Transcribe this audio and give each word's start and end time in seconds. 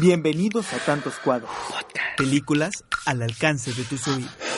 Bienvenidos 0.00 0.72
a 0.72 0.78
Tantos 0.78 1.16
Cuadros. 1.18 1.50
Películas 2.16 2.82
al 3.04 3.20
alcance 3.20 3.74
de 3.74 3.84
tus 3.84 4.08
oídos. 4.08 4.32
Y 4.32 4.48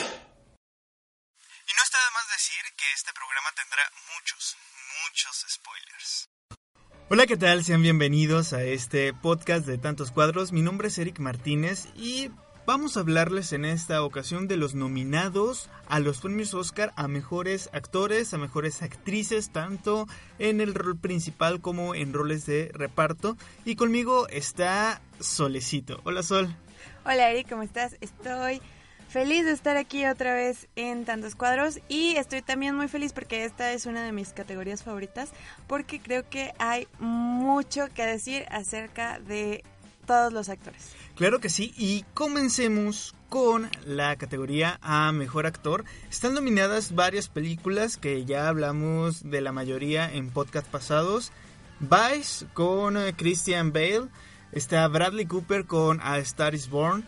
no 1.75 1.83
está 1.83 1.97
de 1.97 2.11
más 2.13 2.25
decir 2.31 2.63
que 2.77 2.85
este 2.95 3.11
programa 3.11 3.49
tendrá 3.53 3.83
muchos, 4.15 4.55
muchos 5.03 5.45
spoilers. 5.49 6.29
Hola, 7.09 7.27
¿qué 7.27 7.35
tal? 7.35 7.65
Sean 7.65 7.81
bienvenidos 7.81 8.53
a 8.53 8.63
este 8.63 9.13
podcast 9.13 9.65
de 9.65 9.77
Tantos 9.77 10.11
Cuadros. 10.11 10.53
Mi 10.53 10.61
nombre 10.61 10.87
es 10.87 10.97
Eric 10.99 11.19
Martínez 11.19 11.87
y 11.97 12.31
vamos 12.65 12.97
a 12.97 13.01
hablarles 13.01 13.53
en 13.53 13.63
esta 13.63 14.03
ocasión 14.03 14.47
de 14.47 14.57
los 14.57 14.73
nominados 14.75 15.69
a 15.87 15.99
los 15.99 16.19
premios 16.19 16.53
Oscar 16.53 16.93
a 16.95 17.07
mejores 17.07 17.69
actores, 17.73 18.33
a 18.33 18.37
mejores 18.37 18.81
actrices, 18.81 19.49
tanto 19.51 20.07
en 20.39 20.61
el 20.61 20.73
rol 20.73 20.97
principal 20.97 21.61
como 21.61 21.95
en 21.95 22.13
roles 22.13 22.45
de 22.45 22.71
reparto. 22.73 23.37
Y 23.65 23.75
conmigo 23.75 24.27
está 24.29 25.01
Solecito. 25.19 26.01
Hola 26.03 26.23
Sol. 26.23 26.55
Hola 27.05 27.29
Eric, 27.29 27.49
¿cómo 27.49 27.61
estás? 27.61 27.97
Estoy 28.01 28.61
feliz 29.09 29.45
de 29.45 29.51
estar 29.51 29.77
aquí 29.77 30.05
otra 30.05 30.33
vez 30.33 30.67
en 30.75 31.05
Tantos 31.05 31.35
Cuadros 31.35 31.79
y 31.87 32.15
estoy 32.15 32.41
también 32.41 32.75
muy 32.75 32.87
feliz 32.87 33.13
porque 33.13 33.45
esta 33.45 33.71
es 33.73 33.85
una 33.85 34.03
de 34.03 34.11
mis 34.11 34.29
categorías 34.29 34.83
favoritas 34.83 35.29
porque 35.67 35.99
creo 35.99 36.27
que 36.27 36.53
hay 36.57 36.87
mucho 36.99 37.87
que 37.93 38.05
decir 38.05 38.45
acerca 38.49 39.19
de 39.19 39.63
todos 40.05 40.33
los 40.33 40.49
actores. 40.49 40.95
Claro 41.15 41.39
que 41.39 41.47
sí, 41.47 41.73
y 41.77 42.03
comencemos 42.13 43.15
con 43.29 43.69
la 43.85 44.17
categoría 44.17 44.79
a 44.81 45.13
Mejor 45.13 45.45
Actor. 45.45 45.85
Están 46.11 46.33
nominadas 46.33 46.93
varias 46.93 47.29
películas 47.29 47.95
que 47.95 48.25
ya 48.25 48.49
hablamos 48.49 49.23
de 49.23 49.39
la 49.39 49.53
mayoría 49.53 50.11
en 50.11 50.29
podcast 50.29 50.67
pasados. 50.67 51.31
Vice 51.79 52.45
con 52.53 52.97
eh, 52.97 53.13
Christian 53.15 53.71
Bale, 53.71 54.09
está 54.51 54.85
Bradley 54.89 55.25
Cooper 55.25 55.65
con 55.65 56.01
A 56.01 56.17
Star 56.17 56.53
is 56.53 56.69
Born, 56.69 57.05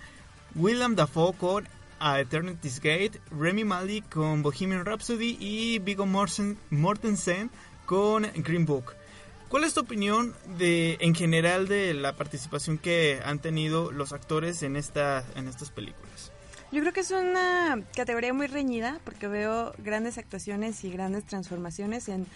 William 0.55 0.95
Dafoe 0.95 1.33
con 1.33 1.67
A 1.99 2.21
Eternity's 2.21 2.79
Gate, 2.79 3.19
Remy 3.31 3.65
Malik 3.65 4.07
con 4.07 4.41
Bohemian 4.41 4.85
Rhapsody 4.85 5.35
y 5.37 5.79
Viggo 5.79 6.05
Mortensen 6.05 7.51
con 7.85 8.25
Green 8.35 8.65
Book. 8.65 8.93
¿Cuál 9.49 9.63
es 9.63 9.73
tu 9.73 9.81
opinión 9.81 10.35
de, 10.57 10.97
en 10.99 11.15
general 11.15 11.67
de 11.67 11.93
la 11.93 12.13
participación 12.13 12.77
que 12.77 13.21
han 13.23 13.39
tenido 13.39 13.91
los 13.91 14.11
actores 14.11 14.61
en, 14.61 14.75
esta, 14.75 15.23
en 15.35 15.47
estas 15.47 15.71
películas? 15.71 16.31
Yo 16.71 16.81
creo 16.81 16.91
que 16.91 16.99
es 16.99 17.11
una 17.11 17.81
categoría 17.95 18.33
muy 18.33 18.47
reñida 18.47 18.99
porque 19.05 19.29
veo 19.29 19.73
grandes 19.77 20.17
actuaciones 20.17 20.83
y 20.83 20.91
grandes 20.91 21.23
transformaciones 21.23 22.09
en 22.09 22.27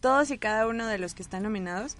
todos 0.00 0.30
y 0.30 0.38
cada 0.38 0.68
uno 0.68 0.86
de 0.86 0.98
los 0.98 1.14
que 1.14 1.22
están 1.22 1.42
nominados. 1.42 1.96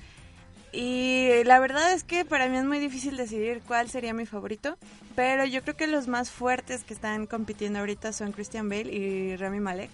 Y 0.73 1.43
la 1.45 1.59
verdad 1.59 1.93
es 1.93 2.05
que 2.05 2.25
para 2.25 2.49
mí 2.49 2.57
es 2.57 2.65
muy 2.65 2.79
difícil 2.79 3.17
decidir 3.17 3.62
cuál 3.67 3.91
sería 3.91 4.15
mi 4.15 4.25
favorito, 4.25 4.78
pero 5.17 5.44
yo 5.44 5.62
creo 5.62 5.77
que 5.77 5.89
los 5.89 6.06
más 6.06 6.31
fuertes 6.31 6.84
que 6.84 6.94
están 6.94 7.27
compitiendo 7.27 7.81
ahorita 7.81 8.12
son 8.12 8.31
Christian 8.31 8.69
Bale 8.69 8.93
y 8.93 9.34
Rami 9.34 9.59
Malek, 9.59 9.91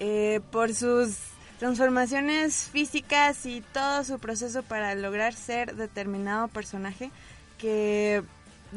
eh, 0.00 0.40
por 0.50 0.74
sus 0.74 1.18
transformaciones 1.62 2.68
físicas 2.72 3.46
y 3.46 3.60
todo 3.72 4.02
su 4.02 4.18
proceso 4.18 4.64
para 4.64 4.96
lograr 4.96 5.32
ser 5.32 5.76
determinado 5.76 6.48
personaje 6.48 7.12
que 7.56 8.24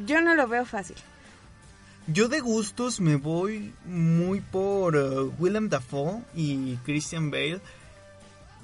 yo 0.05 0.21
no 0.21 0.35
lo 0.35 0.47
veo 0.47 0.65
fácil. 0.65 0.95
Yo 2.05 2.27
de 2.27 2.41
gustos 2.41 3.01
me 3.01 3.15
voy 3.15 3.73
muy 3.85 4.39
por 4.39 4.95
uh, 4.95 5.33
Willem 5.39 5.67
Dafoe 5.67 6.21
y 6.35 6.75
Christian 6.85 7.31
Bale. 7.31 7.59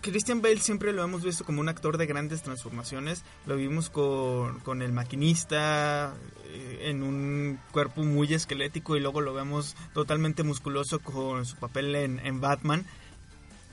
Christian 0.02 0.44
Bale 0.44 0.60
siempre 0.60 0.94
lo 0.94 1.04
hemos 1.04 1.24
visto 1.24 1.44
como 1.44 1.60
un 1.60 1.70
actor 1.70 1.98
de 1.98 2.06
grandes 2.06 2.44
transformaciones. 2.44 3.24
Lo 3.48 3.56
vimos 3.56 3.90
con, 3.90 4.60
con 4.60 4.84
el 4.84 4.92
maquinista 4.92 6.14
eh, 6.46 6.82
en 6.84 7.02
un 7.02 7.60
cuerpo 7.72 8.04
muy 8.04 8.32
esquelético 8.32 8.96
y 8.96 9.00
luego 9.00 9.20
lo 9.20 9.34
vemos 9.34 9.76
totalmente 9.96 10.44
musculoso 10.44 11.00
con 11.00 11.44
su 11.48 11.56
papel 11.56 11.96
en, 11.96 12.20
en 12.20 12.40
Batman 12.40 12.86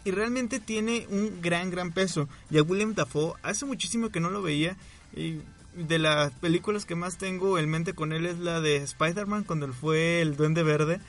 y 0.05 0.11
realmente 0.11 0.61
tiene 0.61 1.07
un 1.11 1.41
gran, 1.41 1.71
gran 1.71 1.93
peso. 1.93 2.29
Y 2.51 2.59
a 2.59 2.63
William 2.63 2.95
Dafoe 2.95 3.35
hace 3.43 3.67
muchísimo 3.67 4.11
que 4.11 4.21
no 4.21 4.31
lo 4.31 4.43
veía. 4.43 4.77
Y 5.15 5.41
de 5.75 5.99
las 5.99 6.33
películas 6.33 6.85
que 6.85 6.95
más 6.95 7.19
tengo 7.19 7.59
en 7.59 7.69
mente 7.69 7.93
con 7.93 8.13
él 8.13 8.27
es 8.27 8.39
la 8.39 8.61
de 8.61 8.77
Spider-Man, 8.77 9.45
cuando 9.45 9.67
él 9.67 9.73
fue 9.73 10.21
el 10.21 10.37
Duende 10.37 10.63
Verde. 10.63 11.01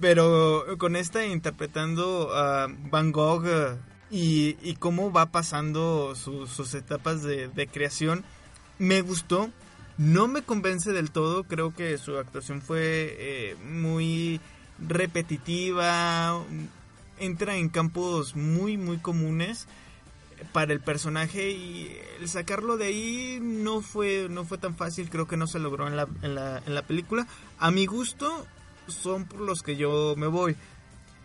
Pero 0.00 0.64
con 0.78 0.96
esta 0.96 1.24
interpretando 1.24 2.34
a 2.34 2.68
Van 2.90 3.12
Gogh 3.12 3.46
y, 4.10 4.56
y, 4.62 4.74
cómo 4.74 5.12
va 5.12 5.26
pasando 5.26 6.14
sus 6.14 6.74
etapas 6.74 7.22
de, 7.22 7.48
de 7.48 7.66
creación, 7.66 8.24
me 8.78 9.00
gustó. 9.00 9.50
No 9.96 10.26
me 10.26 10.42
convence 10.42 10.90
del 10.92 11.12
todo, 11.12 11.44
creo 11.44 11.72
que 11.72 11.96
su 11.98 12.18
actuación 12.18 12.60
fue 12.60 13.16
eh, 13.16 13.56
muy 13.64 14.40
repetitiva, 14.78 16.42
entra 17.18 17.56
en 17.56 17.68
campos 17.68 18.36
muy 18.36 18.76
muy 18.76 18.98
comunes 18.98 19.66
para 20.52 20.72
el 20.72 20.80
personaje 20.80 21.50
y 21.50 21.96
el 22.20 22.28
sacarlo 22.28 22.76
de 22.76 22.86
ahí 22.86 23.38
no 23.40 23.80
fue 23.80 24.28
no 24.28 24.44
fue 24.44 24.58
tan 24.58 24.76
fácil 24.76 25.08
creo 25.10 25.26
que 25.26 25.36
no 25.36 25.46
se 25.46 25.58
logró 25.58 25.86
en 25.86 25.96
la, 25.96 26.08
en 26.22 26.34
la, 26.34 26.62
en 26.66 26.74
la 26.74 26.82
película. 26.82 27.26
A 27.58 27.70
mi 27.70 27.86
gusto 27.86 28.46
son 28.88 29.24
por 29.24 29.40
los 29.40 29.62
que 29.62 29.76
yo 29.76 30.14
me 30.16 30.26
voy. 30.26 30.56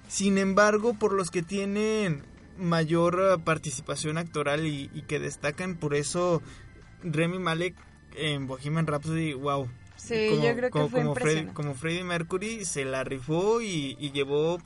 Sin 0.07 0.37
embargo 0.37 0.93
por 0.93 1.13
los 1.13 1.31
que 1.31 1.43
tienen 1.43 2.23
mayor 2.57 3.41
participación 3.43 4.17
actoral 4.17 4.65
y, 4.65 4.89
y 4.93 5.03
que 5.03 5.19
destacan 5.19 5.75
por 5.75 5.95
eso 5.95 6.41
Remy 7.03 7.39
Malek 7.39 7.75
en 8.15 8.47
Bohemian 8.47 8.87
Rhapsody 8.87 9.33
wow. 9.33 9.69
Sí, 9.95 10.29
yo 10.41 10.55
creo 10.55 10.61
que 10.63 10.69
como, 10.69 10.89
fue 10.89 11.01
como, 11.01 11.15
Fred, 11.15 11.47
como 11.53 11.75
Freddie 11.75 12.03
Mercury 12.03 12.65
se 12.65 12.85
la 12.85 13.03
rifó 13.03 13.61
y, 13.61 13.97
y 13.99 14.11
llevó 14.11 14.59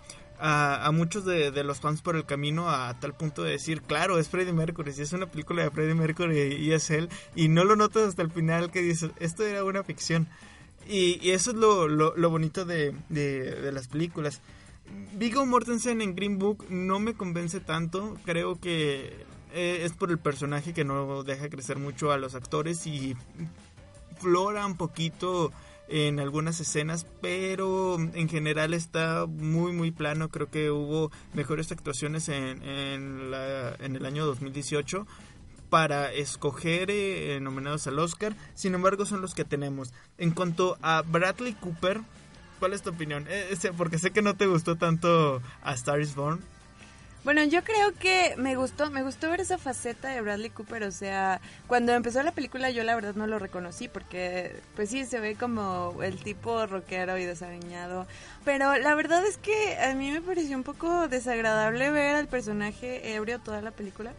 a, 0.46 0.92
muchos 0.92 1.24
de, 1.24 1.64
los 1.64 1.80
fans 1.80 2.02
por 2.02 2.18
el 2.18 2.26
camino 2.26 2.70
a 2.70 3.00
tal 3.00 3.14
punto 3.14 3.44
de 3.44 3.52
decir, 3.52 3.82
claro, 3.82 4.20
es 4.20 4.28
Freddie 4.28 4.52
Mercury, 4.52 4.92
si 4.92 5.02
es 5.02 5.14
una 5.14 5.28
película 5.28 5.64
de 5.64 5.72
Freddie 5.72 5.96
Mercury 5.96 6.56
y 6.56 6.74
es 6.74 6.90
él, 6.90 7.08
y 7.34 7.48
no 7.48 7.64
lo 7.64 7.78
notas 7.78 8.10
hasta 8.10 8.24
el 8.24 8.30
final 8.30 8.70
que 8.70 8.82
dices, 8.82 9.12
esto 9.20 9.46
era 9.46 9.64
una 9.64 9.84
ficción. 9.84 10.28
Y, 10.86 11.30
eso 11.32 11.52
es 11.52 11.56
lo, 11.58 12.30
bonito 12.30 12.66
de, 12.66 12.94
de, 13.08 13.72
las 13.72 13.88
películas. 13.88 14.42
Viggo 15.14 15.46
Mortensen 15.46 16.02
en 16.02 16.14
Green 16.14 16.38
Book 16.38 16.66
no 16.70 17.00
me 17.00 17.14
convence 17.14 17.62
tanto, 17.62 18.18
creo 18.26 18.60
que 18.60 19.26
eh, 19.54 19.80
es 19.86 19.94
por 19.94 20.12
el 20.12 20.18
personaje 20.18 20.74
que 20.74 20.84
no 20.84 21.24
deja 21.24 21.48
crecer 21.48 21.80
mucho 21.80 22.12
a 22.12 22.18
los 22.18 22.36
actores 22.36 22.86
y 22.86 23.16
flora 24.20 24.66
un 24.66 24.76
poquito 24.76 25.54
en 25.88 26.20
algunas 26.20 26.60
escenas, 26.60 27.06
pero 27.22 27.98
en 27.98 28.30
general 28.30 28.74
está 28.74 29.26
muy 29.28 29.74
muy 29.74 29.92
plano. 29.92 30.30
Creo 30.30 30.50
que 30.50 30.72
hubo 30.72 31.12
mejores 31.34 31.72
actuaciones 31.72 32.30
en, 32.30 32.64
en, 32.64 33.32
la, 33.32 33.76
en 33.80 33.96
el 33.96 34.06
año 34.06 34.26
2018 34.26 35.06
para 35.70 36.14
escoger 36.14 36.92
eh, 36.92 37.40
nominados 37.42 37.88
al 37.88 37.98
Oscar. 37.98 38.36
Sin 38.54 38.76
embargo, 38.76 39.06
son 39.06 39.22
los 39.22 39.34
que 39.34 39.44
tenemos. 39.44 39.92
En 40.20 40.30
cuanto 40.30 40.78
a 40.84 41.02
Bradley 41.02 41.54
Cooper, 41.54 42.02
¿cuál 42.60 42.74
es 42.74 42.84
tu 42.84 42.92
opinión? 42.92 43.26
Eh, 43.28 43.58
porque 43.76 43.98
sé 43.98 44.12
que 44.12 44.22
no 44.22 44.36
te 44.36 44.46
gustó 44.46 44.76
tanto 44.76 45.42
a 45.64 45.74
Star 45.74 46.00
is 46.00 46.14
Born. 46.14 46.42
Bueno, 47.24 47.42
yo 47.46 47.64
creo 47.64 47.94
que 47.94 48.36
me 48.38 48.58
gustó, 48.58 48.92
me 48.92 49.02
gustó 49.02 49.30
ver 49.30 49.40
esa 49.40 49.58
faceta 49.58 50.10
de 50.10 50.20
Bradley 50.20 50.50
Cooper, 50.50 50.84
o 50.84 50.92
sea, 50.92 51.40
cuando 51.68 51.94
empezó 51.94 52.22
la 52.22 52.34
película 52.34 52.70
yo 52.70 52.84
la 52.84 52.96
verdad 52.96 53.16
no 53.16 53.28
lo 53.28 53.40
reconocí 53.40 53.88
porque 53.88 54.54
pues 54.76 54.90
sí 54.90 55.06
se 55.06 55.22
ve 55.22 55.36
como 55.36 55.96
el 56.04 56.22
tipo 56.22 56.66
rockero 56.66 57.18
y 57.18 57.24
desaliñado, 57.24 58.08
pero 58.44 58.78
la 58.78 58.94
verdad 58.94 59.26
es 59.26 59.38
que 59.38 59.78
a 59.78 59.96
mí 59.96 60.12
me 60.12 60.20
pareció 60.20 60.58
un 60.58 60.64
poco 60.64 61.08
desagradable 61.08 61.92
ver 61.92 62.16
al 62.16 62.28
personaje 62.28 63.16
ebrio 63.16 63.40
toda 63.40 63.62
la 63.62 63.72
película. 63.72 64.12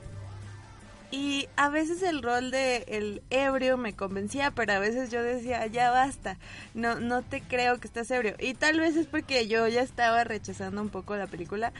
Y 1.11 1.49
a 1.57 1.69
veces 1.69 2.03
el 2.03 2.23
rol 2.23 2.51
de 2.51 2.85
el 2.89 3.23
ebrio 3.31 3.77
me 3.77 3.93
convencía, 3.93 4.51
pero 4.51 4.73
a 4.73 4.79
veces 4.79 5.11
yo 5.11 5.23
decía, 5.23 5.65
ya 5.67 5.91
basta, 5.91 6.39
no 6.73 6.99
no 6.99 7.23
te 7.23 7.41
creo 7.43 7.79
que 7.79 7.87
estás 7.87 8.11
ebrio. 8.11 8.35
Y 8.41 8.55
tal 8.55 8.81
vez 8.81 8.97
es 8.97 9.07
porque 9.07 9.47
yo 9.47 9.69
ya 9.69 9.83
estaba 9.83 10.25
rechazando 10.25 10.81
un 10.81 10.89
poco 10.89 11.15
la 11.17 11.27
película 11.29 11.73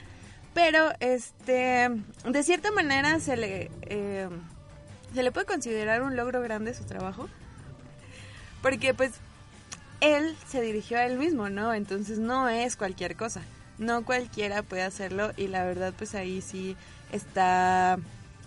Pero, 0.55 0.93
este, 1.01 1.89
de 2.25 2.43
cierta 2.43 2.71
manera 2.71 3.19
se 3.19 3.35
le, 3.35 3.69
eh, 3.81 4.29
se 5.13 5.21
le 5.21 5.31
puede 5.33 5.45
considerar 5.45 6.01
un 6.01 6.15
logro 6.15 6.41
grande 6.41 6.73
su 6.73 6.85
trabajo. 6.85 7.27
Porque, 8.61 8.93
pues, 8.93 9.11
él 9.99 10.33
se 10.47 10.61
dirigió 10.61 10.97
a 10.97 11.05
él 11.05 11.17
mismo, 11.17 11.49
¿no? 11.49 11.73
Entonces 11.73 12.19
no 12.19 12.47
es 12.47 12.77
cualquier 12.77 13.17
cosa. 13.17 13.41
No 13.79 14.05
cualquiera 14.05 14.63
puede 14.63 14.83
hacerlo 14.83 15.33
y 15.35 15.49
la 15.49 15.65
verdad, 15.65 15.93
pues 15.97 16.15
ahí 16.15 16.41
sí 16.41 16.77
está 17.11 17.99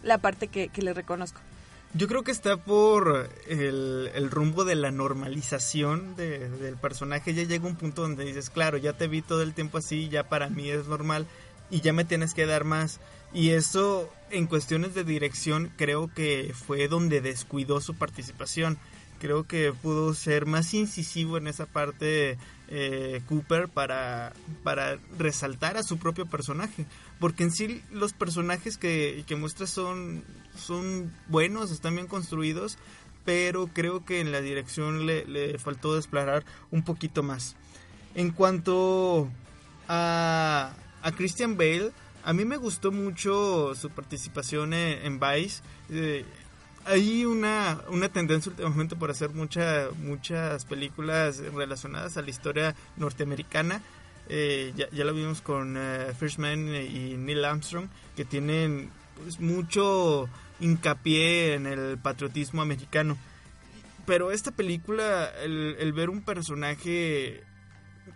la 0.02 0.16
parte 0.16 0.48
que, 0.48 0.70
le 0.76 0.94
reconozco. 0.94 1.42
Yo 1.92 2.08
creo 2.08 2.24
que 2.24 2.30
está 2.30 2.56
por 2.56 3.28
el, 3.48 4.30
rumbo 4.30 4.64
de 4.64 4.76
la 4.76 4.90
normalización 4.90 6.16
del 6.16 6.76
personaje. 6.80 7.34
Ya 7.34 7.42
llega 7.42 7.66
un 7.66 7.76
punto 7.76 8.00
donde 8.00 8.24
dices, 8.24 8.48
claro, 8.48 8.78
ya 8.78 8.94
te 8.94 9.08
vi 9.08 9.20
todo 9.20 9.42
el 9.42 9.52
tiempo 9.52 9.76
así, 9.76 10.08
ya 10.08 10.26
para 10.26 10.48
mí 10.48 10.70
es 10.70 10.86
normal 10.86 11.26
y 11.70 11.80
ya 11.80 11.92
me 11.92 12.04
tienes 12.04 12.34
que 12.34 12.46
dar 12.46 12.64
más. 12.64 13.00
Y 13.32 13.50
eso 13.50 14.08
en 14.30 14.46
cuestiones 14.46 14.94
de 14.94 15.04
dirección 15.04 15.70
creo 15.76 16.12
que 16.12 16.54
fue 16.54 16.88
donde 16.88 17.20
descuidó 17.20 17.80
su 17.80 17.94
participación. 17.94 18.78
Creo 19.20 19.46
que 19.46 19.72
pudo 19.72 20.14
ser 20.14 20.46
más 20.46 20.72
incisivo 20.74 21.38
en 21.38 21.48
esa 21.48 21.66
parte 21.66 22.38
eh, 22.68 23.20
Cooper 23.28 23.68
para, 23.68 24.32
para 24.62 24.98
resaltar 25.18 25.76
a 25.76 25.82
su 25.82 25.98
propio 25.98 26.26
personaje. 26.26 26.86
Porque 27.18 27.42
en 27.42 27.50
sí 27.50 27.82
los 27.90 28.12
personajes 28.12 28.78
que, 28.78 29.24
que 29.26 29.36
muestra 29.36 29.66
son, 29.66 30.22
son 30.56 31.12
buenos, 31.26 31.72
están 31.72 31.96
bien 31.96 32.06
construidos, 32.06 32.78
pero 33.24 33.66
creo 33.66 34.04
que 34.04 34.20
en 34.20 34.30
la 34.30 34.40
dirección 34.40 35.04
le, 35.04 35.26
le 35.26 35.58
faltó 35.58 35.96
desplegar 35.96 36.44
un 36.70 36.82
poquito 36.82 37.22
más. 37.22 37.56
En 38.14 38.30
cuanto 38.30 39.28
a, 39.88 40.72
a 41.02 41.12
Christian 41.12 41.56
Bale, 41.56 41.92
a 42.24 42.32
mí 42.32 42.44
me 42.44 42.56
gustó 42.56 42.92
mucho 42.92 43.74
su 43.74 43.90
participación 43.90 44.74
en, 44.74 45.18
Vice. 45.18 45.62
Eh, 45.90 46.24
hay 46.84 47.24
una, 47.24 47.80
una 47.88 48.08
tendencia 48.08 48.50
últimamente 48.50 48.96
por 48.96 49.10
hacer 49.10 49.30
mucha, 49.30 49.88
muchas 50.02 50.64
películas 50.64 51.38
relacionadas 51.38 52.16
a 52.16 52.22
la 52.22 52.30
historia 52.30 52.74
norteamericana. 52.96 53.82
Eh, 54.28 54.72
ya, 54.76 54.90
ya, 54.90 55.04
lo 55.04 55.14
vimos 55.14 55.40
con 55.40 55.76
uh, 55.76 56.12
First 56.18 56.38
Man 56.38 56.68
y 56.74 57.16
Neil 57.16 57.44
Armstrong, 57.44 57.88
que 58.14 58.26
tienen 58.26 58.90
pues, 59.22 59.40
mucho 59.40 60.28
hincapié 60.60 61.54
en 61.54 61.66
el 61.66 61.98
patriotismo 61.98 62.60
americano. 62.60 63.16
Pero 64.04 64.32
esta 64.32 64.50
película, 64.50 65.30
el, 65.42 65.76
el 65.78 65.92
ver 65.92 66.10
un 66.10 66.22
personaje 66.22 67.42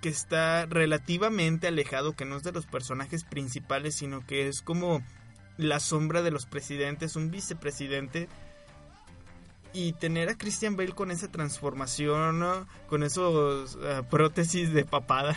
que 0.02 0.10
está 0.10 0.66
relativamente 0.66 1.68
alejado, 1.68 2.14
que 2.14 2.26
no 2.26 2.36
es 2.36 2.42
de 2.42 2.52
los 2.52 2.66
personajes 2.66 3.24
principales, 3.24 3.94
sino 3.94 4.26
que 4.26 4.48
es 4.48 4.60
como 4.60 5.00
la 5.56 5.80
sombra 5.80 6.22
de 6.22 6.32
los 6.32 6.44
presidentes, 6.44 7.16
un 7.16 7.30
vicepresidente, 7.30 8.28
y 9.72 9.92
tener 9.94 10.28
a 10.28 10.36
Christian 10.36 10.76
Bale 10.76 10.92
con 10.92 11.10
esa 11.10 11.28
transformación, 11.28 12.44
con 12.88 13.02
esos 13.04 13.78
eh, 13.80 14.02
prótesis 14.10 14.72
de 14.74 14.84
papada. 14.84 15.36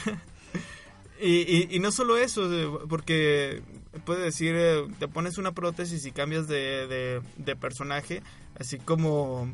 y, 1.21 1.77
no 1.79 1.91
solo 1.91 2.17
eso, 2.17 2.81
porque 2.89 3.61
puede 4.03 4.23
decir, 4.23 4.55
eh, 4.57 4.85
te 4.99 5.07
pones 5.07 5.37
una 5.37 5.53
prótesis 5.53 6.05
y 6.05 6.11
cambias 6.11 6.47
de, 6.47 7.21
personaje, 7.59 8.23
así 8.59 8.79
como 8.79 9.49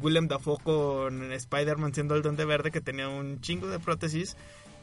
Willem 0.00 0.28
Dafoe 0.28 0.58
con 0.62 1.32
Spider-Man 1.32 1.94
siendo 1.94 2.14
el 2.14 2.22
Duende 2.22 2.44
Verde 2.44 2.70
que 2.70 2.80
tenía 2.80 3.08
un 3.08 3.40
chingo 3.40 3.68
de 3.68 3.78
prótesis 3.78 4.36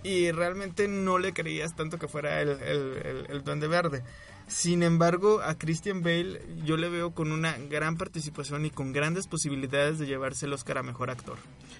y 0.04 0.32
realmente 0.32 0.88
no 0.88 1.18
le 1.18 1.34
creías 1.34 1.76
tanto 1.76 1.98
que 1.98 2.08
fuera 2.08 2.42
el, 2.42 2.50
el, 2.50 3.26
el 3.30 3.44
Duende 3.44 3.68
Verde. 3.68 4.04
Sin 4.48 4.82
embargo, 4.82 5.42
a 5.42 5.56
Christian 5.56 6.02
Bale 6.02 6.42
yo 6.66 6.76
le 6.76 6.90
veo 6.90 7.12
con 7.12 7.32
una 7.32 7.56
gran 7.70 7.98
participación 7.98 8.66
y 8.66 8.72
con 8.72 8.94
grandes 8.94 9.28
posibilidades 9.28 10.00
de 10.00 10.08
llevarse 10.08 10.48
el 10.48 10.54
Oscar 10.54 10.80
a 10.80 10.84
Mejor 10.84 11.12
Actor. 11.12 11.38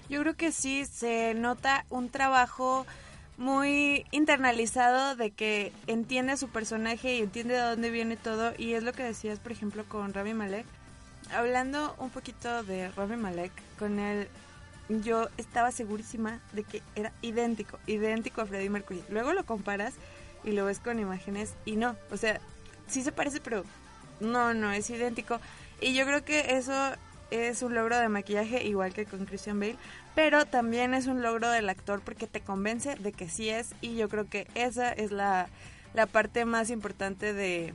Yo 0.08 0.20
creo 0.20 0.36
que 0.36 0.52
sí, 0.52 0.84
se 0.84 1.34
nota 1.34 1.84
un 1.90 2.10
trabajo 2.10 2.86
muy 3.38 4.04
internalizado 4.12 5.16
de 5.16 5.32
que 5.32 5.72
entiende 5.88 6.32
a 6.32 6.36
su 6.36 6.48
personaje 6.48 7.16
y 7.16 7.22
entiende 7.22 7.54
de 7.54 7.60
dónde 7.60 7.90
viene 7.90 8.16
todo 8.16 8.52
y 8.56 8.74
es 8.74 8.84
lo 8.84 8.92
que 8.92 9.02
decías, 9.02 9.40
por 9.40 9.50
ejemplo, 9.50 9.84
con 9.88 10.14
Rami 10.14 10.34
Malek. 10.34 10.66
Hablando 11.32 11.94
un 11.98 12.10
poquito 12.10 12.64
de 12.64 12.90
Rami 12.90 13.16
Malek, 13.16 13.52
con 13.78 13.98
él 13.98 14.28
yo 14.88 15.28
estaba 15.36 15.70
segurísima 15.70 16.40
de 16.52 16.64
que 16.64 16.82
era 16.96 17.12
idéntico, 17.22 17.78
idéntico 17.86 18.40
a 18.40 18.46
Freddie 18.46 18.70
Mercury. 18.70 19.04
Luego 19.08 19.32
lo 19.32 19.46
comparas 19.46 19.94
y 20.42 20.52
lo 20.52 20.64
ves 20.64 20.80
con 20.80 20.98
imágenes 20.98 21.54
y 21.64 21.76
no, 21.76 21.94
o 22.10 22.16
sea, 22.16 22.40
sí 22.88 23.02
se 23.02 23.12
parece, 23.12 23.40
pero 23.40 23.64
no, 24.18 24.54
no 24.54 24.72
es 24.72 24.90
idéntico. 24.90 25.40
Y 25.80 25.94
yo 25.94 26.04
creo 26.04 26.24
que 26.24 26.56
eso 26.56 26.74
es 27.30 27.62
un 27.62 27.74
logro 27.74 27.96
de 27.96 28.08
maquillaje 28.08 28.64
igual 28.64 28.92
que 28.92 29.06
con 29.06 29.24
Christian 29.24 29.60
Bale, 29.60 29.76
pero 30.16 30.46
también 30.46 30.94
es 30.94 31.06
un 31.06 31.22
logro 31.22 31.48
del 31.48 31.68
actor 31.68 32.00
porque 32.00 32.26
te 32.26 32.40
convence 32.40 32.96
de 32.96 33.12
que 33.12 33.28
sí 33.28 33.48
es 33.48 33.70
y 33.80 33.96
yo 33.96 34.08
creo 34.08 34.28
que 34.28 34.48
esa 34.56 34.92
es 34.92 35.12
la, 35.12 35.48
la 35.94 36.06
parte 36.06 36.44
más 36.44 36.70
importante 36.70 37.32
de, 37.32 37.72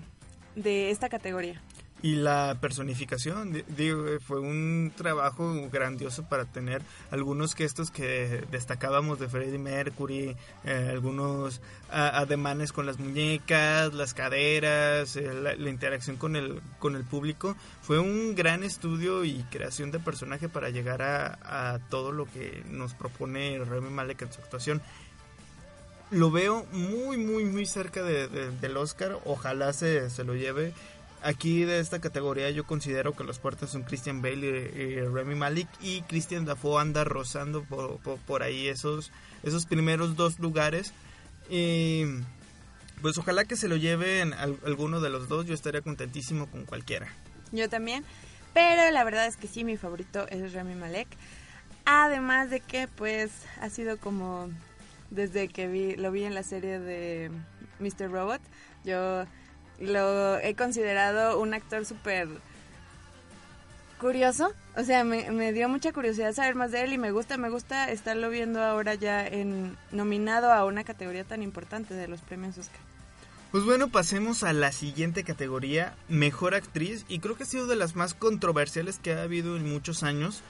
de 0.56 0.92
esta 0.92 1.08
categoría. 1.08 1.62
Y 2.01 2.15
la 2.15 2.57
personificación, 2.59 3.63
digo, 3.75 4.06
fue 4.19 4.39
un 4.39 4.92
trabajo 4.95 5.56
grandioso 5.71 6.24
para 6.24 6.45
tener 6.45 6.83
algunos 7.09 7.56
gestos 7.56 7.89
que 7.89 8.44
destacábamos 8.51 9.18
de 9.19 9.27
Freddie 9.27 9.57
Mercury, 9.57 10.36
eh, 10.65 10.89
algunos 10.92 11.62
ademanes 11.89 12.74
con 12.74 12.86
las 12.86 13.00
muñecas, 13.00 13.94
las 13.94 14.13
caderas, 14.13 15.15
eh, 15.15 15.33
la, 15.33 15.69
interacción 15.69 16.18
con 16.18 16.36
el, 16.36 16.62
con 16.80 16.95
el 16.95 17.06
público. 17.06 17.56
Fue 17.81 17.98
un 18.00 18.36
gran 18.36 18.63
estudio 18.63 19.24
y 19.24 19.44
creación 19.50 19.91
de 19.91 20.00
personaje 20.00 20.50
para 20.50 20.69
llegar 20.69 21.01
a, 21.01 21.80
todo 21.89 22.12
lo 22.12 22.25
que 22.25 22.63
nos 22.69 22.94
propone 22.94 23.59
Remy 23.63 23.89
Malek 23.89 24.21
en 24.24 24.33
su 24.33 24.41
actuación 24.41 24.81
lo 26.12 26.30
veo 26.30 26.65
muy, 26.71 27.18
muy, 27.18 27.45
muy 27.45 27.65
cerca 27.65 28.03
del 28.03 28.77
Oscar. 28.77 29.19
Ojalá 29.25 29.74
se, 29.74 30.09
se 30.12 30.24
lo 30.24 30.36
lleve. 30.36 30.71
Aquí 31.25 31.63
de 31.63 31.80
esta 31.80 32.00
categoría 32.00 32.51
yo 32.51 32.68
considero 32.68 33.16
que 33.16 33.24
los 33.24 33.39
puertos 33.39 33.72
son 33.72 33.81
Christian 33.81 34.22
Bale 34.22 34.72
y, 34.75 35.00
Remy 35.00 35.33
Malik 35.33 35.68
y 35.81 36.04
Christian 36.04 36.45
Dafoe 36.45 36.80
anda 36.80 37.04
rozando 37.04 37.63
por, 37.63 37.98
por, 38.00 38.44
ahí 38.44 38.68
esos, 38.68 39.12
esos 39.42 39.66
primeros 39.66 40.16
dos 40.16 40.38
lugares. 40.38 40.94
Y 41.50 42.04
pues 43.01 43.18
ojalá 43.18 43.44
que 43.44 43.56
se 43.56 43.68
lo 43.68 43.75
lleven 43.75 44.36
alguno 44.36 45.01
de 45.01 45.10
los 45.10 45.27
dos, 45.27 45.48
yo 45.48 45.56
estaría 45.56 45.81
contentísimo 45.81 46.46
con 46.46 46.63
cualquiera. 46.65 47.08
Yo 47.51 47.70
también, 47.70 48.05
pero 48.53 48.91
la 48.91 49.03
verdad 49.03 49.25
es 49.25 49.36
que 49.36 49.48
sí, 49.48 49.63
mi 49.63 49.77
favorito 49.77 50.27
es 50.29 50.53
Remy 50.53 50.75
Malek. 50.75 51.08
Además 51.86 52.51
de 52.51 52.60
que 52.60 52.88
pues 52.88 53.32
ha 53.62 53.72
sido 53.72 53.98
como 53.98 54.51
desde 55.10 55.48
que 55.48 55.67
vi, 55.67 55.96
lo 55.96 56.12
vi 56.12 56.25
en 56.25 56.36
la 56.36 56.44
serie 56.44 56.77
de 56.77 57.32
Mr. 57.79 58.12
Robot, 58.12 58.41
yo 58.84 59.25
lo 59.79 60.38
he 60.39 60.55
considerado 60.55 61.39
un 61.39 61.53
actor 61.53 61.86
súper 61.86 62.27
curioso. 64.00 64.53
O 64.75 64.84
sea, 64.84 65.03
me, 65.03 65.53
dio 65.53 65.70
mucha 65.70 65.94
curiosidad 65.94 66.34
saber 66.34 66.55
más 66.55 66.72
de 66.72 66.84
él 66.84 66.94
y 66.94 66.98
me 66.98 67.12
gusta, 67.12 67.38
me 67.38 67.50
gusta 67.50 67.91
estarlo 67.91 68.29
viendo 68.29 68.63
ahora 68.63 68.96
ya 68.96 69.25
en 69.25 69.77
nominado 69.91 70.51
a 70.51 70.65
una 70.65 70.84
categoría 70.84 71.24
tan 71.24 71.41
importante 71.41 71.94
de 71.94 72.08
los 72.08 72.22
premios 72.22 72.58
Oscar. 72.58 72.79
Pues 73.51 73.63
bueno, 73.63 73.88
pasemos 73.88 74.44
a 74.44 74.51
la 74.51 74.74
siguiente 74.74 75.24
categoría, 75.24 75.96
Mejor 76.10 76.55
Actriz, 76.55 77.05
y 77.08 77.20
creo 77.20 77.38
que 77.38 77.44
ha 77.44 77.48
sido 77.48 77.67
de 77.67 77.77
las 77.77 77.96
más 77.96 78.13
controversiales 78.13 79.00
que 79.00 79.13
ha 79.13 79.24
habido 79.24 79.55
en 79.55 79.72
muchos 79.72 80.03
años. 80.03 80.41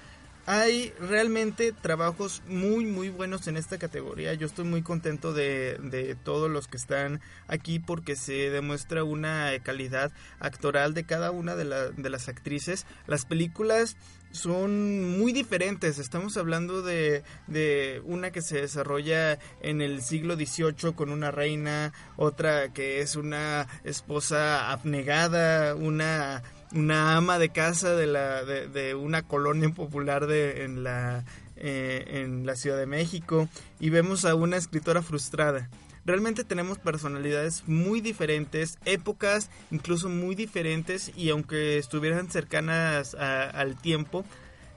Hay 0.47 0.93
realmente 0.99 1.71
trabajos 1.71 2.43
muy 2.47 2.85
muy 2.85 3.09
buenos 3.09 3.47
en 3.47 3.57
esta 3.57 3.79
categoría. 3.79 4.35
Yo 4.35 4.45
estoy 4.45 4.65
muy 4.65 4.83
contento 4.83 5.33
de, 5.33 5.79
de, 5.81 6.13
todos 6.13 6.51
los 6.51 6.67
que 6.67 6.77
están 6.77 7.19
aquí 7.47 7.79
porque 7.79 8.15
se 8.15 8.51
demuestra 8.51 9.03
una 9.03 9.51
calidad 9.63 10.11
actoral 10.39 10.93
de 10.93 11.03
cada 11.03 11.31
una 11.31 11.55
de, 11.55 11.91
de 11.91 12.09
las 12.11 12.29
actrices. 12.29 12.85
Las 13.07 13.25
películas 13.25 13.97
son 14.35 15.17
muy 15.17 15.31
diferentes. 15.31 15.97
Estamos 15.97 16.37
hablando 16.37 16.81
de, 16.81 17.23
de, 17.47 18.01
una 18.05 18.31
que 18.31 18.41
se 18.41 18.61
desarrolla 18.61 19.39
en 19.61 19.81
el 19.81 20.01
siglo 20.01 20.35
XVIII 20.35 20.93
con 20.93 21.09
una 21.09 21.31
reina, 21.31 21.93
otra 22.17 22.71
que 22.73 23.01
es 23.01 23.15
una 23.15 23.67
esposa 23.83 24.71
abnegada, 24.71 25.73
una 25.75 26.43
una 26.75 27.15
ama 27.15 27.39
de 27.39 27.49
casa 27.49 27.95
de, 27.95 28.05
la, 28.05 28.43
de, 28.43 28.95
una 28.95 29.23
colonia 29.23 29.69
popular 29.69 30.27
de, 30.27 30.63
en, 30.63 30.83
la, 30.83 31.23
eh, 31.55 32.03
en 32.07 32.45
la 32.45 32.55
Ciudad 32.55 32.77
de 32.77 32.85
México 32.85 33.47
y 33.79 33.89
vemos 33.89 34.25
a 34.25 34.35
una 34.35 34.57
escritora 34.57 35.01
frustrada. 35.01 35.69
Realmente 36.05 36.43
tenemos 36.43 36.77
personalidades 36.77 37.63
muy 37.65 37.99
diferentes, 37.99 38.77
épocas 38.85 39.49
incluso 39.71 40.07
muy 40.09 40.35
diferentes 40.35 41.11
y 41.15 41.29
aunque 41.29 41.79
estuvieran 41.79 42.29
cercanas 42.29 43.15
al 43.15 43.75
tiempo, 43.81 44.23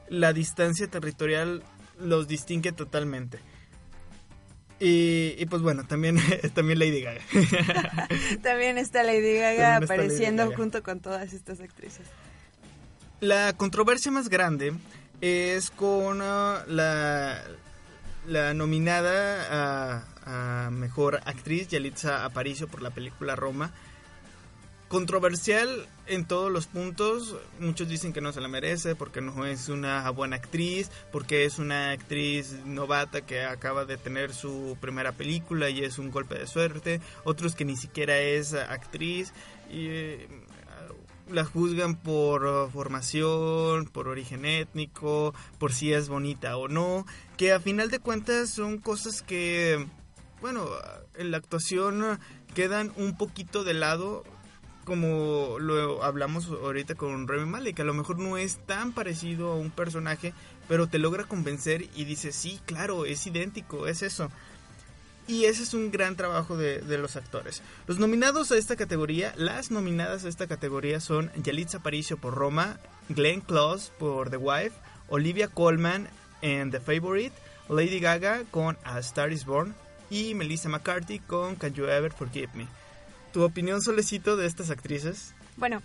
la 0.09 0.33
distancia 0.33 0.87
territorial 0.89 1.63
los 2.01 2.29
distingue 2.29 2.73
totalmente. 2.73 3.41
Y, 4.81 5.45
pues 5.47 5.63
bueno, 5.63 5.85
también, 5.85 6.19
también 6.55 6.79
Lady 6.81 7.03
Gaga. 7.03 7.21
también 8.43 8.79
está 8.79 9.03
Lady 9.03 9.37
Gaga 9.37 9.77
apareciendo 9.77 10.53
junto 10.55 10.83
con 10.83 11.01
todas 11.01 11.33
estas 11.33 11.61
actrices. 11.61 12.07
La 13.21 13.53
controversia 13.55 14.13
más 14.13 14.29
grande 14.29 14.73
es 15.21 15.71
con 15.71 16.21
uh, 16.21 16.59
la, 16.69 17.43
la 18.27 18.55
nominada 18.55 20.05
a, 20.25 20.67
a, 20.67 20.71
Mejor 20.71 21.21
Actriz, 21.25 21.67
Yalitza 21.69 22.25
Aparicio, 22.25 22.69
por 22.69 22.81
la 22.83 22.91
película 22.91 23.35
Roma 23.35 23.73
controversial 24.89 25.87
en 26.09 26.25
todos 26.25 26.51
los 26.51 26.67
puntos. 26.67 27.37
Muchos 27.61 27.89
dicen 27.89 28.13
que 28.13 28.21
no 28.21 28.33
se 28.33 28.41
la 28.41 28.49
merece 28.49 28.95
porque 28.95 29.21
no 29.21 29.47
es 29.47 29.69
una 29.69 30.09
buena 30.11 30.37
actriz, 30.37 30.91
porque 31.13 31.45
es 31.45 31.59
una 31.59 31.91
actriz 31.91 32.53
novata 32.65 33.21
que 33.23 33.45
acaba 33.45 33.85
de 33.85 33.97
tener 33.97 34.35
su 34.35 34.77
primera 34.81 35.13
película 35.13 35.71
y 35.71 35.85
es 35.85 35.99
un 35.99 36.11
golpe 36.11 36.39
de 36.39 36.47
suerte. 36.47 37.01
Otros 37.25 37.55
que 37.55 37.65
ni 37.65 37.77
siquiera 37.77 38.19
es 38.19 38.55
actriz 38.55 39.33
y 39.71 39.87
eh, 39.89 40.29
la 41.31 41.45
juzgan 41.45 41.97
por 41.97 42.71
formación, 42.71 43.87
por 43.87 44.09
origen 44.09 44.45
étnico, 44.45 45.35
por 45.59 45.73
si 45.73 45.93
es 45.93 46.09
bonita 46.09 46.57
o 46.57 46.69
no, 46.69 47.07
que 47.37 47.53
a 47.53 47.61
final 47.61 47.91
de 47.91 47.99
cuentas 47.99 48.51
son 48.51 48.79
cosas 48.79 49.23
que, 49.23 49.87
bueno, 50.41 50.67
en 51.15 51.31
la 51.31 51.37
actuación 51.37 52.19
quedan 52.55 52.93
un 52.97 53.17
poquito 53.17 53.63
de 53.65 53.75
lado 53.75 54.25
como 54.89 55.59
lo 55.61 56.03
hablamos 56.03 56.49
ahorita 56.49 56.95
con 56.95 57.29
Remy 57.29 57.45
Malek, 57.45 57.79
a 57.81 57.85
lo 57.85 57.93
mejor 57.93 58.19
no 58.19 58.39
es 58.39 58.57
tan 58.65 58.93
parecido 58.93 59.53
a 59.53 59.57
un 59.57 59.71
personaje, 59.71 60.33
pero 60.67 60.87
te 60.87 60.99
logra 60.99 61.25
convencer 61.25 61.91
y 61.95 62.07
dices, 62.07 62.35
sí, 62.35 62.59
claro, 62.65 63.05
es 63.05 63.27
idéntico, 63.27 63.87
es 63.87 64.01
eso. 64.01 64.31
Y 65.27 65.45
ese 65.45 65.63
es 65.63 65.75
un 65.75 65.91
gran 65.91 66.17
trabajo 66.17 66.57
de, 66.57 66.81
los 66.97 67.17
actores. 67.17 67.61
Los 67.87 67.99
nominados 67.99 68.51
a 68.51 68.57
esta 68.57 68.77
categoría, 68.77 69.35
las 69.37 69.71
nominadas 69.71 70.25
a 70.25 70.29
esta 70.31 70.47
categoría 70.47 71.01
son 71.01 71.31
Yalitza 71.37 71.79
Aparicio 71.79 72.17
por 72.17 72.35
Roma, 72.35 72.81
Glenn 73.11 73.43
Close 73.43 73.93
por 73.99 74.31
The 74.31 74.39
Wife, 74.39 74.73
Olivia 75.11 75.49
Colman 75.49 76.09
en 76.41 76.71
The 76.71 76.81
Favorite, 76.81 77.37
Lady 77.69 78.01
Gaga 78.01 78.45
con 78.51 78.79
A 78.85 78.99
Star 79.01 79.31
Is 79.31 79.45
Born 79.45 79.75
y 80.09 80.35
Melissa 80.35 80.71
McCarthy 80.71 81.19
con 81.19 81.57
Can 81.57 81.75
You 81.75 81.85
Ever 81.85 82.11
Forgive 82.11 82.49
Me. 82.55 82.67
¿Tu 83.33 83.43
opinión, 83.43 83.83
Solecito, 83.83 84.37
de 84.37 84.47
estas 84.47 84.71
actrices? 84.71 85.35
Bueno, 85.57 85.83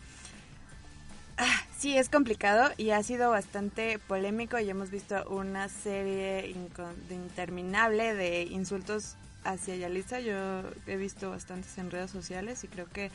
ah, 1.37 1.61
sí, 1.77 1.97
es 1.97 2.09
complicado 2.09 2.71
y 2.77 2.91
ha 2.91 3.03
sido 3.03 3.29
bastante 3.31 3.99
polémico 3.99 4.59
y 4.59 4.69
hemos 4.69 4.91
visto 4.91 5.27
una 5.29 5.67
serie 5.67 6.55
interminable 7.09 8.13
de 8.13 8.43
insultos 8.43 9.15
hacia 9.43 9.75
Yalitza. 9.75 10.19
Yo 10.19 10.63
he 10.87 10.95
visto 10.95 11.31
bastantes 11.31 11.77
en 11.77 11.91
redes 11.91 12.11
sociales 12.11 12.63
y 12.63 12.67
creo 12.67 12.87
que 12.87 13.11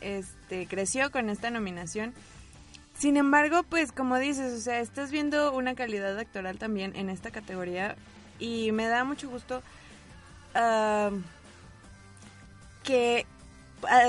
este 0.00 0.66
creció 0.66 1.10
con 1.10 1.30
esta 1.30 1.50
nominación. 1.50 2.14
Sin 2.98 3.16
embargo, 3.16 3.62
pues 3.62 3.92
como 3.92 4.18
dices, 4.18 4.52
o 4.54 4.60
sea, 4.60 4.80
estás 4.80 5.12
viendo 5.12 5.52
una 5.52 5.76
calidad 5.76 6.18
actoral 6.18 6.58
también 6.58 6.96
en 6.96 7.10
esta 7.10 7.30
categoría 7.30 7.94
y 8.40 8.72
me 8.72 8.86
da 8.88 9.04
mucho 9.04 9.28
gusto 9.30 9.62
ah, 10.56 11.10
que 12.82 13.24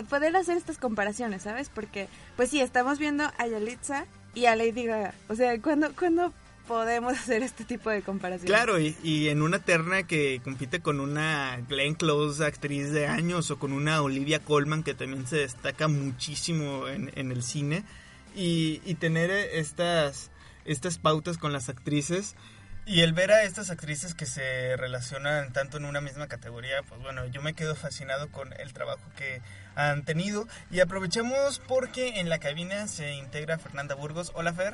poder 0.10 0.36
hacer 0.36 0.58
estas 0.58 0.78
comparaciones, 0.78 1.44
¿sabes? 1.44 1.70
Porque, 1.70 2.08
pues 2.36 2.50
sí, 2.50 2.62
estamos 2.62 3.00
viendo 3.00 3.24
a 3.38 3.48
Yalitza 3.48 4.06
y 4.34 4.46
a 4.46 4.56
Lady 4.56 4.86
Gaga. 4.86 5.14
O 5.28 5.36
sea, 5.36 5.60
¿cuándo, 5.62 5.94
¿cuándo 5.98 6.34
podemos 6.68 7.14
hacer 7.18 7.44
este 7.44 7.66
tipo 7.66 7.90
de 7.90 8.02
comparaciones? 8.02 8.50
Claro, 8.50 8.80
y, 8.80 9.28
en 9.28 9.42
una 9.42 9.60
terna 9.60 10.04
que 10.04 10.42
compite 10.44 10.80
con 10.82 11.00
una 11.00 11.60
Glenn 11.68 11.96
Close, 11.96 12.46
actriz 12.46 12.92
de 12.92 13.08
años, 13.08 13.52
o 13.52 13.60
con 13.60 13.74
una 13.74 14.02
Olivia 14.02 14.40
Colman, 14.40 14.84
que 14.84 14.94
también 14.94 15.28
se 15.28 15.38
destaca 15.38 15.88
muchísimo 15.88 16.88
en, 16.88 17.12
en 17.16 17.32
el 17.32 17.44
cine, 17.44 17.84
y, 18.36 18.82
y 18.86 18.96
tener 18.96 19.32
estas, 19.32 20.32
estas 20.66 20.98
pautas 21.00 21.38
con 21.38 21.52
las 21.52 21.70
actrices 21.70 22.36
y 22.90 23.02
el 23.02 23.14
ver 23.14 23.32
a 23.32 23.44
estas 23.44 23.70
actrices 23.70 24.16
que 24.16 24.26
se 24.26 24.76
relacionan 24.76 25.54
tanto 25.54 25.78
en 25.78 25.86
una 25.86 26.02
misma 26.02 26.28
categoría, 26.28 26.82
pues 26.82 27.00
bueno, 27.00 27.24
yo 27.28 27.40
me 27.40 27.54
quedo 27.54 27.76
fascinado 27.76 28.32
con 28.32 28.52
el 28.54 28.74
trabajo 28.74 29.04
que 29.16 29.44
han 29.76 30.04
tenido. 30.06 30.48
Y 30.72 30.80
aprovechemos 30.80 31.62
porque 31.68 32.20
en 32.20 32.30
la 32.30 32.40
cabina 32.40 32.88
se 32.88 33.14
integra 33.14 33.60
Fernanda 33.60 33.94
Burgos. 33.94 34.32
Hola 34.34 34.54
Fer. 34.54 34.74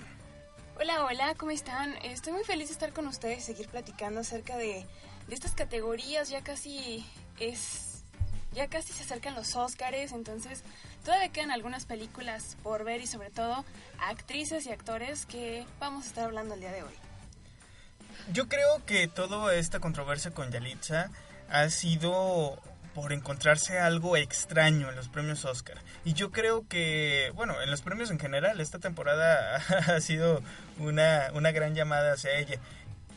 Hola, 0.79 1.03
hola, 1.03 1.35
¿cómo 1.35 1.51
están? 1.51 1.93
Estoy 2.03 2.31
muy 2.31 2.45
feliz 2.45 2.69
de 2.69 2.75
estar 2.75 2.93
con 2.93 3.05
ustedes 3.05 3.39
y 3.39 3.41
seguir 3.41 3.67
platicando 3.67 4.21
acerca 4.21 4.55
de, 4.55 4.85
de 5.27 5.35
estas 5.35 5.51
categorías. 5.51 6.29
Ya 6.29 6.41
casi 6.41 7.05
es. 7.37 8.05
Ya 8.53 8.69
casi 8.69 8.93
se 8.93 9.03
acercan 9.03 9.35
los 9.35 9.57
Óscares, 9.57 10.13
entonces 10.13 10.63
todavía 11.03 11.33
quedan 11.33 11.51
algunas 11.51 11.83
películas 11.83 12.55
por 12.63 12.85
ver 12.85 13.01
y 13.01 13.07
sobre 13.07 13.29
todo 13.29 13.65
actrices 13.99 14.65
y 14.67 14.71
actores 14.71 15.25
que 15.25 15.65
vamos 15.81 16.05
a 16.05 16.07
estar 16.07 16.23
hablando 16.23 16.53
el 16.53 16.61
día 16.61 16.71
de 16.71 16.83
hoy. 16.83 17.04
Yo 18.31 18.47
creo 18.47 18.83
que 18.85 19.07
toda 19.07 19.53
esta 19.55 19.79
controversia 19.79 20.31
con 20.31 20.51
Yalitza 20.51 21.09
ha 21.49 21.69
sido 21.69 22.59
por 22.93 23.11
encontrarse 23.11 23.77
algo 23.77 24.15
extraño 24.15 24.89
en 24.89 24.95
los 24.95 25.09
premios 25.09 25.43
Oscar. 25.43 25.77
Y 26.05 26.13
yo 26.13 26.31
creo 26.31 26.65
que, 26.67 27.31
bueno, 27.35 27.61
en 27.61 27.69
los 27.69 27.81
premios 27.81 28.09
en 28.09 28.19
general, 28.19 28.61
esta 28.61 28.79
temporada 28.79 29.57
ha 29.87 29.99
sido 29.99 30.41
una, 30.79 31.29
una 31.33 31.51
gran 31.51 31.75
llamada 31.75 32.13
hacia 32.13 32.37
ella. 32.37 32.57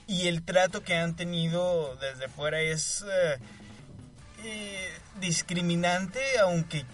Y 0.08 0.26
el 0.26 0.42
trato 0.42 0.82
que 0.82 0.96
han 0.96 1.14
tenido 1.14 1.96
desde 1.96 2.28
fuera 2.28 2.60
es 2.60 3.04
eh, 3.08 3.38
eh, 4.44 4.92
discriminante, 5.20 6.20
aunque 6.40 6.84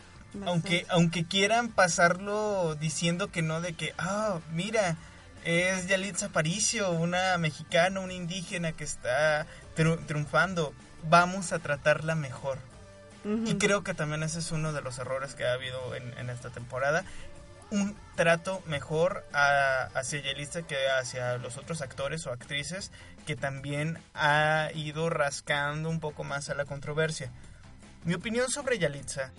aunque 0.46 0.84
aunque 0.88 1.24
quieran 1.24 1.68
pasarlo 1.68 2.74
diciendo 2.74 3.30
que 3.30 3.40
no 3.40 3.60
de 3.60 3.74
que 3.74 3.94
ah 3.98 4.40
mira 4.50 4.96
es 5.44 5.86
Yalitza 5.86 6.26
Aparicio, 6.26 6.90
una 6.90 7.36
mexicana, 7.38 8.00
una 8.00 8.14
indígena 8.14 8.72
que 8.72 8.84
está 8.84 9.46
triunfando. 9.74 10.72
Vamos 11.08 11.52
a 11.52 11.58
tratarla 11.58 12.14
mejor. 12.14 12.58
Y 13.24 13.54
creo 13.54 13.82
que 13.82 13.94
también 13.94 14.22
ese 14.22 14.40
es 14.40 14.52
uno 14.52 14.74
de 14.74 14.82
los 14.82 14.98
errores 14.98 15.34
que 15.34 15.46
ha 15.46 15.54
habido 15.54 15.94
en, 15.94 16.28
esta 16.28 16.50
temporada. 16.50 17.04
Un 17.70 17.96
trato 18.16 18.62
mejor 18.66 19.24
hacia 19.32 20.20
Yalitza 20.20 20.62
que 20.62 20.76
hacia 20.90 21.38
los 21.38 21.56
otros 21.56 21.80
actores 21.80 22.26
o 22.26 22.32
actrices 22.32 22.90
que 23.26 23.34
también 23.34 23.98
ha 24.12 24.68
ido 24.74 25.08
rascando 25.08 25.88
un 25.88 26.00
poco 26.00 26.22
más 26.22 26.50
a 26.50 26.54
la 26.54 26.66
controversia. 26.66 27.30
Mi 28.04 28.12
opinión 28.12 28.50
sobre 28.50 28.78
Yalitza 28.78 29.32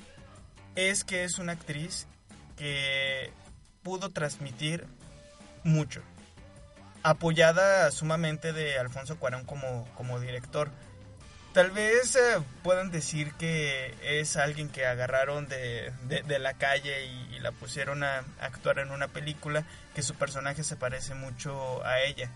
es 0.76 1.04
que 1.04 1.24
es 1.24 1.38
una 1.38 1.52
actriz 1.52 2.08
que 2.58 3.32
pudo 3.84 4.10
transmitir 4.10 4.88
mucho. 5.66 6.02
Apoyada 7.04 7.92
sumamente 7.92 8.54
de 8.54 8.80
Alfonso 8.80 9.18
Cuarón 9.20 9.44
como, 9.44 9.86
como 9.96 10.20
director. 10.20 10.72
Tal 11.54 11.72
vez 11.72 12.16
eh, 12.16 12.42
puedan 12.64 12.92
decir 12.92 13.34
que 13.34 13.94
es 14.04 14.38
alguien 14.38 14.70
que 14.70 14.86
agarraron 14.86 15.48
de, 15.48 15.92
la 16.40 16.54
calle 16.54 17.06
y, 17.06 17.40
la 17.40 17.52
pusieron 17.52 18.04
a 18.04 18.24
actuar 18.42 18.80
en 18.80 18.90
una 18.90 19.08
película, 19.08 19.64
que 19.94 20.02
su 20.02 20.16
personaje 20.16 20.64
se 20.64 20.76
parece 20.76 21.14
mucho 21.14 21.86
a 21.86 22.02
ella. 22.02 22.32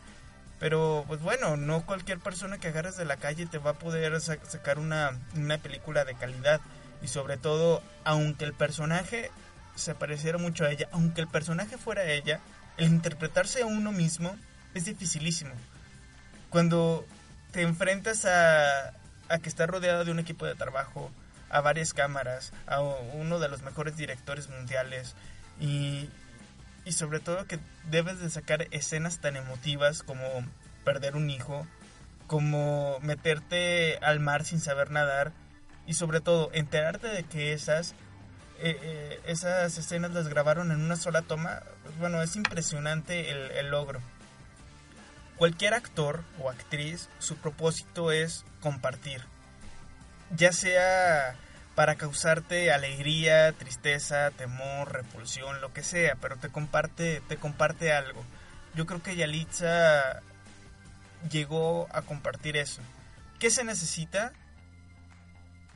Pero 0.59 1.03
pues 1.07 1.21
bueno, 1.21 1.57
no 1.57 1.85
cualquier 1.85 2.19
persona 2.19 2.59
que 2.59 2.67
agarres 2.67 2.95
de 2.95 3.05
la 3.05 3.17
calle 3.17 3.47
te 3.47 3.57
va 3.57 3.71
a 3.71 3.79
poder 3.79 4.21
sacar 4.21 4.77
una, 4.77 5.19
una 5.35 5.57
película 5.57 6.05
de 6.05 6.15
calidad. 6.15 6.61
Y 7.01 7.07
sobre 7.07 7.37
todo, 7.37 7.81
aunque 8.03 8.45
el 8.45 8.53
personaje 8.53 9.31
se 9.75 9.95
pareciera 9.95 10.37
mucho 10.37 10.65
a 10.65 10.71
ella, 10.71 10.87
aunque 10.91 11.21
el 11.21 11.27
personaje 11.27 11.77
fuera 11.77 12.03
ella, 12.05 12.39
el 12.79 12.87
interpretarse 12.87 13.61
a 13.61 13.65
uno 13.65 13.91
mismo 13.91 14.35
es 14.73 14.85
dificilísimo. 14.85 15.51
Cuando 16.49 17.05
te 17.51 17.61
enfrentas 17.61 18.25
a, 18.25 18.93
a 19.27 19.39
que 19.39 19.49
estás 19.49 19.69
rodeado 19.69 20.05
de 20.05 20.11
un 20.11 20.19
equipo 20.19 20.45
de 20.45 20.55
trabajo, 20.55 21.11
a 21.49 21.61
varias 21.61 21.93
cámaras, 21.93 22.53
a 22.67 22.81
uno 22.81 23.39
de 23.39 23.49
los 23.49 23.63
mejores 23.63 23.97
directores 23.97 24.49
mundiales 24.49 25.15
y, 25.59 26.09
y 26.85 26.91
sobre 26.93 27.19
todo 27.19 27.45
que 27.45 27.59
debes 27.89 28.19
de 28.19 28.29
sacar 28.29 28.67
escenas 28.71 29.19
tan 29.19 29.35
emotivas 29.35 30.03
como 30.03 30.23
perder 30.85 31.15
un 31.15 31.29
hijo, 31.29 31.67
como 32.27 32.99
meterte 33.01 33.97
al 33.97 34.19
mar 34.19 34.45
sin 34.45 34.59
saber 34.59 34.91
nadar 34.91 35.33
y 35.85 35.95
sobre 35.95 36.21
todo 36.21 36.49
enterarte 36.53 37.07
de 37.07 37.23
que 37.23 37.53
esas 37.53 37.95
eh, 38.61 38.77
eh, 38.81 39.21
esas 39.25 39.77
escenas 39.77 40.11
las 40.11 40.27
grabaron 40.27 40.71
en 40.71 40.81
una 40.81 40.95
sola 40.95 41.21
toma, 41.21 41.61
pues 41.83 41.97
bueno, 41.97 42.21
es 42.21 42.35
impresionante 42.35 43.31
el, 43.31 43.69
logro. 43.69 44.01
Cualquier 45.37 45.73
actor 45.73 46.23
o 46.39 46.49
actriz, 46.49 47.09
su 47.19 47.37
propósito 47.37 48.11
es 48.11 48.43
compartir. 48.61 49.21
Ya 50.35 50.51
sea 50.51 51.35
para 51.75 51.95
causarte 51.95 52.71
alegría, 52.73 53.53
tristeza, 53.53 54.31
temor, 54.31 54.91
repulsión, 54.91 55.61
lo 55.61 55.71
que 55.71 55.81
sea, 55.81 56.15
pero 56.21 56.35
te 56.35 56.49
comparte, 56.49 57.21
te 57.27 57.37
comparte 57.37 57.93
algo. 57.93 58.23
Yo 58.75 58.85
creo 58.85 59.01
que 59.01 59.15
Yalitza 59.15 60.21
llegó 61.31 61.87
a 61.91 62.01
compartir 62.01 62.57
eso. 62.57 62.81
¿Qué 63.39 63.49
se 63.49 63.63
necesita? 63.63 64.33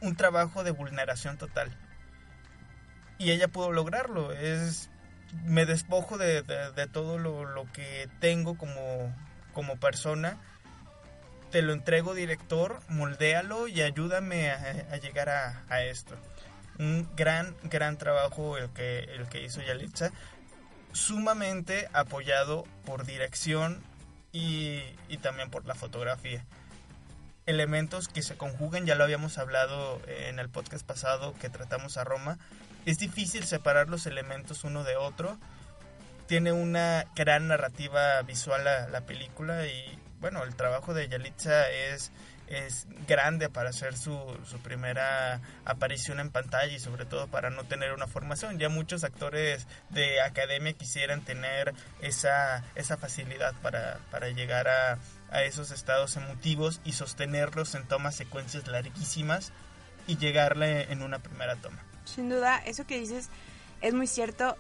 un 0.03 0.15
trabajo 0.15 0.63
de 0.63 0.71
vulneración 0.71 1.37
total. 1.37 1.71
Y 3.24 3.32
ella 3.32 3.48
pudo 3.48 3.72
lograrlo. 3.72 4.34
Es 4.34 4.89
me 5.46 5.65
despojo 5.65 6.18
de, 6.18 6.44
todo 6.92 7.18
lo, 7.18 7.72
que 7.74 8.10
tengo 8.20 8.58
como, 8.58 9.13
como 9.53 9.77
persona. 9.77 10.38
Te 11.51 11.62
lo 11.62 11.74
entrego 11.74 12.13
director, 12.13 12.80
moldéalo 12.88 13.68
y 13.68 13.82
ayúdame 13.82 14.51
a, 14.51 14.98
llegar 14.98 15.30
a, 15.30 15.84
esto. 15.84 16.15
Un 16.80 17.08
gran, 17.15 17.56
gran 17.63 17.98
trabajo 17.98 18.58
el 18.58 18.70
que, 18.70 19.00
el 19.00 19.27
que 19.27 19.44
hizo 19.44 19.62
Yalitza. 19.62 20.12
Sumamente 20.92 21.89
apoyado 21.94 22.65
por 22.86 23.06
dirección 23.06 23.82
y, 24.32 24.82
y 25.10 25.18
también 25.18 25.50
por 25.50 25.65
la 25.65 25.75
fotografía 25.75 26.44
elementos 27.46 28.08
que 28.08 28.22
se 28.22 28.38
conjugan, 28.38 28.86
ya 28.86 28.96
lo 28.96 29.03
habíamos 29.03 29.38
hablado 29.38 30.01
en 30.08 30.39
el 30.39 30.48
podcast 30.48 30.86
pasado 30.86 31.34
que 31.42 31.50
tratamos 31.50 31.98
a 31.98 32.06
Roma, 32.06 32.38
es 32.85 32.97
difícil 32.99 33.45
separar 33.45 33.89
los 33.89 34.05
elementos 34.05 34.63
uno 34.63 34.83
de 34.83 34.95
otro. 34.95 35.37
Tiene 36.27 36.51
una 36.51 37.05
gran 37.15 37.47
narrativa 37.47 38.21
visual 38.21 38.63
la, 38.63 38.87
la 38.87 39.01
película 39.01 39.65
y 39.67 39.99
bueno, 40.23 40.43
el 40.43 40.55
trabajo 40.55 40.93
de 40.93 41.09
Yalitza 41.09 41.69
es, 41.69 42.13
es 42.47 42.87
grande 43.07 43.49
para 43.49 43.71
hacer 43.71 43.97
su, 43.97 44.17
su, 44.49 44.57
primera 44.59 45.41
aparición 45.65 46.21
en 46.21 46.29
pantalla 46.29 46.71
y 46.71 46.79
sobre 46.79 47.05
todo 47.05 47.27
para 47.27 47.49
no 47.49 47.65
tener 47.65 47.91
una 47.91 48.07
formación. 48.07 48.57
Ya 48.57 48.69
muchos 48.69 49.03
actores 49.03 49.67
de 49.89 50.21
academia 50.21 50.71
quisieran 50.71 51.25
tener 51.25 51.73
esa, 52.01 52.63
esa 52.75 52.95
facilidad 52.95 53.53
para, 53.61 53.99
para 54.11 54.29
llegar 54.29 54.69
a, 54.69 54.97
a 55.29 55.43
esos 55.43 55.71
estados 55.71 56.15
emotivos 56.15 56.79
y 56.85 56.93
sostenerlos 56.93 57.75
en 57.75 57.85
tomas 57.85 58.15
secuencias 58.15 58.67
larguísimas 58.67 59.51
y 60.07 60.15
llegarle 60.15 60.89
en 60.91 61.01
una 61.01 61.19
primera 61.19 61.57
toma. 61.57 61.83
Sin 62.05 62.29
duda, 62.29 62.57
eso 62.65 62.86
que 62.86 63.00
dices 63.00 63.29
es 63.81 63.93
muy 63.93 64.07
cierto. 64.07 64.55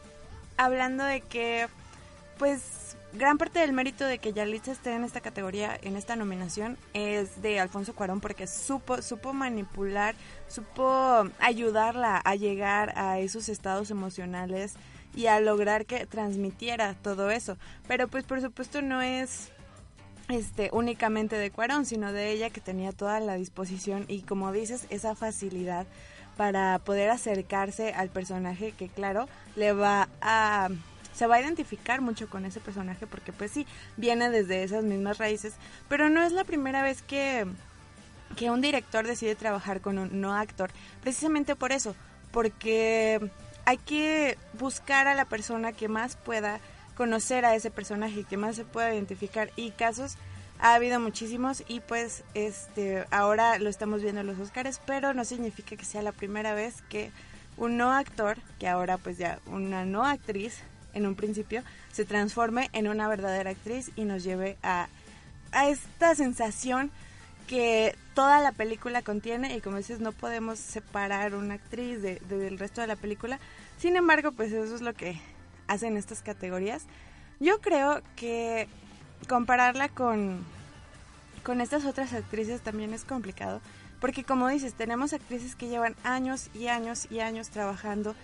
Hablando 0.57 1.03
de 1.03 1.21
que, 1.21 1.67
pues, 2.37 2.95
gran 3.13 3.37
parte 3.37 3.59
del 3.59 3.73
mérito 3.73 4.05
de 4.05 4.17
que 4.17 4.33
Yalitza 4.33 4.71
esté 4.71 4.93
en 4.93 5.03
esta 5.03 5.21
categoría, 5.21 5.77
en 5.81 5.95
esta 5.95 6.15
nominación, 6.15 6.77
es 6.93 7.41
de 7.41 7.59
Alfonso 7.59 7.93
Cuarón, 7.93 8.21
porque 8.21 8.47
supo, 8.47 9.01
supo 9.01 9.33
manipular, 9.33 10.15
supo 10.47 11.29
ayudarla 11.39 12.17
a 12.17 12.35
llegar 12.35 12.97
a 12.97 13.19
esos 13.19 13.49
estados 13.49 13.91
emocionales 13.91 14.73
y 15.15 15.27
a 15.27 15.39
lograr 15.39 15.85
que 15.85 16.05
transmitiera 16.05 16.95
todo 16.95 17.29
eso. 17.29 17.57
Pero 17.87 18.07
pues 18.07 18.23
por 18.23 18.41
supuesto 18.41 18.81
no 18.81 19.01
es 19.01 19.49
este 20.29 20.69
únicamente 20.71 21.35
de 21.35 21.51
Cuarón, 21.51 21.85
sino 21.85 22.11
de 22.11 22.31
ella 22.31 22.49
que 22.49 22.61
tenía 22.61 22.91
toda 22.91 23.19
la 23.19 23.35
disposición 23.35 24.05
y 24.07 24.21
como 24.21 24.51
dices, 24.51 24.85
esa 24.89 25.15
facilidad 25.15 25.85
para 26.37 26.79
poder 26.79 27.09
acercarse 27.09 27.93
al 27.93 28.09
personaje 28.09 28.71
que 28.71 28.89
claro 28.89 29.27
le 29.55 29.73
va 29.73 30.09
a 30.21 30.69
se 31.13 31.27
va 31.27 31.35
a 31.35 31.41
identificar 31.41 32.01
mucho 32.01 32.27
con 32.27 32.43
ese 32.45 32.59
personaje 32.59 33.05
porque 33.05 33.31
pues 33.31 33.51
sí 33.51 33.67
viene 33.97 34.31
desde 34.31 34.63
esas 34.63 34.83
mismas 34.83 35.19
raíces. 35.19 35.53
Pero 35.87 36.09
no 36.09 36.23
es 36.23 36.31
la 36.31 36.43
primera 36.43 36.81
vez 36.81 37.01
que 37.01 37.45
que 38.35 38.49
un 38.49 38.61
director 38.61 39.05
decide 39.05 39.35
trabajar 39.35 39.79
con 39.79 39.99
un 39.99 40.19
no 40.19 40.33
actor 40.33 40.71
precisamente 41.01 41.55
por 41.55 41.71
eso 41.71 41.95
porque 42.31 43.19
hay 43.65 43.77
que 43.77 44.37
buscar 44.53 45.07
a 45.07 45.13
la 45.13 45.25
persona 45.25 45.71
que 45.71 45.87
más 45.87 46.15
pueda 46.15 46.59
conocer 46.95 47.45
a 47.45 47.55
ese 47.55 47.71
personaje 47.71 48.23
que 48.23 48.37
más 48.37 48.55
se 48.55 48.65
pueda 48.65 48.93
identificar. 48.93 49.51
Y 49.55 49.71
casos 49.71 50.15
ha 50.63 50.75
habido 50.75 50.97
muchísimos 50.97 51.61
y 51.67 51.81
pues 51.81 52.23
este 52.35 53.03
ahora 53.11 53.59
lo 53.59 53.69
estamos 53.69 54.01
viendo 54.01 54.21
en 54.21 54.27
los 54.27 54.39
Oscars, 54.39 54.79
pero 54.85 55.13
no 55.13 55.25
significa 55.25 55.75
que 55.75 55.83
sea 55.83 56.01
la 56.01 56.13
primera 56.13 56.53
vez 56.53 56.81
que 56.83 57.11
un 57.57 57.75
no 57.75 57.91
actor, 57.91 58.37
que 58.59 58.69
ahora 58.69 58.97
pues 58.97 59.17
ya 59.17 59.39
una 59.45 59.83
no 59.83 60.05
actriz 60.05 60.59
en 60.93 61.05
un 61.05 61.15
principio, 61.15 61.63
se 61.91 62.05
transforme 62.05 62.69
en 62.71 62.87
una 62.87 63.09
verdadera 63.09 63.49
actriz 63.49 63.91
y 63.97 64.05
nos 64.05 64.23
lleve 64.23 64.55
a, 64.63 64.87
a 65.51 65.67
esta 65.67 66.15
sensación 66.15 66.91
que 67.45 67.97
toda 68.13 68.39
la 68.39 68.53
película 68.53 69.01
contiene 69.01 69.57
y 69.57 69.59
como 69.59 69.75
dices 69.75 69.99
no 69.99 70.13
podemos 70.13 70.59
separar 70.59 71.35
una 71.35 71.55
actriz 71.55 72.01
de, 72.01 72.21
del 72.29 72.57
resto 72.57 72.79
de 72.79 72.87
la 72.87 72.95
película. 72.95 73.37
Sin 73.79 73.97
embargo, 73.97 74.31
pues 74.31 74.53
eso 74.53 74.73
es 74.73 74.81
lo 74.81 74.93
que 74.93 75.19
hacen 75.67 75.97
estas 75.97 76.21
categorías. 76.21 76.85
Yo 77.41 77.59
creo 77.59 78.01
que 78.15 78.69
compararla 79.23 79.89
con, 79.89 80.43
con 81.43 81.61
estas 81.61 81.85
otras 81.85 82.13
actrices 82.13 82.61
también 82.61 82.93
es 82.93 83.03
complicado, 83.03 83.61
porque 83.99 84.23
como 84.23 84.47
dices, 84.47 84.73
tenemos 84.73 85.13
actrices 85.13 85.55
que 85.55 85.67
llevan 85.67 85.95
años 86.03 86.49
y 86.53 86.67
años 86.67 87.07
y 87.09 87.19
años 87.19 87.49
trabajando 87.49 88.15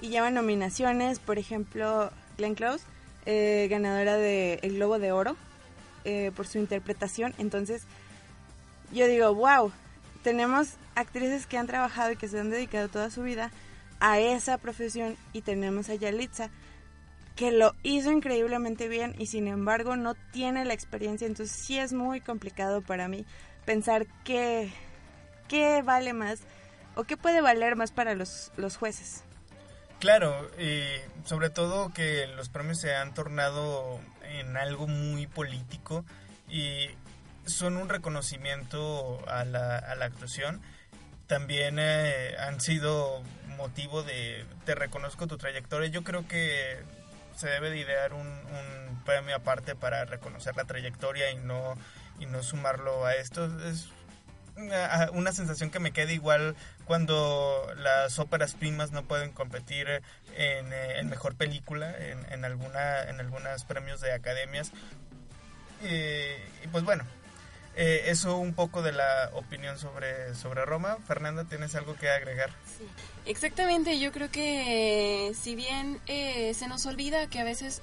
y 0.00 0.08
llevan 0.08 0.34
nominaciones, 0.34 1.18
por 1.18 1.38
ejemplo, 1.38 2.10
Glenn 2.38 2.54
Close, 2.54 2.84
eh, 3.26 3.68
ganadora 3.70 4.16
de 4.16 4.58
El 4.62 4.76
Globo 4.76 4.98
de 4.98 5.12
Oro, 5.12 5.36
eh, 6.04 6.32
por 6.34 6.46
su 6.46 6.58
interpretación, 6.58 7.34
entonces 7.38 7.84
yo 8.92 9.06
digo, 9.06 9.34
wow, 9.34 9.72
tenemos 10.22 10.74
actrices 10.94 11.46
que 11.46 11.58
han 11.58 11.66
trabajado 11.66 12.12
y 12.12 12.16
que 12.16 12.28
se 12.28 12.40
han 12.40 12.50
dedicado 12.50 12.88
toda 12.88 13.10
su 13.10 13.22
vida 13.22 13.50
a 14.00 14.18
esa 14.18 14.58
profesión 14.58 15.16
y 15.32 15.42
tenemos 15.42 15.88
a 15.88 15.94
Yalitza 15.94 16.50
que 17.36 17.50
lo 17.50 17.74
hizo 17.82 18.10
increíblemente 18.10 18.88
bien 18.88 19.14
y 19.18 19.26
sin 19.26 19.48
embargo 19.48 19.96
no 19.96 20.14
tiene 20.32 20.64
la 20.64 20.74
experiencia, 20.74 21.26
entonces 21.26 21.54
sí 21.54 21.78
es 21.78 21.92
muy 21.92 22.20
complicado 22.20 22.82
para 22.82 23.08
mí 23.08 23.24
pensar 23.64 24.06
qué, 24.24 24.72
qué 25.48 25.82
vale 25.82 26.12
más 26.12 26.40
o 26.94 27.04
qué 27.04 27.16
puede 27.16 27.40
valer 27.40 27.76
más 27.76 27.90
para 27.90 28.14
los, 28.14 28.52
los 28.56 28.76
jueces. 28.76 29.24
Claro, 29.98 30.50
y 30.58 30.82
sobre 31.24 31.48
todo 31.48 31.92
que 31.92 32.26
los 32.26 32.48
premios 32.48 32.80
se 32.80 32.94
han 32.94 33.14
tornado 33.14 34.00
en 34.24 34.56
algo 34.56 34.88
muy 34.88 35.26
político 35.26 36.04
y 36.48 36.88
son 37.46 37.76
un 37.76 37.88
reconocimiento 37.88 39.22
a 39.28 39.44
la, 39.44 39.78
a 39.78 39.94
la 39.94 40.06
actuación. 40.06 40.60
También 41.28 41.76
eh, 41.78 42.34
han 42.38 42.60
sido 42.60 43.22
motivo 43.56 44.02
de 44.02 44.44
te 44.64 44.74
reconozco 44.74 45.28
tu 45.28 45.38
trayectoria. 45.38 45.88
Yo 45.88 46.02
creo 46.02 46.26
que 46.26 46.80
se 47.36 47.48
debe 47.48 47.70
de 47.70 47.78
idear 47.78 48.12
un, 48.12 48.42
premio 49.04 49.34
aparte 49.34 49.74
para 49.74 50.04
reconocer 50.04 50.54
la 50.54 50.64
trayectoria 50.64 51.32
y 51.32 51.36
no, 51.36 51.74
y 52.20 52.26
no 52.26 52.40
sumarlo 52.44 53.04
a 53.04 53.16
esto. 53.16 53.46
Es 53.68 53.88
una, 55.12 55.32
sensación 55.32 55.70
que 55.70 55.80
me 55.80 55.90
queda 55.90 56.12
igual 56.12 56.54
cuando 56.84 57.66
las 57.76 58.20
óperas 58.20 58.54
primas 58.54 58.92
no 58.92 59.02
pueden 59.02 59.32
competir 59.32 59.88
en, 60.36 60.72
eh, 60.72 61.02
mejor 61.04 61.34
película 61.34 61.92
en, 61.98 62.32
en, 62.32 62.44
alguna 62.44 63.02
en 63.02 63.18
algunos 63.18 63.64
premios 63.64 64.00
de 64.00 64.12
academias 64.12 64.70
y 65.82 66.68
pues 66.68 66.84
bueno 66.84 67.04
eh, 67.76 68.04
eso 68.06 68.36
un 68.36 68.54
poco 68.54 68.82
de 68.82 68.92
la 68.92 69.30
opinión 69.34 69.78
sobre, 69.78 70.34
sobre 70.34 70.64
Roma. 70.64 70.98
Fernanda, 71.06 71.44
¿tienes 71.44 71.74
algo 71.74 71.94
que 71.94 72.08
agregar? 72.08 72.50
Exactamente. 73.24 73.98
Yo 73.98 74.12
creo 74.12 74.30
que 74.30 75.32
si 75.40 75.54
bien 75.54 76.00
eh, 76.06 76.54
se 76.54 76.68
nos 76.68 76.86
olvida 76.86 77.28
que 77.28 77.40
a 77.40 77.44
veces 77.44 77.80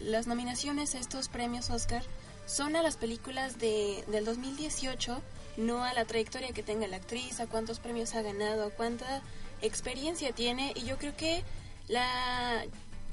las 0.00 0.26
nominaciones 0.26 0.94
a 0.94 0.98
estos 0.98 1.28
premios 1.28 1.70
Oscar 1.70 2.02
son 2.46 2.74
a 2.74 2.82
las 2.82 2.96
películas 2.96 3.58
de, 3.58 4.04
del 4.08 4.24
2018, 4.24 5.22
no 5.56 5.84
a 5.84 5.92
la 5.94 6.04
trayectoria 6.04 6.52
que 6.52 6.62
tenga 6.62 6.88
la 6.88 6.96
actriz, 6.96 7.38
a 7.38 7.46
cuántos 7.46 7.78
premios 7.78 8.14
ha 8.14 8.22
ganado, 8.22 8.66
a 8.66 8.70
cuánta 8.70 9.22
experiencia 9.62 10.32
tiene. 10.32 10.72
Y 10.74 10.84
yo 10.84 10.98
creo 10.98 11.16
que 11.16 11.44
la... 11.88 12.64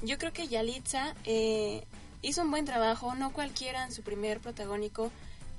Yo 0.02 0.16
creo 0.16 0.32
que 0.32 0.46
Yalitza 0.46 1.14
eh, 1.24 1.84
hizo 2.22 2.42
un 2.42 2.50
buen 2.52 2.64
trabajo, 2.64 3.14
no 3.16 3.32
cualquiera 3.32 3.84
en 3.84 3.92
su 3.92 4.02
primer 4.02 4.38
protagónico 4.38 5.10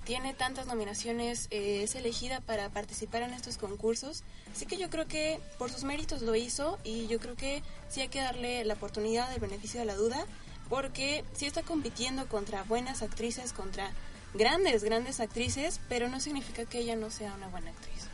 tiene 0.09 0.33
tantas 0.33 0.65
nominaciones, 0.65 1.47
eh, 1.51 1.83
es 1.83 1.93
elegida 1.93 2.41
para 2.41 2.67
participar 2.69 3.21
en 3.21 3.31
estos 3.31 3.57
concursos. 3.57 4.23
Así 4.51 4.65
que 4.65 4.75
yo 4.75 4.89
creo 4.89 5.07
que 5.07 5.39
por 5.59 5.69
sus 5.69 5.83
méritos 5.83 6.23
lo 6.23 6.33
hizo 6.33 6.79
y 6.83 7.05
yo 7.05 7.19
creo 7.19 7.35
que 7.35 7.61
sí 7.89 8.01
hay 8.01 8.07
que 8.07 8.19
darle 8.19 8.65
la 8.65 8.73
oportunidad, 8.73 9.31
el 9.31 9.39
beneficio 9.39 9.79
de 9.79 9.85
la 9.85 9.93
duda, 9.93 10.25
porque 10.67 11.23
sí 11.33 11.45
está 11.45 11.61
compitiendo 11.61 12.25
contra 12.27 12.63
buenas 12.63 13.03
actrices, 13.03 13.53
contra 13.53 13.91
grandes, 14.33 14.83
grandes 14.83 15.19
actrices, 15.19 15.79
pero 15.89 16.09
no 16.09 16.19
significa 16.19 16.65
que 16.65 16.79
ella 16.79 16.95
no 16.95 17.11
sea 17.11 17.31
una 17.35 17.47
buena 17.49 17.69
actriz. 17.69 18.07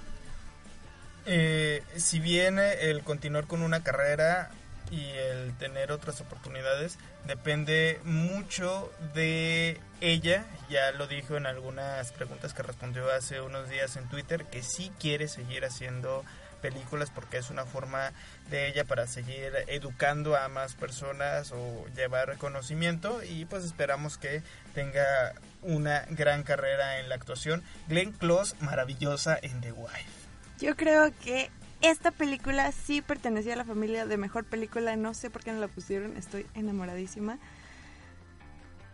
Eh, 1.25 1.81
si 1.95 2.19
bien 2.19 2.59
el 2.59 3.03
continuar 3.03 3.47
con 3.47 3.61
una 3.61 3.83
carrera 3.83 4.51
y 4.91 5.09
el 5.09 5.57
tener 5.57 5.91
otras 5.91 6.21
oportunidades 6.21 6.97
depende 7.25 7.99
mucho 8.03 8.91
de 9.13 9.79
ella. 10.01 10.45
Ya 10.69 10.91
lo 10.91 11.07
dijo 11.07 11.37
en 11.37 11.45
algunas 11.45 12.11
preguntas 12.11 12.53
que 12.53 12.63
respondió 12.63 13.11
hace 13.11 13.41
unos 13.41 13.69
días 13.69 13.95
en 13.97 14.07
Twitter, 14.09 14.45
que 14.45 14.63
sí 14.63 14.91
quiere 14.99 15.27
seguir 15.27 15.65
haciendo 15.65 16.23
películas 16.61 17.11
porque 17.13 17.37
es 17.37 17.51
una 17.51 17.65
forma 17.65 18.11
de 18.49 18.67
ella 18.67 18.85
para 18.85 19.05
seguir 19.05 19.53
educando 19.67 20.35
a 20.35 20.47
más 20.49 20.73
personas 20.73 21.51
o 21.51 21.85
llevar 21.95 22.27
reconocimiento 22.27 23.21
y 23.23 23.45
pues 23.45 23.63
esperamos 23.65 24.17
que 24.17 24.41
tenga 24.73 25.33
una 25.61 26.05
gran 26.09 26.41
carrera 26.43 26.99
en 26.99 27.09
la 27.09 27.15
actuación. 27.15 27.63
Glenn 27.87 28.13
Close, 28.13 28.55
maravillosa 28.61 29.37
en 29.41 29.61
The 29.61 29.73
Wife. 29.73 30.25
Yo 30.59 30.75
creo 30.75 31.11
que 31.23 31.51
esta 31.81 32.11
película 32.11 32.71
sí 32.71 33.01
pertenecía 33.01 33.53
a 33.53 33.57
la 33.57 33.65
familia 33.65 34.05
de 34.05 34.17
mejor 34.17 34.45
película, 34.45 34.95
no 34.95 35.13
sé 35.13 35.29
por 35.29 35.43
qué 35.43 35.51
no 35.51 35.59
la 35.59 35.67
pusieron, 35.67 36.15
estoy 36.17 36.45
enamoradísima. 36.55 37.37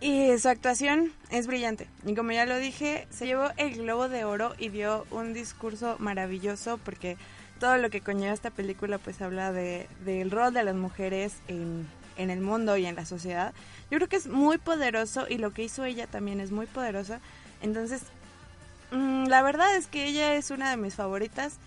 Y 0.01 0.35
su 0.39 0.49
actuación 0.49 1.13
es 1.29 1.45
brillante. 1.45 1.87
Y 2.05 2.15
como 2.15 2.31
ya 2.31 2.47
lo 2.47 2.57
dije, 2.57 3.07
se 3.11 3.27
llevó 3.27 3.49
el 3.57 3.75
Globo 3.75 4.09
de 4.09 4.23
Oro 4.23 4.55
y 4.57 4.69
dio 4.69 5.05
un 5.11 5.33
discurso 5.33 5.95
maravilloso 5.99 6.79
porque 6.79 7.17
todo 7.59 7.77
lo 7.77 7.91
que 7.91 8.01
conlleva 8.01 8.33
esta 8.33 8.49
película 8.49 8.97
pues 8.97 9.21
habla 9.21 9.51
de, 9.51 9.87
del 10.03 10.31
rol 10.31 10.55
de 10.55 10.63
las 10.63 10.75
mujeres 10.75 11.35
en, 11.47 11.87
en 12.17 12.31
el 12.31 12.41
mundo 12.41 12.77
y 12.77 12.87
en 12.87 12.95
la 12.95 13.05
sociedad. 13.05 13.53
Yo 13.91 13.97
creo 13.97 14.09
que 14.09 14.15
es 14.15 14.27
muy 14.27 14.57
poderoso 14.57 15.27
y 15.29 15.37
lo 15.37 15.53
que 15.53 15.63
hizo 15.63 15.85
ella 15.85 16.07
también 16.07 16.39
es 16.39 16.51
muy 16.51 16.65
poderosa. 16.65 17.19
Entonces, 17.61 18.01
mm, 18.91 19.25
la 19.25 19.43
verdad 19.43 19.75
es 19.75 19.85
que 19.85 20.07
ella 20.07 20.33
es 20.33 20.49
una 20.49 20.71
de 20.71 20.77
mis 20.77 20.95
favoritas. 20.95 21.57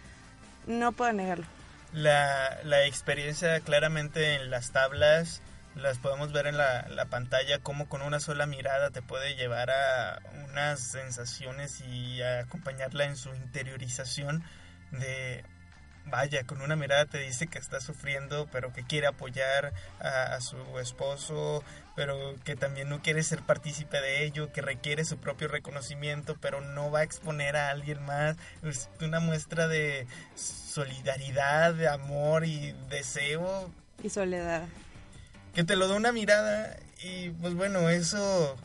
No 0.66 0.92
puedo 0.92 1.12
negarlo. 1.12 1.46
La, 1.92 2.58
la 2.64 2.84
experiencia 2.86 3.60
claramente 3.60 4.34
en 4.34 4.50
las 4.50 4.72
tablas 4.72 5.42
las 5.74 5.98
podemos 5.98 6.32
ver 6.32 6.46
en 6.46 6.56
la, 6.56 6.86
la, 6.88 7.06
pantalla, 7.06 7.58
como 7.58 7.88
con 7.88 8.02
una 8.02 8.20
sola 8.20 8.46
mirada 8.46 8.90
te 8.90 9.02
puede 9.02 9.34
llevar 9.34 9.70
a 9.70 10.20
unas 10.48 10.80
sensaciones 10.80 11.80
y 11.80 12.22
a 12.22 12.40
acompañarla 12.40 13.04
en 13.04 13.16
su 13.16 13.34
interiorización 13.34 14.44
de, 14.92 15.44
vaya, 16.06 16.44
con 16.44 16.62
una 16.62 16.76
mirada 16.76 17.06
te 17.06 17.18
dice 17.18 17.46
que 17.46 17.58
está 17.58 17.80
sufriendo, 17.80 18.48
pero 18.52 18.72
que 18.72 18.84
quiere 18.84 19.06
apoyar 19.06 19.72
a, 20.00 20.34
a, 20.34 20.40
su 20.40 20.56
esposo, 20.78 21.62
pero 21.96 22.36
que 22.44 22.56
también 22.56 22.88
no 22.88 23.02
quiere 23.02 23.22
ser 23.22 23.42
partícipe 23.42 24.00
de 24.00 24.24
ello, 24.24 24.52
que 24.52 24.62
requiere 24.62 25.04
su 25.04 25.18
propio 25.18 25.48
reconocimiento, 25.48 26.36
pero 26.40 26.60
no 26.60 26.90
va 26.90 27.00
a 27.00 27.04
exponer 27.04 27.56
a 27.56 27.70
alguien 27.70 28.02
más. 28.04 28.36
Es 28.62 28.88
una 29.00 29.20
muestra 29.20 29.68
de 29.68 30.06
solidaridad, 30.34 31.74
de 31.74 31.88
amor 31.88 32.44
y 32.44 32.74
deseo. 32.88 33.70
Y 34.02 34.10
soledad 34.10 34.64
que 35.54 35.64
te 35.64 35.76
lo 35.76 35.88
da 35.88 35.94
una 35.94 36.12
mirada 36.12 36.76
y 37.02 37.30
pues 37.30 37.54
bueno, 37.54 37.88
eso 37.88 38.56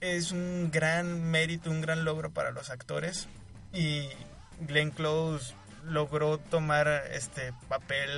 es 0.00 0.32
un 0.32 0.70
gran 0.72 1.30
mérito, 1.30 1.70
un 1.70 1.82
gran 1.82 2.04
logro 2.04 2.30
para 2.30 2.50
los 2.50 2.70
actores 2.70 3.28
y 3.74 4.08
Glenn 4.60 4.90
Close 4.90 5.54
logró 5.84 6.38
tomar 6.38 6.88
este 7.12 7.52
papel 7.68 8.10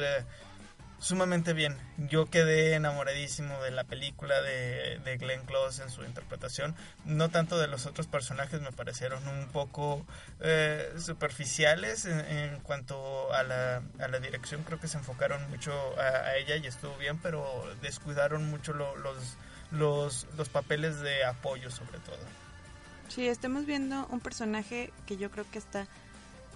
sumamente 1.02 1.52
bien. 1.52 1.76
Yo 1.98 2.26
quedé 2.26 2.74
enamoradísimo 2.74 3.60
de 3.62 3.72
la 3.72 3.82
película 3.82 4.40
de, 4.40 5.00
de, 5.04 5.16
Glenn 5.16 5.44
Close 5.44 5.82
en 5.82 5.90
su 5.90 6.04
interpretación. 6.04 6.76
No 7.04 7.28
tanto 7.28 7.58
de 7.58 7.66
los 7.66 7.86
otros 7.86 8.06
personajes, 8.06 8.60
me 8.60 8.70
parecieron 8.70 9.26
un 9.26 9.48
poco 9.48 10.06
eh, 10.40 10.94
superficiales 10.98 12.04
en, 12.04 12.60
cuanto 12.60 13.32
a 13.34 13.42
la, 13.42 13.82
a 13.98 14.08
la, 14.08 14.20
dirección. 14.20 14.62
Creo 14.62 14.78
que 14.78 14.86
se 14.86 14.96
enfocaron 14.96 15.50
mucho 15.50 15.72
a, 15.98 16.28
a 16.28 16.36
ella 16.36 16.54
y 16.56 16.68
estuvo 16.68 16.96
bien, 16.96 17.18
pero 17.18 17.44
descuidaron 17.82 18.48
mucho 18.48 18.72
lo, 18.72 18.96
los, 18.96 19.36
los, 19.72 20.28
los 20.36 20.48
papeles 20.48 21.00
de 21.00 21.24
apoyo 21.24 21.70
sobre 21.70 21.98
todo. 21.98 22.18
Sí, 23.08 23.26
estamos 23.26 23.66
viendo 23.66 24.06
un 24.06 24.20
personaje 24.20 24.92
que 25.04 25.16
yo 25.16 25.30
creo 25.32 25.44
que 25.50 25.58
está 25.58 25.86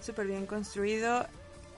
súper 0.01 0.27
bien 0.27 0.45
construido 0.45 1.27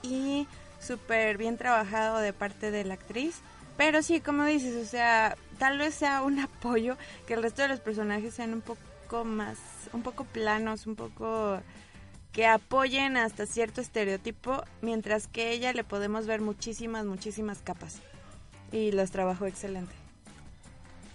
y 0.02 0.48
súper 0.80 1.38
bien 1.38 1.58
trabajado 1.58 2.20
de 2.20 2.34
parte 2.34 2.72
de 2.72 2.84
la 2.84 2.96
actriz. 2.96 3.42
Pero 3.78 4.02
sí, 4.02 4.20
como 4.20 4.46
dices, 4.46 4.76
o 4.76 4.90
sea, 4.90 5.38
tal 5.58 5.78
vez 5.78 5.96
sea 5.96 6.22
un 6.22 6.40
apoyo 6.40 6.98
que 7.28 7.34
el 7.34 7.44
resto 7.44 7.62
de 7.62 7.70
los 7.70 7.80
personajes 7.80 8.34
sean 8.34 8.54
un 8.54 8.62
poco 8.62 9.26
más, 9.26 9.58
un 9.94 10.04
poco 10.04 10.26
planos, 10.26 10.88
un 10.88 10.96
poco 10.96 11.62
que 12.32 12.46
apoyen 12.46 13.18
hasta 13.18 13.46
cierto 13.46 13.82
estereotipo, 13.82 14.64
mientras 14.82 15.28
que 15.28 15.52
ella 15.52 15.74
le 15.74 15.84
podemos 15.84 16.28
ver 16.28 16.42
muchísimas, 16.42 17.06
muchísimas 17.06 17.60
capas. 17.60 18.00
Y 18.72 18.92
los 18.92 19.10
trabajó 19.12 19.48
excelente. 19.48 19.96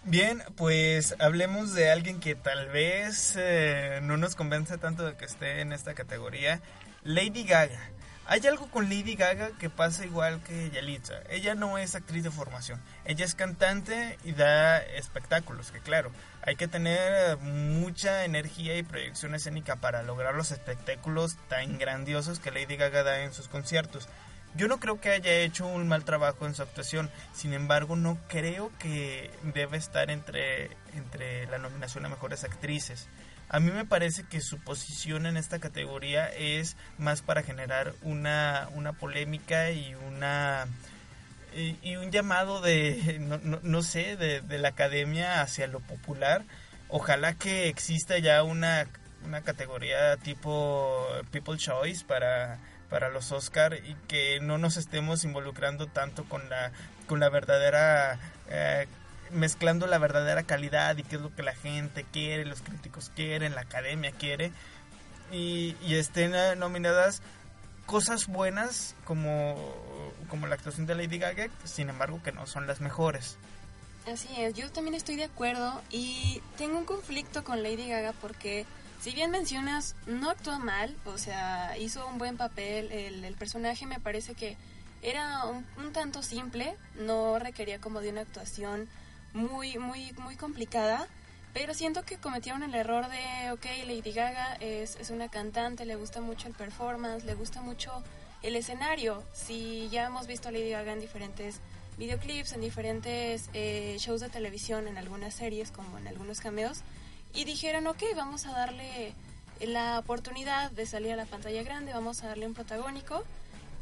Bien, 0.06 0.42
pues 0.56 1.14
hablemos 1.18 1.72
de 1.72 1.90
alguien 1.90 2.20
que 2.20 2.34
tal 2.34 2.68
vez 2.68 3.36
eh, 3.38 4.00
no 4.02 4.18
nos 4.18 4.34
convence 4.34 4.76
tanto 4.76 5.06
de 5.06 5.16
que 5.16 5.24
esté 5.24 5.60
en 5.60 5.72
esta 5.72 5.94
categoría, 5.94 6.60
Lady 7.04 7.44
Gaga. 7.44 7.90
Hay 8.26 8.40
algo 8.46 8.70
con 8.70 8.88
Lady 8.88 9.14
Gaga 9.14 9.50
que 9.58 9.68
pasa 9.68 10.06
igual 10.06 10.42
que 10.42 10.70
Yalitza. 10.70 11.16
Ella 11.28 11.54
no 11.54 11.76
es 11.76 11.94
actriz 11.94 12.24
de 12.24 12.30
formación. 12.30 12.80
Ella 13.04 13.26
es 13.26 13.34
cantante 13.34 14.18
y 14.24 14.32
da 14.32 14.78
espectáculos, 14.78 15.70
que 15.70 15.80
claro, 15.80 16.10
hay 16.40 16.56
que 16.56 16.66
tener 16.66 17.36
mucha 17.36 18.24
energía 18.24 18.78
y 18.78 18.82
proyección 18.82 19.34
escénica 19.34 19.76
para 19.76 20.02
lograr 20.02 20.34
los 20.34 20.50
espectáculos 20.50 21.36
tan 21.48 21.76
grandiosos 21.76 22.40
que 22.40 22.50
Lady 22.50 22.76
Gaga 22.76 23.02
da 23.02 23.20
en 23.20 23.34
sus 23.34 23.48
conciertos. 23.48 24.08
Yo 24.56 24.66
no 24.66 24.80
creo 24.80 24.98
que 24.98 25.10
haya 25.10 25.32
hecho 25.40 25.66
un 25.66 25.86
mal 25.86 26.04
trabajo 26.04 26.46
en 26.46 26.54
su 26.54 26.62
actuación, 26.62 27.10
sin 27.34 27.52
embargo 27.52 27.96
no 27.96 28.16
creo 28.28 28.70
que 28.78 29.30
debe 29.42 29.76
estar 29.76 30.10
entre, 30.10 30.70
entre 30.94 31.46
la 31.48 31.58
nominación 31.58 32.06
a 32.06 32.08
mejores 32.08 32.44
actrices. 32.44 33.08
A 33.48 33.61
mí 33.61 33.70
me 33.70 33.85
parece 33.85 34.24
que 34.24 34.40
su 34.40 34.59
posición 34.59 35.26
en 35.26 35.37
esta 35.37 35.59
categoría 35.59 36.26
es 36.28 36.76
más 36.98 37.22
para 37.22 37.42
generar 37.42 37.94
una, 38.02 38.68
una 38.74 38.92
polémica 38.92 39.70
y 39.70 39.94
una 39.94 40.66
y, 41.54 41.96
un 41.96 42.11
llamado 42.11 42.61
de 42.61 43.18
no, 43.62 43.83
sé 43.83 44.16
de, 44.16 44.40
de, 44.40 44.59
la 44.59 44.68
academia 44.70 45.40
hacia 45.40 45.66
lo 45.66 45.80
popular. 45.80 46.42
Ojalá 46.88 47.35
que 47.35 47.68
exista 47.68 48.18
ya 48.18 48.42
una, 48.42 48.87
una 49.24 49.42
categoría 49.42 50.16
tipo 50.16 51.07
people 51.30 51.57
choice 51.57 52.04
para 52.04 52.59
para 52.90 53.09
los 53.09 53.33
Oscar 53.33 53.74
y 53.74 53.96
que 54.07 54.38
no 54.40 54.59
nos 54.59 54.76
estemos 54.76 55.24
involucrando 55.24 55.87
tanto 55.87 56.24
con 56.24 56.48
la 56.48 56.70
con 57.07 57.20
la 57.20 57.28
verdadera 57.28 58.18
eh, 58.48 58.87
mezclando 59.30 59.87
la 59.87 59.98
verdadera 59.98 60.42
calidad 60.42 60.96
y 60.96 61.02
qué 61.02 61.16
es 61.16 61.22
lo 61.22 61.34
que 61.34 61.42
la 61.42 61.54
gente 61.54 62.04
quiere, 62.12 62.44
los 62.44 62.62
críticos 62.62 63.10
quieren, 63.14 63.54
la 63.54 63.62
academia 63.62 64.12
quiere, 64.12 64.52
y, 65.32 65.76
y 65.82 65.94
estén 65.94 66.32
nominadas 66.58 67.22
cosas 67.87 68.26
buenas 68.26 68.94
como, 69.04 69.56
como 70.28 70.46
la 70.46 70.54
actuación 70.54 70.87
de 70.87 70.94
Lady 70.94 71.18
Gaga, 71.18 71.48
sin 71.64 71.88
embargo 71.88 72.22
que 72.22 72.32
no 72.32 72.46
son 72.46 72.66
las 72.66 72.80
mejores. 72.80 73.37
Así 74.06 74.28
es, 74.38 74.54
yo 74.54 74.70
también 74.70 74.94
estoy 74.94 75.16
de 75.16 75.24
acuerdo 75.24 75.80
y 75.90 76.42
tengo 76.58 76.76
un 76.76 76.84
conflicto 76.84 77.42
con 77.42 77.62
Lady 77.62 77.88
Gaga 77.88 78.12
porque 78.20 78.66
si 79.00 79.12
bien 79.12 79.30
mencionas, 79.30 79.96
no 80.06 80.30
actúa 80.30 80.58
mal, 80.58 80.96
o 81.04 81.18
sea, 81.18 81.76
hizo 81.78 82.06
un 82.06 82.18
buen 82.18 82.37
papel, 82.37 82.90
el, 82.92 83.24
el 83.24 83.34
personaje 83.34 83.87
me 83.87 84.00
parece 84.00 84.34
que 84.34 84.56
era 85.02 85.44
un, 85.44 85.66
un 85.76 85.92
tanto 85.92 86.22
simple, 86.22 86.76
no 86.96 87.38
requería 87.38 87.78
como 87.80 88.00
de 88.00 88.10
una 88.10 88.22
actuación 88.22 88.88
muy, 89.35 89.79
muy, 89.79 90.12
muy 90.14 90.37
complicada. 90.37 91.07
Pero 91.53 91.73
siento 91.73 92.03
que 92.03 92.16
cometieron 92.16 92.62
el 92.64 92.75
error 92.75 93.07
de, 93.09 93.53
ok, 93.53 93.64
Lady 93.87 94.12
Gaga 94.12 94.57
es, 94.61 94.97
es 94.97 95.11
una 95.11 95.29
cantante, 95.29 95.85
le 95.85 95.94
gusta 95.94 96.20
mucho 96.20 96.49
el 96.49 96.55
performance, 96.55 97.25
le 97.25 97.35
gusta 97.35 97.61
mucho 97.61 98.03
el 98.42 98.57
escenario. 98.57 99.23
Si 99.33 99.88
ya 99.90 100.07
hemos 100.07 100.27
visto 100.27 100.49
a 100.49 100.53
Lady 100.53 100.70
Gaga 100.70 100.94
en 100.94 101.01
diferentes 101.01 101.61
videoclips, 101.97 102.55
en 102.55 102.61
diferentes 102.61 103.51
eh, 103.53 103.97
shows 104.01 104.20
de 104.20 104.31
televisión, 104.31 104.88
en 104.88 104.99
algunas 104.99 105.35
series, 105.35 105.70
como 105.70 105.97
en 105.99 106.09
algunos 106.09 106.40
cameos, 106.40 106.81
y 107.33 107.44
dijeron, 107.44 107.87
ok, 107.87 108.03
vamos 108.16 108.47
a 108.47 108.53
darle 108.53 109.12
la 109.61 110.01
oportunidad 110.01 110.73
de 110.73 110.87
salir 110.87 111.12
a 111.12 111.16
la 111.16 111.27
pantalla 111.27 111.62
grande, 111.62 111.92
vamos 111.92 112.23
a 112.23 112.29
darle 112.29 112.47
un 112.47 112.55
protagónico. 112.55 113.23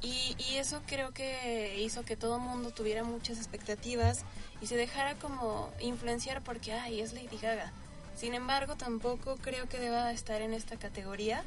Y, 0.02 0.34
y 0.38 0.56
eso 0.56 0.82
creo 0.86 1.12
que 1.12 1.80
hizo 1.80 2.04
que 2.04 2.16
todo 2.16 2.36
el 2.36 2.42
mundo 2.42 2.72
tuviera 2.72 3.04
muchas 3.04 3.38
expectativas 3.38 4.24
y 4.60 4.66
se 4.66 4.76
dejara 4.76 5.14
como 5.14 5.72
influenciar 5.80 6.42
porque, 6.42 6.72
ay, 6.72 7.00
es 7.00 7.12
Lady 7.12 7.38
Gaga. 7.40 7.72
Sin 8.16 8.34
embargo, 8.34 8.76
tampoco 8.76 9.36
creo 9.36 9.68
que 9.68 9.78
deba 9.78 10.10
estar 10.12 10.42
en 10.42 10.54
esta 10.54 10.76
categoría 10.76 11.44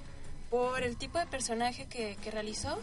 por 0.50 0.84
el 0.84 0.98
tipo 0.98 1.20
de 1.20 1.26
personaje 1.26 1.86
que, 1.88 2.18
que 2.22 2.32
realizó 2.32 2.80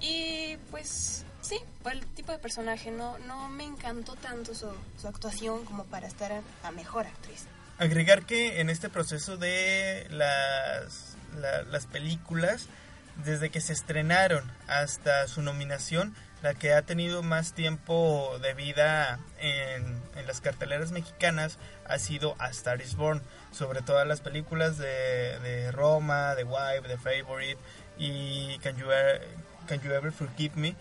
y 0.00 0.56
pues 0.70 1.24
sí, 1.40 1.58
por 1.82 1.92
el 1.92 2.04
tipo 2.06 2.32
de 2.32 2.38
personaje. 2.38 2.90
No, 2.90 3.18
no 3.18 3.48
me 3.48 3.64
encantó 3.64 4.14
tanto 4.16 4.54
su, 4.54 4.68
su 5.00 5.08
actuación 5.08 5.64
como 5.64 5.84
para 5.84 6.06
estar 6.06 6.32
a, 6.32 6.42
a, 6.62 6.70
mejor 6.72 7.06
actriz. 7.06 7.44
Agregar 7.78 8.26
que 8.26 8.60
en 8.60 8.70
este 8.70 8.88
proceso 8.88 9.36
de 9.36 10.06
las, 10.10 11.16
la, 11.40 11.62
las 11.62 11.86
películas, 11.86 12.66
desde 13.16 13.50
que 13.50 13.60
se 13.60 13.72
estrenaron 13.72 14.50
hasta 14.66 15.26
su 15.28 15.42
nominación, 15.42 16.14
la 16.42 16.54
que 16.54 16.74
ha 16.74 16.82
tenido 16.82 17.22
más 17.22 17.52
tiempo 17.52 18.38
de 18.42 18.54
vida 18.54 19.20
en, 19.38 20.02
las 20.26 20.40
carteleras 20.40 20.92
mexicanas 20.92 21.58
ha 21.86 21.98
sido 21.98 22.36
A 22.38 22.48
Star 22.50 22.80
is 22.80 22.96
Born, 22.96 23.22
sobre 23.50 23.82
todas 23.82 24.06
las 24.06 24.20
películas 24.20 24.78
de, 24.78 25.70
Roma, 25.72 26.34
de 26.34 26.44
Wife, 26.44 26.88
de 26.88 26.96
Favorite 26.96 27.58
y 27.98 28.58
Can 28.58 28.76
You, 28.76 28.86
Can 29.66 29.80
you 29.80 29.92
Ever 29.92 30.12
Forgive 30.12 30.54
Me. 30.56 30.76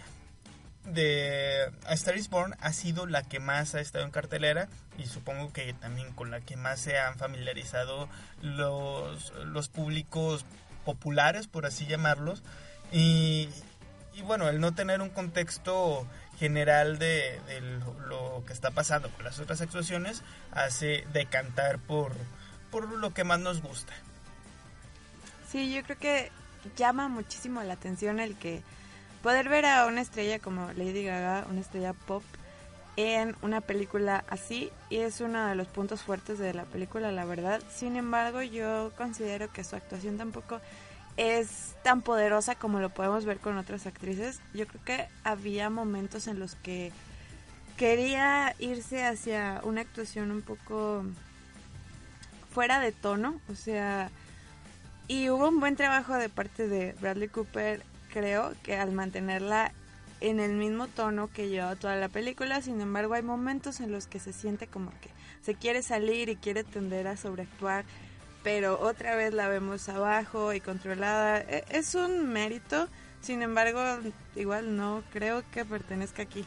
De 0.86 1.72
A 1.86 1.94
Star 1.94 2.18
is 2.18 2.30
Born 2.30 2.56
ha 2.60 2.74
sido 2.74 3.06
la 3.06 3.22
que 3.24 3.40
más 3.40 3.76
ha 3.76 3.82
estado 3.82 4.04
en 4.04 4.12
cartelera 4.12 4.68
y 4.98 5.06
supongo 5.06 5.54
que 5.54 5.74
también 5.74 6.12
con 6.14 6.32
la 6.32 6.42
que 6.42 6.58
más 6.58 6.80
se 6.80 6.98
han 6.98 7.18
familiarizado 7.18 8.10
los, 8.42 9.32
los 9.46 9.70
públicos 9.70 10.46
populares, 10.86 11.48
por 11.48 11.66
así 11.66 11.86
llamarlos 11.86 12.44
Y, 12.92 13.50
bueno, 14.26 14.50
el 14.50 14.60
no 14.60 14.74
tener 14.74 15.02
un 15.02 15.10
contexto 15.10 16.06
general 16.38 17.00
de, 17.00 17.40
de 17.48 17.62
lo, 17.62 18.00
lo 18.08 18.44
que 18.46 18.54
está 18.54 18.72
pasando 18.72 19.10
con 19.10 19.24
las 19.24 19.40
otras 19.40 19.62
actuaciones 19.62 20.24
hace 20.52 21.06
decantar 21.14 21.80
por, 21.80 22.14
por 22.72 22.90
lo 22.90 23.14
que 23.14 23.24
más 23.24 23.40
nos 23.40 23.62
gusta. 23.62 23.94
Sí, 25.50 25.74
yo 25.74 25.84
creo 25.84 25.98
que 25.98 26.32
llama 26.76 27.08
muchísimo 27.08 27.62
la 27.64 27.74
atención 27.74 28.20
el 28.20 28.36
que 28.36 28.62
poder 29.22 29.50
ver 29.50 29.66
a 29.66 29.86
una 29.86 30.02
estrella 30.02 30.40
como 30.40 30.72
Lady 30.74 31.04
Gaga, 31.04 31.46
una 31.50 31.62
estrella 31.62 31.94
pop, 31.94 32.24
en 33.02 33.36
una 33.42 33.62
película 33.62 34.24
así 34.30 34.72
y 34.90 34.98
es 34.98 35.22
uno 35.22 35.46
de 35.46 35.56
los 35.56 35.68
puntos 35.68 36.02
fuertes 36.02 36.40
de 36.40 36.54
la 36.54 36.66
película, 36.66 37.12
la 37.12 37.26
verdad. 37.26 37.62
Sin 37.74 37.96
embargo, 37.96 38.42
yo 38.42 38.92
considero 38.98 39.52
que 39.52 39.64
su 39.64 39.76
actuación 39.76 40.18
tampoco 40.18 40.60
es 41.18 41.76
tan 41.84 42.02
poderosa 42.02 42.56
como 42.56 42.80
lo 42.80 42.90
podemos 42.90 43.26
ver 43.26 43.40
con 43.40 43.58
otras 43.58 43.86
actrices. 43.86 44.42
Yo 44.54 44.68
creo 44.68 44.84
que 44.84 45.08
había 45.24 45.70
momentos 45.70 46.28
en 46.28 46.40
los 46.40 46.56
que 46.56 46.92
quería 47.78 48.56
irse 48.60 49.06
hacia 49.06 49.62
una 49.64 49.82
actuación 49.82 50.32
un 50.32 50.42
poco 50.42 51.04
fuera 52.52 52.80
de 52.80 52.92
tono, 52.92 53.40
o 53.50 53.56
sea, 53.56 54.12
y 55.08 55.30
hubo 55.30 55.48
un 55.48 55.60
buen 55.60 55.76
trabajo 55.76 56.16
de 56.16 56.30
parte 56.30 56.68
de 56.68 56.94
Bradley 57.00 57.30
Cooper, 57.30 57.84
creo, 58.12 58.54
que 58.64 58.76
al 58.78 58.92
mantenerla 58.92 59.72
en 60.22 60.40
el 60.40 60.54
mismo 60.54 60.88
tono 60.88 61.28
que 61.32 61.50
lleva 61.50 61.76
toda 61.76 61.96
la 61.98 62.08
película, 62.10 62.62
sin 62.62 62.80
embargo 62.82 63.14
hay 63.16 63.24
momentos 63.24 63.80
en 63.80 63.92
los 63.92 64.08
que 64.08 64.20
se 64.20 64.34
siente 64.34 64.68
como 64.68 64.92
que 65.02 65.10
se 65.44 65.56
quiere 65.56 65.82
salir 65.82 66.30
y 66.30 66.36
quiere 66.36 66.64
tender 66.64 67.08
a 67.08 67.18
sobreactuar, 67.18 67.84
pero 68.44 68.80
otra 68.80 69.16
vez 69.16 69.34
la 69.34 69.48
vemos 69.48 69.90
abajo 69.90 70.54
y 70.54 70.62
controlada. 70.62 71.40
E- 71.40 71.66
Es 71.70 71.96
un 71.96 72.32
mérito, 72.32 72.88
sin 73.22 73.42
embargo, 73.42 73.82
igual 74.36 74.76
no 74.78 75.04
creo 75.12 75.44
que 75.52 75.66
pertenezca 75.66 76.22
aquí. 76.24 76.46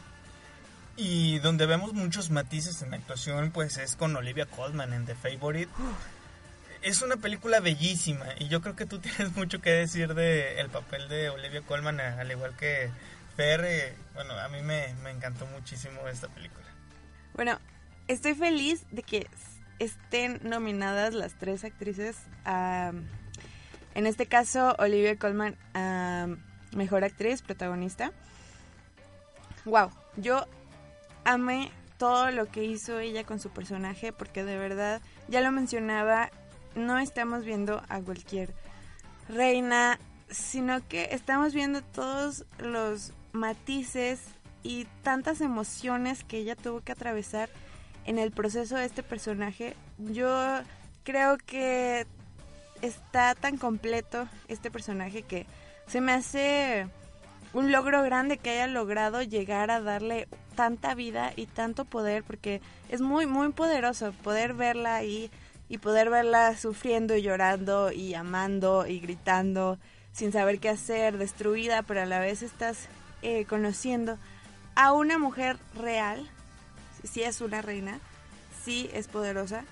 Y 0.97 1.39
donde 1.39 1.65
vemos 1.65 1.93
muchos 1.93 2.29
matices 2.29 2.81
en 2.81 2.91
la 2.91 2.97
actuación, 2.97 3.51
pues 3.51 3.77
es 3.77 3.97
con 3.97 4.15
Olivia 4.15 4.45
Colman 4.45 4.93
en 4.93 5.05
The 5.05 5.15
Favorite. 5.15 5.69
Es 6.81 7.01
una 7.01 7.17
película 7.17 7.59
bellísima 7.59 8.25
y 8.39 8.47
yo 8.47 8.61
creo 8.61 8.75
que 8.75 8.85
tú 8.85 8.99
tienes 8.99 9.35
mucho 9.35 9.59
que 9.59 9.71
decir 9.71 10.13
de 10.13 10.59
el 10.61 10.69
papel 10.69 11.09
de 11.09 11.29
Olivia 11.29 11.61
Colman, 11.61 11.99
al 11.99 12.31
igual 12.31 12.55
que 12.55 12.89
Fer. 13.35 13.61
eh, 13.65 13.95
bueno, 14.13 14.33
a 14.33 14.47
mí 14.49 14.61
me, 14.61 14.93
me 15.03 15.11
encantó 15.11 15.45
muchísimo 15.47 16.07
esta 16.07 16.27
película. 16.29 16.65
Bueno, 17.33 17.59
estoy 18.07 18.33
feliz 18.33 18.85
de 18.91 19.03
que 19.03 19.27
estén 19.79 20.39
nominadas 20.43 21.13
las 21.13 21.33
tres 21.33 21.63
actrices 21.63 22.17
a, 22.45 22.93
en 23.93 24.07
este 24.07 24.25
caso, 24.25 24.75
Olivia 24.79 25.17
Colman 25.17 25.57
a 25.73 26.27
Mejor 26.71 27.03
Actriz 27.03 27.41
Protagonista. 27.41 28.11
Wow, 29.65 29.89
yo 30.17 30.45
amé 31.23 31.71
todo 31.97 32.31
lo 32.31 32.45
que 32.47 32.63
hizo 32.63 32.99
ella 32.99 33.23
con 33.23 33.39
su 33.39 33.49
personaje 33.49 34.13
porque 34.13 34.43
de 34.43 34.57
verdad, 34.57 35.01
ya 35.27 35.41
lo 35.41 35.51
mencionaba, 35.51 36.29
no 36.75 36.99
estamos 36.99 37.45
viendo 37.45 37.81
a 37.89 37.99
cualquier 38.01 38.53
reina, 39.27 39.97
sino 40.29 40.85
que 40.87 41.09
estamos 41.11 41.53
viendo 41.53 41.81
todos 41.81 42.45
los 42.59 43.13
matices 43.35 44.19
y 44.63 44.87
tantas 45.03 45.41
emociones 45.41 46.23
que 46.23 46.39
ella 46.39 46.55
tuvo 46.55 46.81
que 46.81 46.91
atravesar 46.91 47.49
en 48.05 48.19
el 48.19 48.31
proceso 48.31 48.75
de 48.75 48.85
este 48.85 49.03
personaje. 49.03 49.75
Yo 49.97 50.61
creo 51.03 51.37
que 51.37 52.07
está 52.81 53.35
tan 53.35 53.57
completo 53.57 54.27
este 54.47 54.71
personaje 54.71 55.23
que 55.23 55.45
se 55.87 56.01
me 56.01 56.13
hace 56.13 56.87
un 57.53 57.71
logro 57.71 58.03
grande 58.03 58.37
que 58.37 58.49
haya 58.49 58.67
logrado 58.67 59.21
llegar 59.21 59.71
a 59.71 59.81
darle 59.81 60.27
tanta 60.55 60.93
vida 60.95 61.31
y 61.35 61.45
tanto 61.45 61.85
poder 61.85 62.23
porque 62.23 62.61
es 62.89 63.01
muy 63.01 63.25
muy 63.25 63.51
poderoso 63.53 64.11
poder 64.23 64.53
verla 64.53 64.95
ahí 64.95 65.31
y 65.69 65.77
poder 65.77 66.09
verla 66.09 66.57
sufriendo 66.57 67.15
y 67.15 67.21
llorando 67.21 67.91
y 67.91 68.13
amando 68.13 68.85
y 68.87 68.99
gritando 68.99 69.79
sin 70.11 70.31
saber 70.31 70.59
qué 70.59 70.69
hacer, 70.69 71.17
destruida, 71.17 71.81
pero 71.83 72.01
a 72.01 72.05
la 72.05 72.19
vez 72.19 72.41
estás 72.41 72.87
eh, 73.27 73.45
conociendo 73.45 74.19
a 74.75 74.93
una 74.93 75.17
mujer 75.17 75.57
real, 75.73 76.29
sí 77.03 77.23
es 77.23 77.41
una 77.41 77.63
reina, 77.63 77.99
sí 78.63 78.87
es 78.93 79.07
poderosa, 79.07 79.65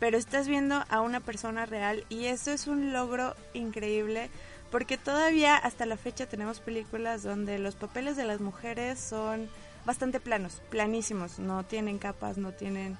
pero 0.00 0.16
estás 0.16 0.48
viendo 0.48 0.82
a 0.88 1.02
una 1.02 1.20
persona 1.20 1.66
real 1.66 2.06
y 2.08 2.28
eso 2.28 2.50
es 2.50 2.66
un 2.66 2.94
logro 2.94 3.36
increíble 3.52 4.30
porque 4.70 4.96
todavía 4.96 5.54
hasta 5.54 5.84
la 5.84 5.98
fecha 5.98 6.24
tenemos 6.24 6.60
películas 6.60 7.22
donde 7.22 7.58
los 7.58 7.74
papeles 7.74 8.16
de 8.16 8.24
las 8.24 8.40
mujeres 8.40 8.98
son 8.98 9.50
bastante 9.84 10.18
planos, 10.18 10.62
planísimos, 10.70 11.38
no 11.38 11.66
tienen 11.66 11.98
capas, 11.98 12.38
no 12.38 12.52
tienen 12.52 12.96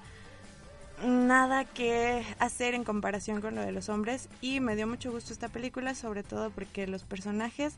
nada 1.02 1.64
que 1.64 2.26
hacer 2.38 2.74
en 2.74 2.84
comparación 2.84 3.40
con 3.40 3.54
lo 3.54 3.62
de 3.62 3.72
los 3.72 3.88
hombres 3.88 4.28
y 4.42 4.60
me 4.60 4.76
dio 4.76 4.86
mucho 4.86 5.10
gusto 5.10 5.32
esta 5.32 5.48
película 5.48 5.94
sobre 5.94 6.24
todo 6.24 6.50
porque 6.50 6.86
los 6.86 7.04
personajes 7.04 7.72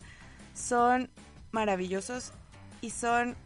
son 0.56 1.08
maravillosos 1.52 2.32
y 2.80 2.90
son 2.90 3.36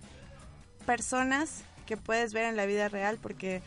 personas 0.86 1.62
que 1.86 1.96
puedes 1.96 2.32
ver 2.32 2.44
en 2.44 2.56
la 2.56 2.66
vida 2.66 2.88
real 2.88 3.18
porque 3.20 3.62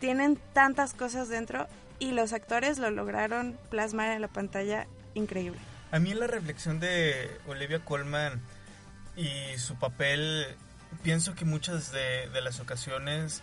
tienen 0.00 0.38
tantas 0.52 0.94
cosas 0.94 1.28
dentro 1.28 1.66
y 1.98 2.12
los 2.12 2.32
actores 2.32 2.78
lo 2.78 2.90
lograron 2.90 3.56
plasmar 3.70 4.10
en 4.12 4.20
la 4.20 4.28
pantalla 4.28 4.86
increíble. 5.14 5.60
A 5.92 5.98
mí 5.98 6.14
la 6.14 6.26
reflexión 6.26 6.80
de 6.80 7.30
Olivia 7.46 7.84
Colman 7.84 8.40
y 9.16 9.58
su 9.58 9.76
papel, 9.76 10.46
pienso 11.02 11.34
que 11.34 11.44
muchas 11.44 11.92
de, 11.92 12.28
de 12.30 12.40
las 12.40 12.60
ocasiones 12.60 13.42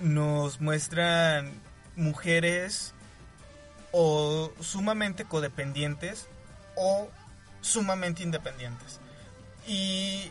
nos 0.00 0.60
muestran 0.60 1.52
mujeres 1.96 2.94
o 3.92 4.52
sumamente 4.60 5.24
codependientes 5.24 6.28
o 6.76 7.08
sumamente 7.60 8.22
independientes. 8.22 9.00
Y 9.66 10.30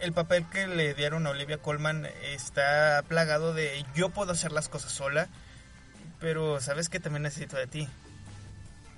el 0.00 0.12
papel 0.12 0.46
que 0.50 0.66
le 0.66 0.94
dieron 0.94 1.26
a 1.26 1.30
Olivia 1.30 1.58
Colman 1.58 2.06
está 2.22 3.02
plagado 3.08 3.54
de 3.54 3.84
yo 3.94 4.10
puedo 4.10 4.32
hacer 4.32 4.52
las 4.52 4.68
cosas 4.68 4.92
sola, 4.92 5.28
pero 6.20 6.60
sabes 6.60 6.88
que 6.88 7.00
también 7.00 7.22
necesito 7.22 7.56
de 7.56 7.66
ti. 7.66 7.88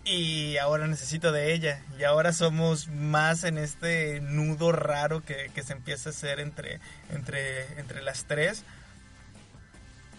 Y 0.04 0.56
ahora 0.58 0.86
necesito 0.86 1.32
de 1.32 1.52
ella. 1.52 1.82
Y 1.98 2.04
ahora 2.04 2.32
somos 2.32 2.86
más 2.88 3.42
en 3.42 3.58
este 3.58 4.20
nudo 4.20 4.70
raro 4.70 5.24
que, 5.24 5.50
que 5.52 5.64
se 5.64 5.72
empieza 5.72 6.10
a 6.10 6.12
hacer 6.12 6.38
entre, 6.38 6.78
entre, 7.10 7.80
entre 7.80 8.02
las 8.02 8.24
tres. 8.24 8.62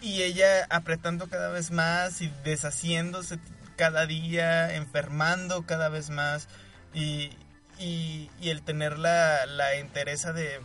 Y 0.02 0.22
ella 0.22 0.66
apretando 0.68 1.28
cada 1.28 1.48
vez 1.48 1.70
más 1.70 2.20
y 2.20 2.30
deshaciéndose 2.44 3.38
cada 3.76 4.04
día, 4.06 4.74
enfermando 4.74 5.62
cada 5.62 5.88
vez 5.88 6.10
más. 6.10 6.48
Y, 6.92 7.30
y, 7.78 8.30
el 8.42 8.62
tener 8.62 8.98
la, 8.98 9.46
la 9.46 9.68
de, 9.68 10.60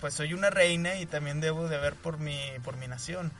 pues 0.00 0.14
soy 0.14 0.34
una 0.34 0.50
reina 0.50 0.96
y 0.96 1.06
también 1.06 1.40
debo 1.40 1.68
de 1.68 1.78
ver 1.78 1.94
por 1.94 2.18
mi, 2.18 2.38
por 2.64 2.76
mi 2.76 2.86
nación. 2.86 3.32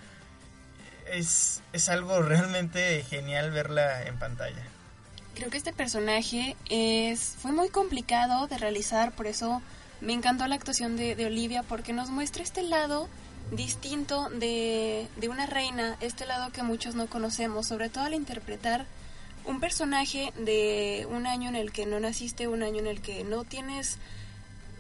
Es, 1.11 1.61
es 1.72 1.88
algo 1.88 2.22
realmente 2.22 3.05
genial 3.09 3.50
verla 3.50 4.05
en 4.05 4.18
pantalla. 4.18 4.62
Creo 5.35 5.50
que 5.50 5.59
este 5.59 5.72
personaje 5.72 6.57
es 6.70 7.35
fue 7.38 7.53
muy 7.53 7.68
complicado 7.68 8.46
de 8.46 8.57
realizar, 8.57 9.12
por 9.12 9.27
eso 9.27 9.61
me 10.00 10.12
encantó 10.12 10.46
la 10.46 10.55
actuación 10.55 10.96
de, 10.96 11.16
de 11.16 11.27
Olivia, 11.27 11.62
porque 11.62 11.92
nos 11.92 12.11
muestra 12.11 12.42
este 12.42 12.62
lado 12.62 13.09
distinto 13.50 14.29
de, 14.31 15.09
de 15.16 15.29
una 15.29 15.46
reina, 15.46 15.96
este 16.00 16.24
lado 16.27 16.53
que 16.53 16.62
muchos 16.62 16.94
no 16.94 17.07
conocemos, 17.09 17.66
sobre 17.66 17.90
todo 17.90 18.05
al 18.05 18.14
interpretar 18.14 18.87
un 19.46 19.61
personaje 19.61 20.33
de 20.38 21.07
un 21.11 21.26
año 21.26 21.48
en 21.48 21.57
el 21.57 21.72
que 21.72 21.87
no 21.87 22.00
naciste, 22.00 22.48
un 22.48 22.62
año 22.62 22.78
en 22.78 22.87
el 22.87 23.00
que 23.00 23.24
no 23.24 23.44
tienes 23.44 23.98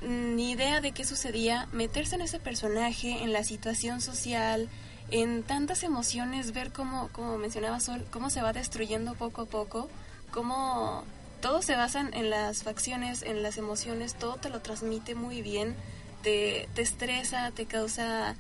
ni 0.02 0.52
idea 0.52 0.80
de 0.80 0.92
qué 0.92 1.04
sucedía, 1.04 1.68
meterse 1.72 2.14
en 2.14 2.22
ese 2.22 2.38
personaje, 2.38 3.22
en 3.22 3.32
la 3.32 3.44
situación 3.44 4.00
social, 4.00 4.68
en 5.10 5.42
tantas 5.42 5.82
emociones, 5.82 6.52
ver 6.52 6.72
cómo, 6.72 7.08
como 7.12 7.38
mencionaba 7.38 7.80
Sol, 7.80 8.04
cómo 8.10 8.30
se 8.30 8.42
va 8.42 8.52
destruyendo 8.52 9.14
poco 9.14 9.42
a 9.42 9.46
poco, 9.46 9.88
cómo 10.30 11.04
todo 11.40 11.62
se 11.62 11.76
basa 11.76 12.00
en 12.00 12.30
las 12.30 12.62
facciones, 12.62 13.22
en 13.22 13.42
las 13.42 13.58
emociones, 13.58 14.14
todo 14.14 14.36
te 14.36 14.50
lo 14.50 14.60
transmite 14.60 15.14
muy 15.14 15.42
bien, 15.42 15.74
te, 16.22 16.68
te 16.74 16.82
estresa, 16.82 17.50
te 17.50 17.66
causa, 17.66 18.34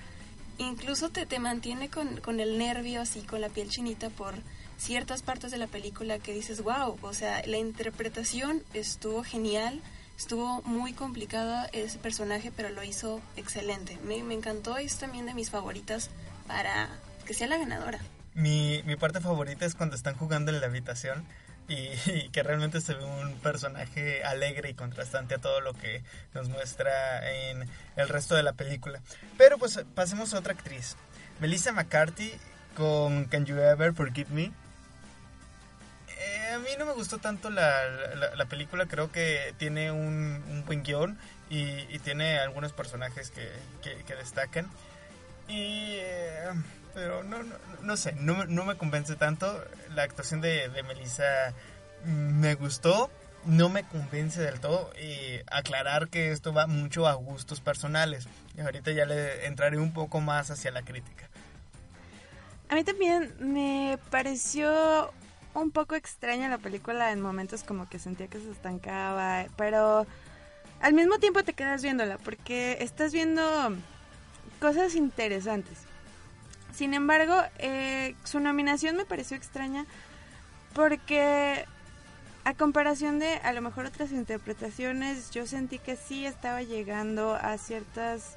incluso 0.58 1.10
te, 1.10 1.26
te 1.26 1.38
mantiene 1.38 1.90
con, 1.90 2.20
con 2.20 2.40
el 2.40 2.58
nervio 2.58 3.02
así, 3.02 3.20
con 3.20 3.40
la 3.40 3.50
piel 3.50 3.68
chinita 3.68 4.08
por 4.10 4.34
ciertas 4.78 5.22
partes 5.22 5.50
de 5.50 5.58
la 5.58 5.66
película 5.66 6.18
que 6.18 6.32
dices, 6.32 6.62
wow, 6.62 6.98
o 7.02 7.12
sea, 7.14 7.42
la 7.46 7.56
interpretación 7.56 8.62
estuvo 8.74 9.22
genial, 9.22 9.80
estuvo 10.16 10.62
muy 10.62 10.92
complicada 10.92 11.66
ese 11.72 11.98
personaje, 11.98 12.52
pero 12.54 12.70
lo 12.70 12.82
hizo 12.82 13.20
excelente. 13.36 13.98
Me, 14.04 14.22
me 14.22 14.34
encantó 14.34 14.78
y 14.80 14.84
es 14.84 14.96
también 14.98 15.26
de 15.26 15.34
mis 15.34 15.50
favoritas 15.50 16.10
para 16.46 16.88
que 17.26 17.34
sea 17.34 17.46
la 17.46 17.58
ganadora. 17.58 18.00
Mi, 18.34 18.82
mi 18.84 18.96
parte 18.96 19.20
favorita 19.20 19.64
es 19.64 19.74
cuando 19.74 19.96
están 19.96 20.16
jugando 20.16 20.50
en 20.50 20.60
la 20.60 20.66
habitación. 20.66 21.24
y, 21.68 22.28
que 22.32 22.42
realmente 22.42 22.80
se 22.80 22.94
ve 22.94 23.04
un 23.04 23.34
personaje 23.38 24.22
alegre 24.24 24.70
y 24.70 24.74
contrastante 24.74 25.34
a 25.34 25.38
todo 25.38 25.60
lo 25.60 25.72
que 25.72 26.02
nos 26.34 26.48
muestra 26.48 27.30
en 27.48 27.68
el 27.96 28.08
resto 28.08 28.34
de 28.34 28.42
la 28.42 28.52
película. 28.52 29.00
Pero 29.38 29.58
pues 29.58 29.80
pasemos 29.94 30.34
a 30.34 30.38
otra 30.40 30.52
actriz, 30.52 30.96
Melissa 31.40 31.72
McCarthy 31.72 32.32
con 32.76 33.24
Can 33.26 33.46
You 33.46 33.56
Ever 33.56 33.94
Forgive 33.94 34.30
Me. 34.30 34.63
A 36.54 36.58
mí 36.58 36.68
no 36.78 36.86
me 36.86 36.92
gustó 36.92 37.18
tanto 37.18 37.50
la, 37.50 37.72
la, 38.36 38.44
película, 38.46 38.86
creo 38.86 39.10
que 39.10 39.54
tiene 39.58 39.90
un, 39.90 40.42
un 40.48 40.64
buen 40.64 40.82
guion 40.84 41.18
y, 41.50 41.98
tiene 42.00 42.38
algunos 42.38 42.72
personajes 42.72 43.30
que, 43.30 43.50
que, 43.82 44.14
destacan. 44.14 44.70
Y... 45.48 45.96
Eh, 45.96 46.48
pero 46.94 47.24
no, 47.24 47.42
no, 47.42 47.56
no 47.82 47.96
sé, 47.96 48.12
no, 48.12 48.44
no, 48.46 48.64
me 48.64 48.76
convence 48.76 49.16
tanto. 49.16 49.64
La 49.96 50.04
actuación 50.04 50.40
de, 50.40 50.68
de 50.68 50.82
Melissa 50.84 51.52
me 52.04 52.54
gustó, 52.54 53.10
no 53.46 53.68
me 53.68 53.82
convence 53.82 54.40
del 54.40 54.60
todo. 54.60 54.92
Y 55.02 55.40
aclarar 55.50 56.08
que 56.08 56.30
esto 56.30 56.52
va 56.52 56.68
mucho 56.68 57.08
a 57.08 57.14
gustos 57.14 57.60
personales. 57.60 58.28
Y 58.56 58.60
ahorita 58.60 58.92
ya 58.92 59.06
le 59.06 59.46
entraré 59.46 59.78
un 59.78 59.92
poco 59.92 60.20
más 60.20 60.52
hacia 60.52 60.70
la 60.70 60.82
crítica. 60.82 61.28
A 62.68 62.76
mí 62.76 62.84
también 62.84 63.34
me 63.40 63.98
pareció 64.10 65.12
un 65.54 65.70
poco 65.70 65.94
extraña 65.94 66.48
la 66.48 66.58
película 66.58 67.12
en 67.12 67.20
momentos 67.20 67.62
como 67.62 67.88
que 67.88 67.98
sentía 67.98 68.28
que 68.28 68.40
se 68.40 68.50
estancaba, 68.50 69.46
pero 69.56 70.06
al 70.80 70.92
mismo 70.92 71.18
tiempo 71.18 71.42
te 71.42 71.54
quedas 71.54 71.82
viéndola 71.82 72.18
porque 72.18 72.78
estás 72.80 73.12
viendo 73.12 73.42
cosas 74.60 74.94
interesantes. 74.94 75.78
Sin 76.74 76.92
embargo, 76.92 77.34
eh, 77.58 78.16
su 78.24 78.40
nominación 78.40 78.96
me 78.96 79.04
pareció 79.04 79.36
extraña 79.36 79.86
porque 80.74 81.64
a 82.44 82.54
comparación 82.54 83.18
de 83.18 83.36
a 83.36 83.52
lo 83.52 83.62
mejor 83.62 83.86
otras 83.86 84.10
interpretaciones, 84.10 85.30
yo 85.30 85.46
sentí 85.46 85.78
que 85.78 85.96
sí 85.96 86.26
estaba 86.26 86.62
llegando 86.62 87.34
a 87.34 87.56
ciertas 87.58 88.36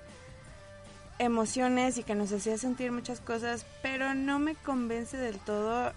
emociones 1.20 1.98
y 1.98 2.04
que 2.04 2.16
nos 2.16 2.32
hacía 2.32 2.58
sentir 2.58 2.92
muchas 2.92 3.20
cosas, 3.20 3.66
pero 3.82 4.14
no 4.14 4.40
me 4.40 4.56
convence 4.56 5.18
del 5.18 5.40
todo. 5.40 5.92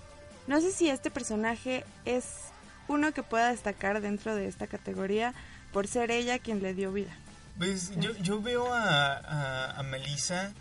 No 0.51 0.61
sé 0.61 0.73
si 0.73 0.91
este 0.91 1.13
personaje 1.13 1.85
es 2.05 2.25
uno 2.89 3.13
que 3.13 3.23
pueda 3.23 3.51
destacar 3.53 4.01
dentro 4.01 4.35
de 4.35 4.49
esta 4.49 4.67
categoría 4.67 5.33
por 5.73 5.87
ser 5.87 6.11
ella 6.11 6.41
quien 6.41 6.61
le 6.61 6.75
dio 6.75 6.93
vida. 6.93 7.17
Pues 7.57 7.93
yo, 8.01 8.17
yo 8.17 8.43
veo 8.43 8.75
a, 8.75 9.13
a, 9.13 9.79
a 9.79 9.83
Melissa 9.85 10.53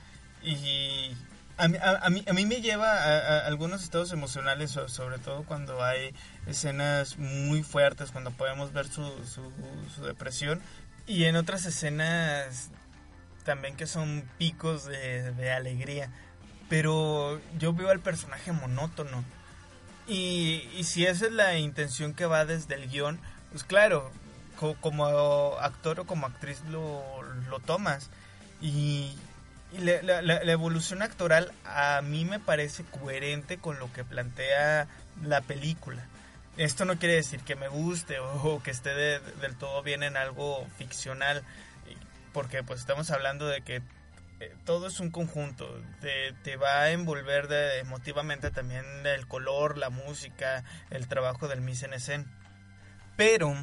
y 0.43 1.09
a 1.57 1.67
mí, 1.67 1.77
a, 1.81 2.07
mí, 2.11 2.23
a 2.27 2.33
mí 2.33 2.45
me 2.45 2.61
lleva 2.61 2.87
a, 2.87 3.47
algunos 3.47 3.81
estados 3.81 4.11
emocionales, 4.11 4.69
sobre 4.69 5.17
todo 5.17 5.41
cuando 5.41 5.83
hay 5.83 6.13
escenas 6.45 7.17
muy 7.17 7.63
fuertes, 7.63 8.11
cuando 8.11 8.29
podemos 8.29 8.71
ver 8.71 8.85
su, 8.87 9.11
su, 9.25 10.03
depresión, 10.03 10.61
y 11.07 11.23
en 11.23 11.35
otras 11.35 11.65
escenas 11.65 12.69
también 13.43 13.75
que 13.75 13.87
son 13.87 14.23
picos 14.37 14.85
de 14.85 15.51
alegría. 15.51 16.11
Pero 16.69 17.41
yo 17.57 17.73
veo 17.73 17.89
al 17.89 18.01
personaje 18.01 18.51
monótono. 18.51 19.23
Y, 20.09 20.67
y 20.75 20.83
si 20.83 21.05
esa 21.05 21.27
es 21.27 21.31
la 21.31 21.57
intención 21.57 22.13
que 22.13 22.25
va 22.25 22.43
desde 22.43 22.75
el 22.75 22.89
guion, 22.89 23.19
pues 23.51 23.63
claro, 23.63 24.11
como 24.81 25.57
actor 25.59 26.01
o 26.01 26.05
como 26.05 26.27
actriz 26.27 26.61
lo, 26.69 27.59
tomas. 27.65 28.09
Y, 28.61 29.15
la, 29.71 30.51
evolución 30.51 31.03
actoral 31.03 31.51
a 31.63 32.01
mí 32.01 32.25
me 32.25 32.39
parece 32.39 32.83
coherente 32.83 33.57
con 33.57 33.77
lo 33.79 33.91
que 33.93 34.03
plantea 34.03 34.87
la 35.23 35.41
película. 35.41 36.03
Esto 36.57 36.85
no 36.85 36.97
quiere 36.97 37.15
decir 37.15 37.41
que 37.41 37.55
me 37.55 37.67
guste 37.67 38.19
o, 38.19 38.61
que 38.63 38.71
esté 38.71 38.93
del 38.93 39.55
todo 39.57 39.81
bien 39.83 40.03
en 40.03 40.17
algo 40.17 40.67
ficcional, 40.77 41.43
porque 42.33 42.63
pues 42.63 42.79
estamos 42.81 43.11
hablando 43.11 43.47
de 43.47 43.61
que 43.61 43.81
eh, 44.39 44.55
todo 44.65 44.87
es 44.87 44.99
un 44.99 45.11
conjunto, 45.11 45.67
te, 45.99 46.55
va 46.55 46.81
a 46.81 46.91
envolver 46.91 47.47
emotivamente 47.79 48.51
también 48.51 48.85
el 49.05 49.27
color, 49.27 49.77
la 49.77 49.89
música, 49.89 50.63
el 50.89 51.07
trabajo 51.07 51.47
del 51.47 51.61
mise 51.61 51.89
en. 52.07 52.25
Pero 53.17 53.53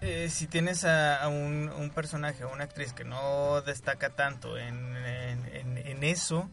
eh, 0.00 0.28
si 0.30 0.46
tienes 0.46 0.84
a, 0.84 1.26
un, 1.28 1.92
personaje, 1.94 2.44
una 2.44 2.64
actriz 2.64 2.92
que 2.92 3.04
no 3.04 3.62
destaca 3.62 4.10
tanto 4.10 4.58
en, 4.58 4.74
eso, 6.02 6.50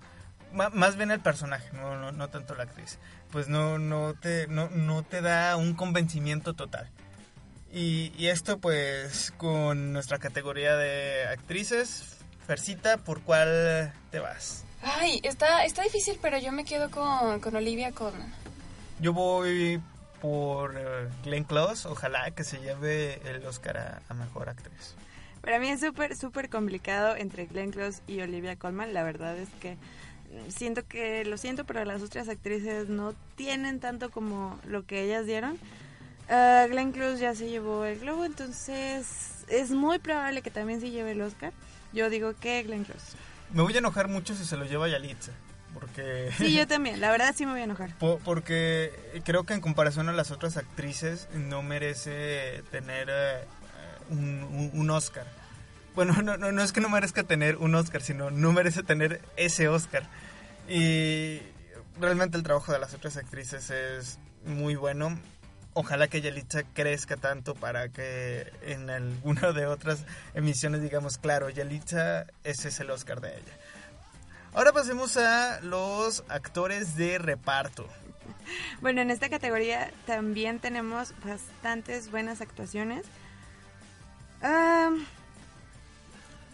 más 0.54 0.96
bien 0.96 1.12
el 1.12 1.20
personaje, 1.20 1.70
no, 1.74 2.12
no, 2.12 2.30
tanto 2.30 2.56
la 2.56 2.64
actriz, 2.64 3.00
pues 3.32 3.48
no, 3.48 3.80
no, 3.80 4.14
te, 4.14 4.48
no, 4.48 4.70
no 4.70 5.04
te 5.04 5.22
da 5.22 5.58
un 5.58 5.74
convencimiento 5.74 6.54
total. 6.54 6.90
Y, 7.74 8.28
esto 8.28 8.60
pues 8.60 9.34
con 9.38 9.94
nuestra 9.94 10.20
categoría 10.20 10.76
de 10.76 11.26
actrices, 11.28 12.11
Fercita, 12.48 12.98
¿por 12.98 13.22
cuál 13.22 13.94
te 14.12 14.20
vas? 14.20 14.64
Ay, 14.82 15.22
está, 15.24 15.64
está 15.64 15.84
difícil, 15.84 16.18
pero 16.22 16.38
yo 16.40 16.52
me 16.52 16.66
quedo 16.66 16.90
con, 16.90 17.40
con 17.40 17.56
Olivia 17.56 17.92
Colman. 17.92 18.34
Yo 19.00 19.14
voy 19.14 19.82
por 20.22 20.76
eh, 20.78 21.10
Glenn 21.24 21.44
Close. 21.44 21.88
Ojalá 21.88 22.32
que 22.32 22.44
se 22.44 22.60
lleve 22.60 23.20
el 23.30 23.46
Oscar 23.46 24.02
a, 24.08 24.14
Mejor 24.14 24.50
Actriz. 24.50 24.96
Para 25.42 25.60
mí 25.60 25.70
es 25.70 25.80
súper, 25.80 26.16
súper 26.16 26.50
complicado 26.50 27.16
entre 27.16 27.48
Glenn 27.48 27.72
Close 27.72 28.02
y 28.08 28.22
Olivia 28.22 28.56
Colman. 28.56 28.94
La 28.94 29.04
verdad 29.04 29.38
es 29.38 29.50
que 29.60 29.78
siento 30.50 30.86
que, 30.88 31.26
lo 31.26 31.38
siento, 31.38 31.66
pero 31.66 31.84
las 31.84 32.02
otras 32.02 32.30
actrices 32.30 32.88
no 32.90 33.14
tienen 33.36 33.80
tanto 33.80 34.12
como 34.12 34.60
lo 34.66 34.86
que 34.86 35.04
ellas 35.04 35.26
dieron. 35.26 35.58
Uh, 36.30 36.70
Glenn 36.70 36.92
Close 36.92 37.20
ya 37.20 37.36
se 37.36 37.50
llevó 37.50 37.84
el 37.86 38.00
globo, 38.00 38.24
entonces 38.24 39.44
es 39.50 39.72
muy 39.72 40.00
probable 40.00 40.42
que 40.42 40.52
también 40.52 40.80
se 40.80 40.92
lleve 40.92 41.12
el 41.12 41.22
Oscar. 41.22 41.52
Yo 41.94 42.10
digo 42.10 42.34
que 42.40 42.64
Glenn 42.64 42.84
Close. 42.84 43.18
Me 43.54 43.62
voy 43.62 43.76
a 43.76 43.80
enojar 43.80 44.08
mucho 44.08 44.36
si 44.36 44.46
se 44.46 44.58
lo 44.58 44.66
lleva 44.66 44.88
Yalitza. 44.88 45.32
Porque... 45.74 46.32
Sí, 46.38 46.54
yo 46.54 46.68
también, 46.68 47.00
la 47.02 47.12
verdad 47.12 47.34
sí 47.36 47.46
me 47.46 47.54
voy 47.54 47.62
a 47.62 47.66
enojar. 47.66 47.96
porque 47.98 49.22
creo 49.24 49.44
que 49.46 49.54
en 49.54 49.62
comparación 49.62 50.10
a 50.10 50.14
las 50.14 50.32
otras 50.32 50.58
actrices 50.58 51.28
no 51.34 51.64
merece 51.64 52.64
tener 52.72 53.10
eh, 53.10 53.46
un, 54.10 54.90
Oscar. 54.90 55.26
Bueno, 55.96 56.22
no, 56.22 56.38
no, 56.38 56.52
no 56.52 56.64
es 56.64 56.72
que 56.72 56.82
no 56.82 56.90
merezca 56.90 57.24
tener 57.24 57.58
un 57.58 57.76
Oscar, 57.76 58.02
sino 58.02 58.32
no 58.32 58.54
merece 58.54 58.84
tener 58.84 59.22
ese 59.38 59.68
Oscar. 59.68 60.04
Y 60.68 61.40
realmente 62.00 62.38
el 62.38 62.44
trabajo 62.44 62.72
de 62.72 62.80
las 62.80 62.94
otras 62.94 63.18
actrices 63.18 63.70
es 63.70 64.20
muy 64.46 64.76
bueno. 64.76 65.18
Ojalá 65.74 66.08
que 66.08 66.22
Yalitza 66.22 66.64
crezca 66.74 67.16
tanto 67.16 67.56
para 67.56 67.90
que 67.90 68.52
en 68.64 68.90
alguna 68.90 69.54
de 69.54 69.68
otras 69.68 70.06
emisiones 70.34 70.82
digamos, 70.82 71.18
claro, 71.18 71.50
Yalitza, 71.50 72.26
ese 72.44 72.68
es 72.70 72.80
el 72.82 72.90
Oscar 72.90 73.22
de 73.22 73.30
ella. 73.30 73.58
Ahora 74.54 74.74
pasemos 74.74 75.16
a 75.16 75.62
los 75.62 76.26
actores 76.28 76.98
de 76.98 77.18
reparto. 77.18 77.88
Bueno, 78.82 79.02
en 79.02 79.12
esta 79.12 79.30
categoría 79.30 79.92
también 80.06 80.60
tenemos 80.60 81.14
bastantes 81.24 82.12
buenas 82.12 82.42
actuaciones. 82.42 83.06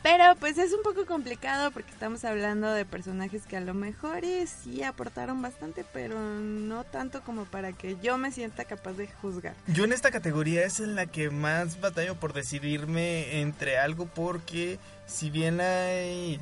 Pero 0.04 0.36
pues 0.40 0.58
es 0.58 0.74
un 0.74 0.84
poco 0.84 1.06
complicado 1.06 1.72
porque 1.72 1.92
estamos 1.92 2.24
hablando 2.26 2.72
de 2.72 2.86
personajes 2.86 3.44
que 3.46 3.58
a 3.58 3.62
lo 3.62 3.74
mejor 3.74 4.24
sí 4.46 4.84
aportaron 4.84 5.42
bastante, 5.42 5.86
pero 5.94 6.20
no 6.20 6.84
tanto 6.84 7.22
como 7.22 7.46
para 7.46 7.74
que 7.74 7.98
yo 8.02 8.18
me 8.18 8.32
sienta 8.32 8.66
capaz 8.66 8.94
de 8.94 9.08
juzgar. 9.08 9.56
Yo 9.68 9.84
en 9.84 9.94
esta 9.94 10.12
categoría 10.12 10.66
es 10.66 10.80
en 10.80 10.96
la 10.96 11.08
que 11.08 11.30
más 11.30 11.82
batallo 11.82 12.16
por 12.16 12.34
decidirme 12.34 13.42
entre 13.42 13.78
algo 13.78 14.06
porque 14.06 14.80
si 15.06 15.30
bien 15.30 15.62
hay 15.62 16.40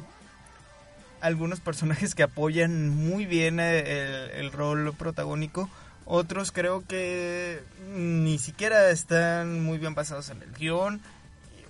algunos 1.21 1.59
personajes 1.59 2.13
que 2.13 2.23
apoyan 2.23 2.89
muy 2.89 3.25
bien 3.25 3.59
el, 3.59 3.85
el 4.31 4.51
rol 4.51 4.93
protagónico. 4.93 5.69
Otros 6.05 6.51
creo 6.51 6.85
que 6.85 7.63
ni 7.95 8.37
siquiera 8.37 8.91
están 8.91 9.63
muy 9.63 9.79
bien 9.79 9.95
basados 9.95 10.29
en 10.29 10.43
el 10.43 10.51
guion. 10.51 11.01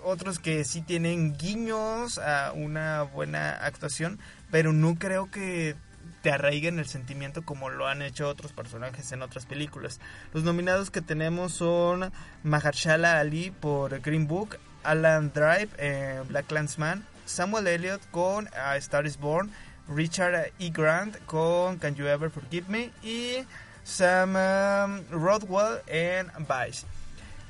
Otros 0.08 0.38
que 0.38 0.64
sí 0.66 0.84
tienen 0.84 1.36
guiños 1.36 2.20
a 2.20 2.52
una 2.54 3.02
buena 3.02 3.50
actuación, 3.50 4.20
pero 4.52 4.72
no 4.72 5.00
creo 5.00 5.32
que 5.32 5.76
te 6.22 6.32
arraiguen 6.32 6.78
el 6.78 6.86
sentimiento 6.86 7.44
como 7.44 7.72
lo 7.72 7.88
han 7.88 8.04
hecho 8.04 8.30
otros 8.30 8.52
personajes 8.52 9.12
en 9.12 9.24
otras 9.24 9.48
películas. 9.48 10.00
Los 10.32 10.44
nominados 10.44 10.92
que 10.92 11.02
tenemos 11.02 11.54
son 11.54 12.12
Mahershala 12.44 13.20
Ali 13.20 13.50
por 13.50 14.00
Green 14.02 14.28
Book, 14.28 14.60
Alan 14.84 15.32
Drive 15.34 15.70
en 15.80 16.28
Black 16.28 16.52
Landsman, 16.52 17.04
Samuel 17.26 17.66
Elliott 17.66 18.02
con 18.12 18.48
A 18.56 18.78
Star 18.78 19.08
is 19.08 19.18
Born, 19.18 19.50
Richard 19.88 20.52
E. 20.60 20.70
Grant 20.70 21.18
con 21.26 21.80
Can 21.80 21.96
You 21.96 22.06
Ever 22.06 22.30
Forgive 22.30 22.70
Me 22.70 22.92
y 23.02 23.44
Sam 23.84 24.36
um, 24.36 25.02
Rodwell 25.10 25.82
en 25.88 26.28
Vice. 26.48 26.86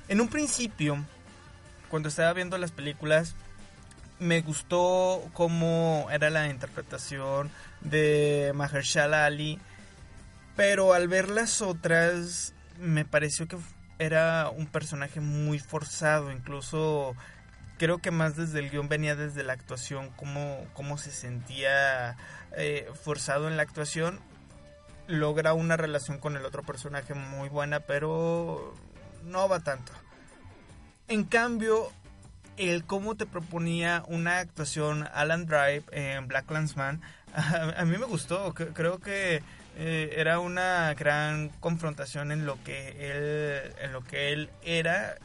En 0.08 0.22
un 0.22 0.30
principio, 0.30 1.04
cuando 1.96 2.10
estaba 2.10 2.34
viendo 2.34 2.58
las 2.58 2.74
películas, 2.74 3.36
me 4.20 4.42
gustó 4.42 5.24
cómo 5.32 6.10
era 6.12 6.30
la 6.30 6.50
interpretación 6.50 7.50
de 7.80 8.52
Mahershala 8.54 9.26
Ali, 9.26 9.62
pero 10.58 10.94
al 10.94 11.08
ver 11.08 11.30
las 11.30 11.62
otras 11.62 12.54
me 12.82 13.06
pareció 13.06 13.48
que 13.48 13.56
era 13.98 14.50
un 14.50 14.68
personaje 14.68 15.22
muy 15.22 15.58
forzado, 15.58 16.34
incluso 16.34 17.16
creo 17.78 18.00
que 18.00 18.12
más 18.12 18.36
desde 18.36 18.60
el 18.60 18.72
guion 18.72 18.90
venía 18.90 19.16
desde 19.16 19.44
la 19.44 19.54
actuación, 19.54 20.10
cómo, 20.18 20.68
cómo 20.74 20.98
se 20.98 21.12
sentía 21.12 22.18
eh, 22.58 22.92
forzado 23.06 23.48
en 23.48 23.56
la 23.56 23.64
actuación. 23.64 24.20
Logra 25.08 25.54
una 25.54 25.78
relación 25.78 26.18
con 26.18 26.36
el 26.36 26.44
otro 26.44 26.62
personaje 26.62 27.14
muy 27.14 27.48
buena, 27.48 27.80
pero 27.80 28.74
no 29.24 29.48
va 29.48 29.62
tanto. 29.62 29.94
En 31.08 31.24
cambio, 31.24 31.92
el 32.58 32.84
cómo 32.86 33.16
te 33.16 33.26
proponía 33.26 34.04
una 34.08 34.40
actuación 34.40 35.08
Alan 35.14 35.46
Drive 35.46 35.84
en 35.92 36.28
Black 36.28 36.50
Landsman, 36.50 37.02
a, 37.34 37.86
mí 37.86 37.98
me 37.98 38.06
gustó. 38.06 38.54
Creo 38.54 39.00
que 39.00 39.44
eh, 39.78 40.14
era 40.16 40.40
una 40.40 40.94
gran 40.94 41.50
confrontación 41.60 42.32
en 42.32 42.46
lo 42.46 42.62
que 42.64 42.90
él, 43.12 43.74
en 43.82 43.94
lo 43.94 44.04
que 44.04 44.34
él 44.34 44.50
era 44.64 45.18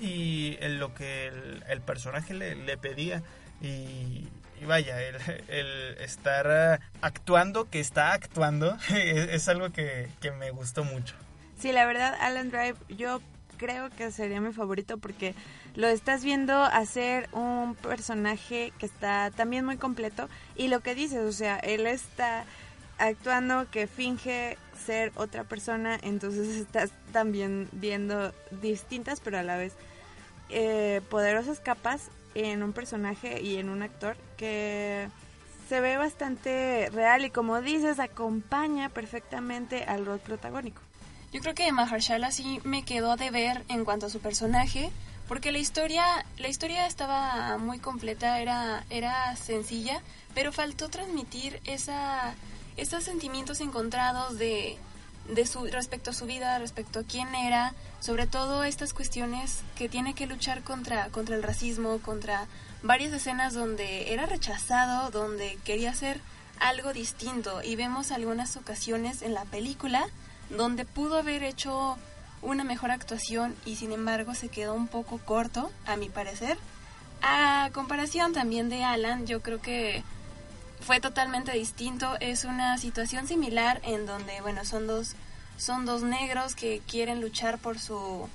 y 0.00 0.58
en 0.60 0.78
lo 0.78 0.94
que 0.94 1.28
el, 1.68 1.80
personaje 1.80 2.34
le, 2.34 2.76
pedía. 2.76 3.22
Y, 3.62 4.28
vaya, 4.66 5.00
el, 5.00 5.96
estar 6.00 6.80
actuando, 7.00 7.70
que 7.70 7.80
está 7.80 8.12
actuando, 8.12 8.76
es, 8.90 9.48
algo 9.48 9.70
que, 9.70 10.08
que 10.20 10.32
me 10.32 10.50
gustó 10.50 10.84
mucho. 10.84 11.14
Sí, 11.58 11.72
la 11.72 11.86
verdad, 11.86 12.14
Alan 12.20 12.50
Drive, 12.50 12.76
yo 12.88 13.22
creo 13.64 13.88
que 13.88 14.10
sería 14.10 14.40
mi 14.42 14.52
favorito 14.52 14.98
porque 14.98 15.34
lo 15.74 15.88
estás 15.88 16.22
viendo 16.22 16.54
hacer 16.54 17.30
un 17.32 17.74
personaje 17.74 18.74
que 18.78 18.84
está 18.84 19.30
también 19.30 19.64
muy 19.64 19.78
completo 19.78 20.28
y 20.54 20.68
lo 20.68 20.80
que 20.80 20.94
dices, 20.94 21.20
o 21.20 21.32
sea, 21.32 21.56
él 21.60 21.86
está 21.86 22.44
actuando 22.98 23.70
que 23.70 23.86
finge 23.86 24.58
ser 24.84 25.12
otra 25.16 25.44
persona, 25.44 25.98
entonces 26.02 26.56
estás 26.56 26.90
también 27.12 27.68
viendo 27.72 28.32
distintas 28.60 29.20
pero 29.20 29.38
a 29.38 29.42
la 29.42 29.56
vez 29.56 29.72
eh, 30.50 31.00
poderosas 31.08 31.58
capas 31.58 32.10
en 32.34 32.62
un 32.62 32.74
personaje 32.74 33.40
y 33.40 33.56
en 33.56 33.70
un 33.70 33.82
actor 33.82 34.16
que 34.36 35.08
se 35.70 35.80
ve 35.80 35.96
bastante 35.96 36.90
real 36.92 37.24
y 37.24 37.30
como 37.30 37.62
dices 37.62 37.98
acompaña 37.98 38.90
perfectamente 38.90 39.84
al 39.84 40.04
rol 40.04 40.18
protagónico. 40.18 40.82
Yo 41.34 41.40
creo 41.40 41.56
que 41.56 41.72
Mahershala 41.72 42.30
sí 42.30 42.60
me 42.62 42.84
quedó 42.84 43.16
de 43.16 43.32
ver 43.32 43.64
en 43.68 43.84
cuanto 43.84 44.06
a 44.06 44.08
su 44.08 44.20
personaje, 44.20 44.92
porque 45.26 45.50
la 45.50 45.58
historia, 45.58 46.04
la 46.38 46.46
historia 46.46 46.86
estaba 46.86 47.58
muy 47.58 47.80
completa, 47.80 48.40
era, 48.40 48.84
era 48.88 49.34
sencilla, 49.34 50.00
pero 50.32 50.52
faltó 50.52 50.90
transmitir 50.90 51.60
esa, 51.64 52.36
esos 52.76 53.02
sentimientos 53.02 53.60
encontrados 53.60 54.38
de, 54.38 54.76
de 55.28 55.44
su, 55.44 55.66
respecto 55.66 56.10
a 56.10 56.14
su 56.14 56.26
vida, 56.26 56.56
respecto 56.60 57.00
a 57.00 57.02
quién 57.02 57.34
era, 57.34 57.74
sobre 57.98 58.28
todo 58.28 58.62
estas 58.62 58.94
cuestiones 58.94 59.62
que 59.74 59.88
tiene 59.88 60.14
que 60.14 60.28
luchar 60.28 60.62
contra, 60.62 61.08
contra 61.08 61.34
el 61.34 61.42
racismo, 61.42 61.98
contra 61.98 62.46
varias 62.84 63.12
escenas 63.12 63.54
donde 63.54 64.12
era 64.12 64.26
rechazado, 64.26 65.10
donde 65.10 65.58
quería 65.64 65.90
hacer 65.90 66.20
algo 66.60 66.92
distinto. 66.92 67.60
Y 67.60 67.74
vemos 67.74 68.12
algunas 68.12 68.56
ocasiones 68.56 69.22
en 69.22 69.34
la 69.34 69.44
película 69.46 70.06
donde 70.56 70.84
pudo 70.84 71.18
haber 71.18 71.42
hecho 71.42 71.96
una 72.42 72.64
mejor 72.64 72.90
actuación 72.90 73.56
y 73.64 73.76
sin 73.76 73.92
embargo 73.92 74.34
se 74.34 74.48
quedó 74.48 74.74
un 74.74 74.88
poco 74.88 75.18
corto, 75.18 75.70
a 75.86 75.96
mi 75.96 76.08
parecer. 76.08 76.58
A 77.22 77.70
comparación 77.72 78.32
también 78.32 78.68
de 78.68 78.84
Alan, 78.84 79.26
yo 79.26 79.40
creo 79.40 79.60
que 79.60 80.04
fue 80.80 81.00
totalmente 81.00 81.52
distinto. 81.52 82.16
Es 82.20 82.44
una 82.44 82.76
situación 82.78 83.26
similar 83.26 83.80
en 83.84 84.04
donde, 84.06 84.40
bueno, 84.42 84.64
son 84.64 84.86
dos, 84.86 85.14
son 85.56 85.86
dos 85.86 86.02
negros 86.02 86.54
que 86.54 86.82
quieren 86.86 87.20
luchar 87.20 87.58
por 87.58 87.78
su, 87.78 88.28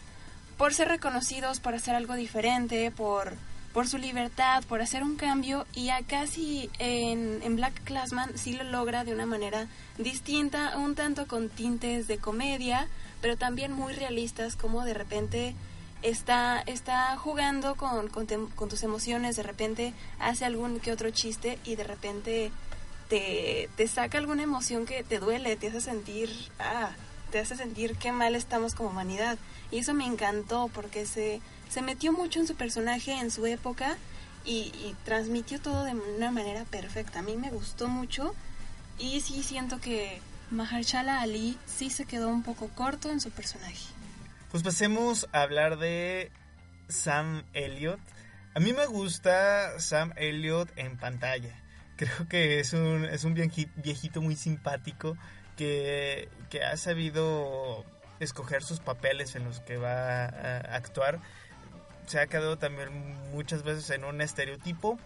por 0.58 0.74
ser 0.74 0.88
reconocidos, 0.88 1.60
por 1.60 1.76
hacer 1.76 1.96
algo 1.96 2.16
diferente, 2.16 2.90
por 2.92 3.34
por 3.80 3.88
su 3.88 3.98
libertad, 3.98 4.62
por 4.68 4.82
hacer 4.82 5.04
un 5.04 5.16
cambio 5.16 5.66
y 5.74 5.88
acá 5.88 6.28
sí 6.28 6.70
en, 6.80 7.42
en 7.44 7.56
Black 7.56 7.82
Classman 7.86 8.38
sí 8.38 8.52
lo 8.52 8.66
logra 8.66 9.06
de 9.06 9.14
una 9.14 9.26
manera 9.26 9.68
distinta, 9.98 10.78
un 10.78 10.96
tanto 10.96 11.28
con 11.28 11.48
tintes 11.48 12.06
de 12.06 12.18
comedia, 12.18 12.90
pero 13.22 13.38
también 13.38 13.72
muy 13.72 13.94
realistas 13.94 14.58
como 14.58 14.84
de 14.84 14.94
repente 14.94 15.56
está, 16.02 16.62
está 16.66 17.16
jugando 17.16 17.76
con, 17.76 18.10
con, 18.10 18.28
tus 18.68 18.84
emociones, 18.84 19.38
de 19.38 19.44
repente 19.44 19.94
hace 20.20 20.44
algún 20.44 20.82
que 20.82 20.92
otro 20.92 21.10
chiste 21.12 21.58
y 21.64 21.78
de 21.78 21.86
repente 21.86 22.52
te, 23.08 23.70
te 23.78 23.88
saca 23.88 24.18
alguna 24.18 24.44
emoción 24.44 24.86
que 24.86 25.06
te 25.06 25.20
duele, 25.20 25.56
te 25.56 25.70
hace 25.70 25.80
sentir, 25.80 26.30
ah, 26.60 26.90
te 27.32 27.40
hace 27.40 27.56
sentir 27.56 27.96
qué 27.96 28.12
mal 28.12 28.36
estamos 28.36 28.76
como 28.76 28.90
humanidad. 28.90 29.38
Y 29.72 29.78
eso 29.78 29.94
me 29.94 30.06
encantó 30.06 30.70
porque 30.74 31.06
se 31.06 31.40
se 31.70 31.82
metió 31.82 32.12
mucho 32.12 32.40
en 32.40 32.48
su 32.48 32.56
personaje, 32.56 33.14
en 33.14 33.32
su 33.32 33.46
época, 33.46 33.98
y, 34.46 34.96
transmitió 35.06 35.60
todo 35.60 35.84
de 35.84 35.94
una 35.94 36.32
manera 36.32 36.66
perfecta. 36.66 37.20
A 37.20 37.22
mí 37.22 37.38
me 37.38 37.52
gustó 37.52 37.88
mucho 37.88 38.34
y 38.98 39.22
sí 39.22 39.44
siento 39.44 39.80
que 39.80 40.22
Mahershala 40.50 41.22
Ali 41.22 41.58
sí 41.66 41.90
se 41.90 42.06
quedó 42.06 42.30
un 42.30 42.44
poco 42.44 42.70
corto 42.70 43.12
en 43.12 43.22
su 43.22 43.30
personaje. 43.32 43.86
Pues 44.52 44.64
pasemos 44.64 45.28
a 45.32 45.44
hablar 45.44 45.78
de 45.78 46.32
Sam 46.88 47.44
Elliott. 47.54 48.00
A 48.56 48.60
mí 48.60 48.74
me 48.74 48.88
gusta 48.88 49.80
Sam 49.80 50.14
Elliott 50.16 50.70
en 50.76 50.98
pantalla. 50.98 51.54
Creo 51.98 52.28
que 52.28 52.60
es 52.60 52.74
un, 52.74 53.06
es 53.06 53.24
un 53.26 53.34
viejito 53.34 54.22
muy 54.22 54.36
simpático 54.36 55.18
que, 55.58 56.30
que 56.50 56.64
ha 56.64 56.78
sabido 56.78 57.86
escoger 58.20 58.64
sus 58.64 58.80
papeles 58.80 59.36
en 59.36 59.44
los 59.44 59.60
que 59.60 59.78
va 59.78 60.26
a 60.26 60.76
actuar 60.76 61.20
se 62.10 62.20
ha 62.20 62.28
quedado 62.28 62.58
también 62.58 62.90
muchas 63.32 63.64
veces 63.64 63.90
en 63.92 64.04
un 64.04 64.20
estereotipo 64.20 64.98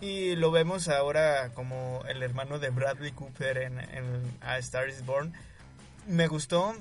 y 0.00 0.34
lo 0.34 0.50
vemos 0.50 0.88
ahora 0.88 1.50
como 1.54 2.02
el 2.08 2.22
hermano 2.24 2.58
de 2.58 2.70
Bradley 2.70 3.12
Cooper 3.12 3.58
en, 3.58 3.78
A 4.40 4.58
Star 4.58 4.88
is 4.88 5.04
Born. 5.04 5.32
Me 6.08 6.26
gustó, 6.26 6.74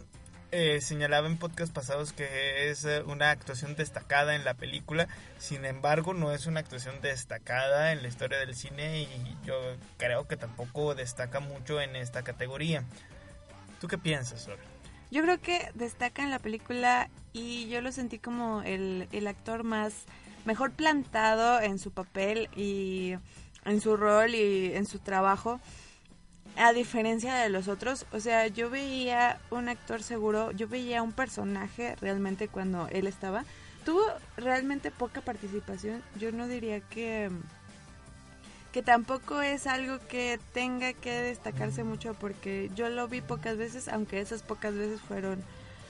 eh, 0.51 0.81
señalaba 0.81 1.27
en 1.27 1.37
podcast 1.37 1.71
pasados 1.71 2.13
que 2.13 2.71
es 2.71 2.87
una 3.05 3.29
actuación 3.29 3.75
destacada 3.75 4.33
en 4.33 4.43
la 4.43 4.55
película, 4.55 5.07
sin 5.37 5.65
embargo 5.65 6.15
no 6.15 6.31
es 6.31 6.47
una 6.47 6.61
actuación 6.61 6.99
destacada 7.01 7.91
en 7.91 8.01
la 8.01 8.07
historia 8.07 8.39
del 8.39 8.55
cine 8.55 9.01
y 9.01 9.37
yo 9.45 9.53
creo 9.97 10.27
que 10.27 10.35
tampoco 10.35 10.95
destaca 10.95 11.41
mucho 11.41 11.79
en 11.79 11.95
esta 11.95 12.23
categoría. 12.23 12.85
¿Tú 13.79 13.87
qué 13.87 13.99
piensas, 13.99 14.41
Sora? 14.41 14.63
Yo 15.11 15.21
creo 15.23 15.39
que 15.39 15.71
destaca 15.73 16.23
en 16.23 16.29
la 16.29 16.39
película 16.39 17.09
y 17.33 17.67
yo 17.67 17.81
lo 17.81 17.91
sentí 17.91 18.19
como 18.19 18.61
el, 18.61 19.07
el 19.11 19.27
actor 19.27 19.63
más 19.63 19.93
mejor 20.45 20.71
plantado 20.71 21.61
en 21.61 21.79
su 21.79 21.91
papel 21.91 22.49
y 22.55 23.15
en 23.65 23.81
su 23.81 23.97
rol 23.97 24.35
y 24.35 24.73
en 24.73 24.85
su 24.85 24.99
trabajo 24.99 25.59
a 26.59 26.73
diferencia 26.73 27.35
de 27.35 27.49
los 27.49 27.67
otros, 27.67 28.05
o 28.11 28.19
sea, 28.19 28.47
yo 28.47 28.69
veía 28.69 29.39
un 29.49 29.69
actor 29.69 30.03
seguro, 30.03 30.51
yo 30.51 30.67
veía 30.67 31.01
un 31.01 31.13
personaje 31.13 31.95
realmente 32.01 32.49
cuando 32.49 32.87
él 32.89 33.07
estaba. 33.07 33.45
Tuvo 33.85 34.03
realmente 34.35 34.91
poca 34.91 35.21
participación, 35.21 36.03
yo 36.19 36.31
no 36.33 36.47
diría 36.47 36.81
que 36.81 37.29
que 38.71 38.83
tampoco 38.83 39.41
es 39.41 39.65
algo 39.67 39.99
que 40.07 40.39
tenga 40.53 40.93
que 40.93 41.11
destacarse 41.11 41.83
mucho 41.83 42.13
porque 42.13 42.69
yo 42.75 42.89
lo 42.89 43.07
vi 43.07 43.21
pocas 43.21 43.57
veces, 43.57 43.87
aunque 43.87 44.21
esas 44.21 44.43
pocas 44.43 44.75
veces 44.75 45.01
fueron, 45.01 45.43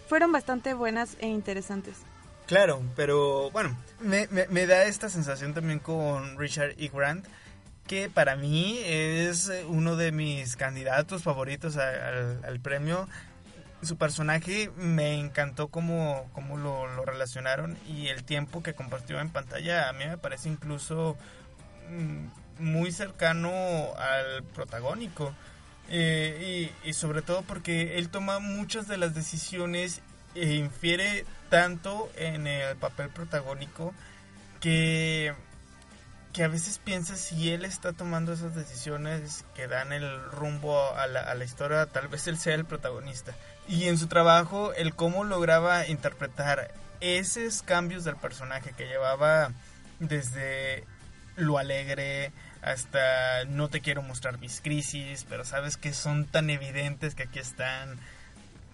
fueron 0.07 0.31
bastante 0.31 0.73
buenas 0.73 1.17
e 1.19 1.27
interesantes. 1.27 1.97
Claro, 2.45 2.81
pero 2.95 3.51
bueno, 3.51 3.77
me, 3.99 4.27
me, 4.27 4.65
da 4.65 4.85
esta 4.85 5.09
sensación 5.09 5.53
también 5.53 5.77
con 5.77 6.37
Richard 6.39 6.73
E. 6.79 6.89
Grant, 6.91 7.27
que 7.85 8.09
para 8.09 8.35
mí 8.35 8.79
es 8.83 9.51
uno 9.67 9.95
de 9.95 10.11
mis 10.11 10.55
candidatos 10.55 11.21
favoritos 11.21 11.77
al, 11.77 12.59
premio. 12.59 13.07
Su 13.83 13.97
personaje 13.97 14.71
me 14.77 15.19
encantó 15.19 15.67
cómo, 15.67 16.27
cómo 16.33 16.57
lo, 16.57 16.87
lo 16.87 17.05
relacionaron 17.05 17.77
y 17.87 18.07
el 18.07 18.23
tiempo 18.23 18.63
que 18.63 18.73
compartió 18.73 19.19
en 19.19 19.29
pantalla 19.29 19.87
a 19.87 19.93
mí 19.93 20.05
me 20.05 20.17
parece 20.17 20.49
incluso 20.49 21.17
mm, 21.89 22.38
muy 22.59 22.91
cercano 22.91 23.51
al 23.97 24.43
protagónico. 24.43 25.33
Eh, 25.91 26.71
y, 26.85 26.93
sobre 26.93 27.23
todo 27.23 27.41
porque 27.41 27.97
él 27.97 28.09
toma 28.09 28.37
muchas 28.39 28.87
de 28.87 28.97
las 28.97 29.15
decisiones 29.15 30.01
e 30.35 30.53
infiere 30.53 31.25
tanto 31.49 32.11
en 32.15 32.45
el 32.45 32.75
papel 32.77 33.09
protagónico 33.09 33.95
que, 34.59 35.33
que 36.31 36.43
a 36.43 36.47
veces 36.47 36.77
piensa 36.77 37.15
si 37.15 37.51
él 37.51 37.65
está 37.65 37.91
tomando 37.91 38.33
esas 38.33 38.53
decisiones 38.53 39.45
que 39.55 39.67
dan 39.67 39.91
el 39.91 40.23
rumbo 40.31 40.93
a 40.95 41.07
la, 41.07 41.21
a 41.21 41.33
la 41.33 41.43
historia, 41.43 41.87
tal 41.87 42.07
vez 42.07 42.27
él 42.27 42.37
sea 42.37 42.53
el 42.53 42.65
protagonista. 42.65 43.33
Y 43.67 43.85
en 43.85 43.97
su 43.97 44.05
trabajo, 44.07 44.73
el 44.73 44.93
cómo 44.93 45.23
lograba 45.23 45.87
interpretar 45.87 46.71
esos 46.99 47.63
cambios 47.63 48.03
del 48.03 48.15
personaje 48.15 48.73
que 48.77 48.85
llevaba 48.85 49.51
desde 49.99 50.83
lo 51.35 51.57
alegre, 51.57 52.31
hasta 52.61 53.45
no 53.45 53.69
te 53.69 53.81
quiero 53.81 54.01
mostrar 54.01 54.39
mis 54.39 54.61
crisis, 54.61 55.25
pero 55.29 55.45
sabes 55.45 55.77
que 55.77 55.93
son 55.93 56.25
tan 56.25 56.49
evidentes 56.49 57.15
que 57.15 57.23
aquí 57.23 57.39
están. 57.39 57.97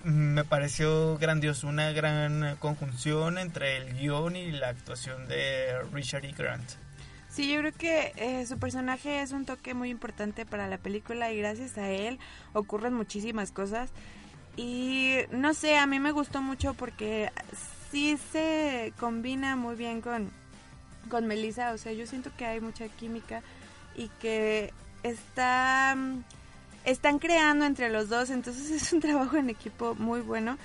me 0.03 0.43
pareció 0.43 1.17
grandioso, 1.17 1.67
una 1.67 1.91
gran 1.91 2.57
conjunción 2.59 3.38
entre 3.38 3.77
el 3.77 3.93
guion 3.97 4.36
y 4.36 4.51
la 4.51 4.69
actuación 4.69 5.27
de 5.27 5.81
Richard 5.91 6.25
E. 6.25 6.31
Grant. 6.31 6.69
Sí, 7.29 7.51
yo 7.51 7.59
creo 7.59 7.73
que 7.73 8.13
eh, 8.15 8.45
su 8.45 8.57
personaje 8.57 9.21
es 9.21 9.33
un 9.33 9.45
toque 9.45 9.73
muy 9.73 9.89
importante 9.89 10.45
para 10.45 10.67
la 10.69 10.77
película 10.77 11.33
y 11.33 11.38
gracias 11.38 11.77
a 11.77 11.89
él 11.89 12.17
ocurren 12.53 12.93
muchísimas 12.93 13.51
cosas. 13.51 13.89
Y 14.55 15.17
no 15.31 15.53
sé, 15.53 15.77
a 15.77 15.86
mí 15.86 15.99
me 15.99 16.11
gustó 16.11 16.41
mucho 16.41 16.75
porque 16.75 17.31
sí 17.91 18.17
se 18.31 18.93
combina 18.97 19.57
muy 19.57 19.75
bien 19.75 19.99
con, 19.99 20.31
con 21.09 21.27
Melissa. 21.27 21.73
O 21.73 21.77
sea, 21.77 21.91
yo 21.91 22.07
siento 22.07 22.31
que 22.38 22.45
hay 22.45 22.61
mucha 22.61 22.88
química 22.88 23.43
y 23.95 24.09
que 24.19 24.73
está, 25.03 25.95
están 26.85 27.19
creando 27.19 27.65
entre 27.65 27.89
los 27.89 28.09
dos. 28.09 28.29
Entonces 28.29 28.69
es 28.81 28.93
un 28.93 29.01
trabajo 29.01 29.37
en 29.37 29.49
equipo 29.49 29.95
muy 29.95 30.21
bueno. 30.21 30.57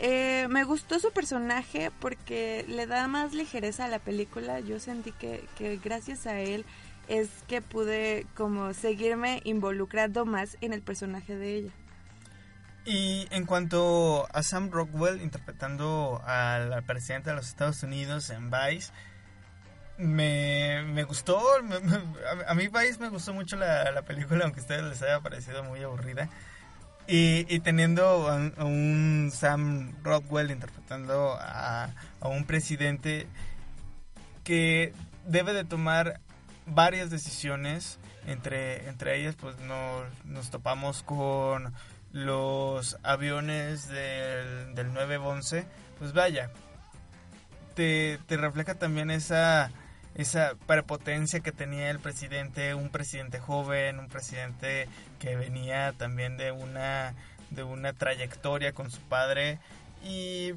Eh, 0.00 0.48
me 0.50 0.64
gustó 0.64 0.98
su 0.98 1.12
personaje 1.12 1.92
porque 2.00 2.64
le 2.68 2.86
da 2.86 3.06
más 3.06 3.32
ligereza 3.32 3.84
a 3.84 3.88
la 3.88 3.98
película. 3.98 4.60
Yo 4.60 4.80
sentí 4.80 5.12
que, 5.12 5.44
que 5.56 5.78
gracias 5.82 6.26
a 6.26 6.40
él 6.40 6.64
es 7.08 7.28
que 7.48 7.60
pude 7.62 8.26
como 8.34 8.72
seguirme 8.74 9.40
involucrando 9.44 10.24
más 10.24 10.56
en 10.60 10.72
el 10.72 10.82
personaje 10.82 11.36
de 11.36 11.54
ella. 11.54 11.70
Y 12.86 13.26
en 13.30 13.46
cuanto 13.46 14.28
a 14.34 14.42
Sam 14.42 14.70
Rockwell 14.70 15.22
interpretando 15.22 16.20
al 16.26 16.82
presidente 16.84 17.30
de 17.30 17.36
los 17.36 17.48
Estados 17.48 17.82
Unidos 17.82 18.28
en 18.28 18.50
Vice, 18.50 18.92
me, 19.98 20.82
me 20.82 21.04
gustó, 21.04 21.40
a 22.46 22.54
mí 22.54 22.68
Vice 22.68 22.98
me 22.98 23.08
gustó 23.08 23.32
mucho 23.32 23.56
la, 23.56 23.90
la, 23.92 24.02
película, 24.02 24.44
aunque 24.44 24.60
a 24.60 24.62
ustedes 24.62 24.82
les 24.84 25.02
haya 25.02 25.20
parecido 25.20 25.62
muy 25.64 25.82
aburrida. 25.82 26.28
Y, 27.06 27.46
y 27.54 27.60
teniendo 27.60 28.28
a, 28.28 28.64
un 28.64 29.30
Sam 29.32 29.92
Rockwell 30.02 30.50
interpretando 30.50 31.36
a, 31.38 31.90
a 32.20 32.28
un 32.28 32.44
presidente 32.44 33.26
que 34.42 34.92
debe 35.26 35.52
de 35.52 35.64
tomar 35.64 36.20
varias 36.66 37.10
decisiones, 37.10 37.98
entre, 38.26 38.88
entre 38.88 39.20
ellas 39.20 39.36
pues 39.38 39.58
nos, 39.60 40.04
nos 40.24 40.50
topamos 40.50 41.02
con 41.02 41.74
los 42.12 42.96
aviones 43.02 43.88
del, 43.88 44.74
del 44.74 44.92
911, 44.92 45.66
pues 45.98 46.12
vaya, 46.12 46.50
te, 47.74 48.18
te 48.26 48.36
refleja 48.36 48.74
también 48.76 49.10
esa 49.10 49.70
esa 50.14 50.54
prepotencia 50.66 51.40
que 51.40 51.52
tenía 51.52 51.90
el 51.90 51.98
presidente, 51.98 52.74
un 52.74 52.90
presidente 52.90 53.40
joven, 53.40 53.98
un 53.98 54.08
presidente 54.08 54.88
que 55.18 55.36
venía 55.36 55.92
también 55.92 56.36
de 56.36 56.52
una 56.52 57.14
de 57.50 57.62
una 57.62 57.92
trayectoria 57.92 58.72
con 58.72 58.90
su 58.90 59.00
padre. 59.00 59.58
Y 60.04 60.54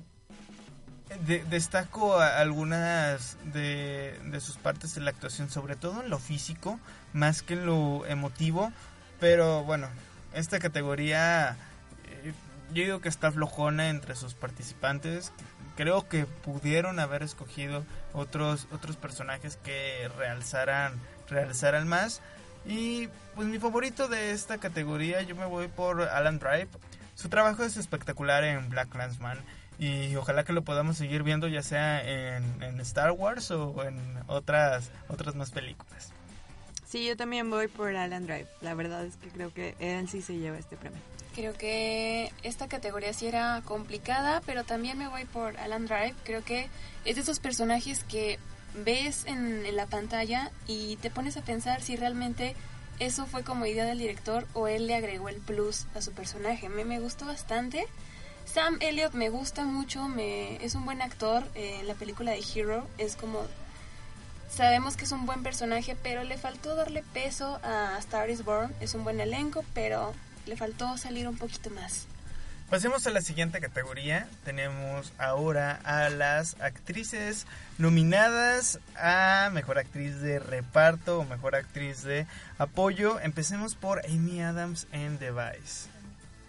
destaco 1.50 2.20
algunas 2.20 3.38
de, 3.54 4.20
de, 4.26 4.42
sus 4.42 4.58
partes 4.58 4.94
de 4.96 5.02
la 5.02 5.12
actuación, 5.12 5.50
sobre 5.50 5.76
todo 5.76 6.02
en 6.02 6.10
lo 6.10 6.20
físico, 6.20 6.80
más 7.14 7.42
que 7.42 7.54
en 7.54 7.66
lo 7.66 8.06
emotivo, 8.08 8.74
pero 9.20 9.64
bueno, 9.64 9.88
esta 10.34 10.60
categoría 10.60 11.56
eh, 12.06 12.34
yo 12.74 12.84
digo 12.84 13.00
que 13.00 13.10
está 13.10 13.32
flojona 13.32 13.90
entre 13.90 14.16
sus 14.16 14.34
participantes, 14.34 15.32
creo 15.78 16.10
que 16.10 16.26
pudieron 16.26 17.00
haber 17.00 17.24
escogido 17.24 17.86
otros 18.14 18.68
otros 18.74 18.98
personajes 18.98 19.58
que 19.64 20.10
realzaran 20.18 20.94
realzaran 21.30 21.88
más. 21.88 22.22
Y 22.66 23.08
pues 23.36 23.48
mi 23.48 23.60
favorito 23.60 24.10
de 24.10 24.32
esta 24.32 24.58
categoría 24.58 25.22
yo 25.22 25.36
me 25.38 25.46
voy 25.46 25.70
por 25.70 26.02
Alan 26.02 26.40
Drive 26.40 26.68
su 27.18 27.30
trabajo 27.30 27.64
es 27.64 27.78
espectacular 27.78 28.44
en 28.44 28.70
Black 28.70 28.90
Clansman 28.90 29.40
y 29.80 30.16
ojalá 30.18 30.44
que 30.44 30.54
lo 30.54 30.62
podamos 30.64 30.98
seguir 30.98 31.24
viendo 31.24 31.48
ya 31.48 31.64
sea 31.64 32.00
en, 32.08 32.80
Star 32.82 33.12
Wars 33.12 33.50
o 33.50 33.84
en 33.84 33.98
otras 34.28 34.92
otras 35.08 35.34
más 35.34 35.50
películas. 35.50 36.12
Sí 36.86 37.08
yo 37.08 37.18
también 37.18 37.50
voy 37.50 37.70
por 37.70 37.96
Alan 37.96 38.28
Drive 38.28 38.46
la 38.62 38.76
verdad 38.76 39.04
es 39.04 39.16
que 39.16 39.30
creo 39.30 39.52
que 39.52 39.76
él 39.80 40.08
sí 40.08 40.22
se 40.22 40.38
lleva 40.38 40.60
este 40.60 40.78
premio 40.78 41.02
Creo 41.38 41.54
que 41.54 42.34
esta 42.42 42.68
categoría 42.68 43.14
sí 43.14 43.28
era 43.28 43.62
complicada, 43.64 44.42
pero 44.48 44.64
también 44.64 44.98
me 44.98 45.08
voy 45.08 45.26
por 45.26 45.56
Alan 45.60 45.86
Drive. 45.86 46.16
Creo 46.24 46.44
que 46.44 46.68
es 47.06 47.16
de 47.16 47.22
esos 47.22 47.38
personajes 47.38 48.04
que 48.04 48.40
ves 48.74 49.24
en, 49.28 49.76
la 49.76 49.86
pantalla 49.86 50.50
y 50.66 50.96
te 50.96 51.12
pones 51.12 51.38
a 51.38 51.44
pensar 51.44 51.84
si 51.84 51.96
realmente 51.96 52.56
eso 52.98 53.28
fue 53.28 53.44
como 53.44 53.68
idea 53.68 53.86
del 53.86 54.00
director 54.00 54.48
o 54.56 54.68
él 54.68 54.88
le 54.88 54.96
agregó 54.96 55.30
el 55.30 55.36
plus 55.36 55.86
a 55.94 56.02
su 56.02 56.12
personaje. 56.12 56.70
Me, 56.70 56.86
me 56.86 57.00
gustó 57.00 57.28
bastante. 57.28 57.86
Sam 58.46 58.78
Elliott 58.80 59.14
me 59.14 59.30
gusta 59.30 59.64
mucho, 59.64 60.08
me, 60.08 60.56
es 60.66 60.74
un 60.74 60.86
buen 60.86 61.04
actor. 61.04 61.44
en 61.54 61.86
la 61.86 61.94
película 61.94 62.32
de 62.32 62.44
Hero 62.56 62.88
es 62.98 63.16
como... 63.16 63.46
Sabemos 64.50 64.98
que 64.98 65.06
es 65.06 65.12
un 65.12 65.28
buen 65.28 65.44
personaje, 65.44 65.96
pero 66.02 66.24
le 66.24 66.40
faltó 66.40 66.74
darle 66.74 67.04
peso 67.14 67.60
a 67.62 67.96
Star 68.00 68.28
is 68.32 68.44
Born. 68.44 68.74
Es 68.80 68.96
un 68.96 69.04
buen 69.04 69.20
elenco, 69.20 69.64
pero 69.76 70.16
le 70.48 70.58
faltó 70.58 70.98
salir 70.98 71.28
un 71.28 71.38
poquito 71.38 71.70
más. 71.70 72.08
Pasemos 72.70 73.08
a 73.08 73.12
la 73.12 73.22
siguiente 73.22 73.62
categoría. 73.62 74.28
Tenemos 74.44 75.14
ahora 75.18 75.80
a 75.86 76.10
las 76.10 76.60
actrices 76.60 77.48
nominadas 77.78 78.80
a 78.98 79.50
Mejor 79.54 79.78
Actriz 79.78 80.20
de 80.20 80.40
Reparto 80.40 81.20
o 81.20 81.24
Mejor 81.24 81.56
Actriz 81.56 82.04
de 82.04 82.28
Apoyo. 82.58 83.22
Empecemos 83.22 83.76
por 83.76 84.06
Amy 84.06 84.42
Adams 84.42 84.88
en 84.92 85.18
The 85.18 85.32
Vice. 85.32 85.88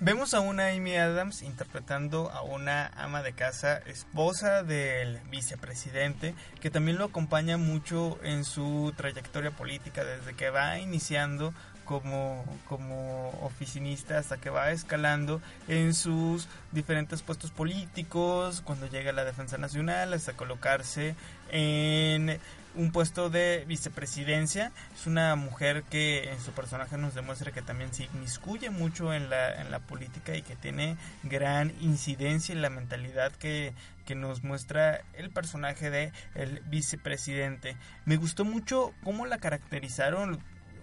Vemos 0.00 0.34
a 0.34 0.40
una 0.40 0.68
Amy 0.68 0.96
Adams 0.96 1.42
interpretando 1.42 2.30
a 2.30 2.42
una 2.42 2.86
ama 2.96 3.22
de 3.22 3.32
casa, 3.32 3.78
esposa 3.78 4.62
del 4.62 5.18
vicepresidente, 5.30 6.34
que 6.60 6.70
también 6.70 6.98
lo 6.98 7.06
acompaña 7.06 7.58
mucho 7.58 8.18
en 8.22 8.44
su 8.44 8.92
trayectoria 8.96 9.50
política 9.50 10.04
desde 10.04 10.34
que 10.34 10.50
va 10.50 10.78
iniciando 10.78 11.52
como, 11.88 12.44
como 12.68 13.30
oficinista 13.40 14.18
hasta 14.18 14.36
que 14.36 14.50
va 14.50 14.72
escalando 14.72 15.40
en 15.68 15.94
sus 15.94 16.46
diferentes 16.70 17.22
puestos 17.22 17.50
políticos, 17.50 18.60
cuando 18.62 18.86
llega 18.86 19.10
a 19.10 19.14
la 19.14 19.24
Defensa 19.24 19.56
Nacional, 19.56 20.12
hasta 20.12 20.34
colocarse 20.34 21.14
en 21.50 22.38
un 22.74 22.92
puesto 22.92 23.30
de 23.30 23.64
vicepresidencia. 23.66 24.70
Es 24.94 25.06
una 25.06 25.34
mujer 25.34 25.82
que 25.84 26.30
en 26.30 26.38
su 26.40 26.52
personaje 26.52 26.98
nos 26.98 27.14
demuestra 27.14 27.52
que 27.52 27.62
también 27.62 27.94
se 27.94 28.04
inmiscuye 28.04 28.68
mucho 28.68 29.14
en 29.14 29.30
la, 29.30 29.58
en 29.58 29.70
la 29.70 29.78
política 29.78 30.36
y 30.36 30.42
que 30.42 30.56
tiene 30.56 30.98
gran 31.22 31.72
incidencia 31.80 32.52
en 32.54 32.60
la 32.60 32.68
mentalidad 32.68 33.32
que, 33.32 33.72
que 34.04 34.14
nos 34.14 34.44
muestra 34.44 35.00
el 35.14 35.30
personaje 35.30 35.88
de 35.88 36.12
el 36.34 36.60
vicepresidente. 36.66 37.78
Me 38.04 38.18
gustó 38.18 38.44
mucho 38.44 38.92
cómo 39.02 39.24
la 39.24 39.38
caracterizaron 39.38 40.38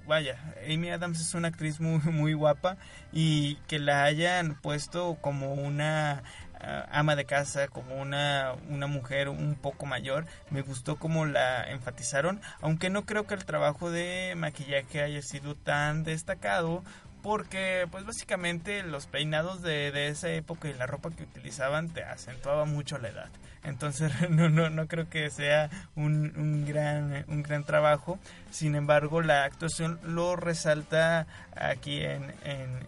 vaya, 0.07 0.37
Amy 0.71 0.89
Adams 0.89 1.19
es 1.19 1.33
una 1.33 1.49
actriz 1.49 1.79
muy, 1.79 1.99
muy 2.11 2.33
guapa 2.33 2.77
y 3.11 3.55
que 3.67 3.79
la 3.79 4.03
hayan 4.03 4.55
puesto 4.55 5.17
como 5.21 5.53
una 5.53 6.23
ah, 6.59 6.87
ama 6.91 7.15
de 7.15 7.25
casa, 7.25 7.67
como 7.67 7.95
una, 7.95 8.53
una 8.69 8.87
mujer 8.87 9.29
un 9.29 9.55
poco 9.55 9.85
mayor, 9.85 10.25
me 10.49 10.61
gustó 10.61 10.97
como 10.97 11.25
la 11.25 11.69
enfatizaron, 11.69 12.41
aunque 12.61 12.89
no 12.89 13.05
creo 13.05 13.27
que 13.27 13.33
el 13.33 13.45
trabajo 13.45 13.91
de 13.91 14.33
maquillaje 14.35 15.01
haya 15.01 15.21
sido 15.21 15.55
tan 15.55 16.03
destacado 16.03 16.83
porque 17.26 17.88
pues 17.89 18.05
básicamente 18.05 18.84
los 18.84 19.07
peinados 19.07 19.63
de, 19.63 19.91
de, 19.91 20.09
esa 20.09 20.30
época 20.30 20.69
y 20.69 20.76
la 20.76 20.86
ropa 20.86 21.09
que 21.09 21.23
utilizaban 21.23 21.89
te 21.89 22.03
acentuaba 22.03 22.65
mucho 22.65 22.99
la 22.99 23.09
edad. 23.09 23.30
Entonces 23.63 24.11
no, 24.30 24.47
no, 24.47 24.69
no 24.69 24.88
creo 24.88 25.09
que 25.09 25.32
sea 25.32 25.71
un, 25.95 26.38
un, 26.38 26.67
gran, 26.67 27.26
un 27.28 27.41
gran 27.41 27.63
trabajo. 27.63 28.19
Sin 28.51 28.76
embargo, 28.76 29.23
la 29.23 29.43
actuación 29.43 29.99
lo 30.03 30.36
resalta 30.36 31.26
aquí 31.55 31.99
en, 32.01 32.32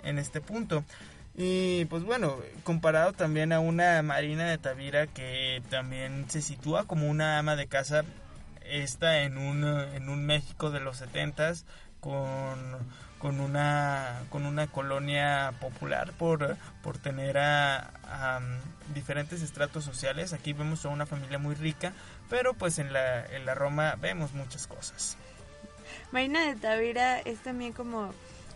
en, 0.04 0.20
este 0.20 0.40
punto. 0.40 0.84
Y 1.36 1.86
pues 1.86 2.04
bueno, 2.04 2.38
comparado 2.64 3.14
también 3.14 3.52
a 3.54 3.60
una 3.60 4.04
Marina 4.04 4.46
de 4.46 4.60
Tavira 4.60 5.08
que 5.08 5.64
también 5.72 6.30
se 6.30 6.44
sitúa 6.44 6.86
como 6.86 7.10
una 7.10 7.40
ama 7.40 7.56
de 7.56 7.66
casa, 7.66 8.04
está 8.70 9.24
en 9.24 9.40
un, 9.40 9.64
en 9.64 10.10
un 10.10 10.28
México 10.28 10.70
de 10.70 10.80
los 10.80 10.98
setentas 10.98 11.66
con 12.02 12.58
con 13.20 13.40
una 13.40 14.24
con 14.30 14.46
una 14.46 14.68
colonia 14.68 15.54
popular 15.60 16.12
por, 16.14 16.58
por 16.84 16.98
tener 16.98 17.38
a, 17.38 17.92
diferentes 18.94 19.42
estratos 19.42 19.84
sociales. 19.84 20.34
Aquí 20.34 20.54
vemos 20.54 20.86
a 20.86 20.90
una 20.90 21.06
familia 21.06 21.38
muy 21.38 21.56
rica 21.56 21.94
pero 22.30 22.54
pues 22.54 22.80
en 22.80 22.94
la, 22.94 23.26
en 23.26 23.46
la 23.46 23.56
Roma 23.56 23.96
vemos 24.00 24.34
muchas 24.34 24.68
cosas. 24.68 25.18
Marina 26.12 26.46
de 26.46 26.56
Tavira 26.56 27.20
es 27.20 27.40
también 27.40 27.74
como 27.74 28.14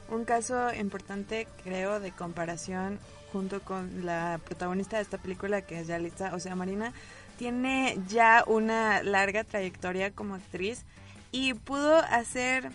un 0.09 0.25
caso 0.25 0.73
importante 0.73 1.47
creo 1.63 1.99
de 1.99 2.11
comparación 2.11 2.99
junto 3.31 3.61
con 3.61 4.05
la 4.05 4.39
protagonista 4.43 4.97
de 4.97 5.03
esta 5.03 5.17
película 5.17 5.61
que 5.61 5.79
es 5.79 5.87
Yalitza. 5.87 6.33
O 6.35 6.39
sea 6.39 6.55
Marina 6.55 6.93
tiene 7.37 7.97
ya 8.07 8.43
una 8.45 9.03
larga 9.03 9.43
trayectoria 9.43 10.11
como 10.11 10.35
actriz 10.35 10.83
y 11.31 11.53
pudo 11.53 11.97
hacer 11.97 12.71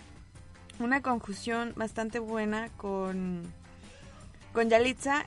una 0.79 1.01
conjunción 1.01 1.73
bastante 1.75 2.19
buena 2.19 2.69
con, 2.77 3.43
con 4.53 4.69
Yalitza 4.69 5.25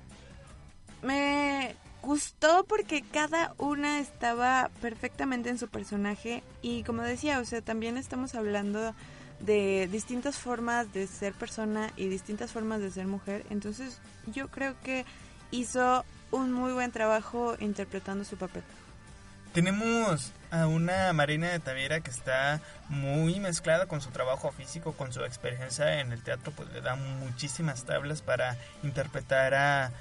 me 1.02 1.74
gustó 2.02 2.64
porque 2.64 3.02
cada 3.02 3.54
una 3.58 4.00
estaba 4.00 4.70
perfectamente 4.80 5.48
en 5.48 5.58
su 5.58 5.68
personaje 5.68 6.42
y 6.62 6.82
como 6.84 7.02
decía, 7.02 7.40
o 7.40 7.44
sea, 7.44 7.60
también 7.60 7.96
estamos 7.96 8.34
hablando 8.34 8.94
de 9.40 9.88
distintas 9.90 10.36
formas 10.36 10.92
de 10.92 11.06
ser 11.06 11.32
persona 11.32 11.92
y 11.96 12.08
distintas 12.08 12.52
formas 12.52 12.80
de 12.80 12.90
ser 12.90 13.06
mujer, 13.06 13.44
entonces 13.50 13.98
yo 14.26 14.48
creo 14.48 14.74
que 14.82 15.04
hizo 15.50 16.04
un 16.30 16.52
muy 16.52 16.72
buen 16.72 16.92
trabajo 16.92 17.56
interpretando 17.58 18.24
su 18.24 18.36
papel. 18.36 18.62
Tenemos 19.52 20.32
a 20.50 20.66
una 20.66 21.12
Marina 21.12 21.48
de 21.48 21.60
Tavera 21.60 22.00
que 22.00 22.10
está 22.10 22.60
muy 22.88 23.38
mezclada 23.40 23.86
con 23.86 24.00
su 24.00 24.10
trabajo 24.10 24.50
físico, 24.50 24.92
con 24.92 25.12
su 25.12 25.24
experiencia 25.24 26.00
en 26.00 26.12
el 26.12 26.22
teatro, 26.22 26.52
pues 26.52 26.70
le 26.72 26.80
da 26.80 26.96
muchísimas 26.96 27.84
tablas 27.84 28.22
para 28.22 28.56
interpretar 28.82 29.54
a, 29.54 29.92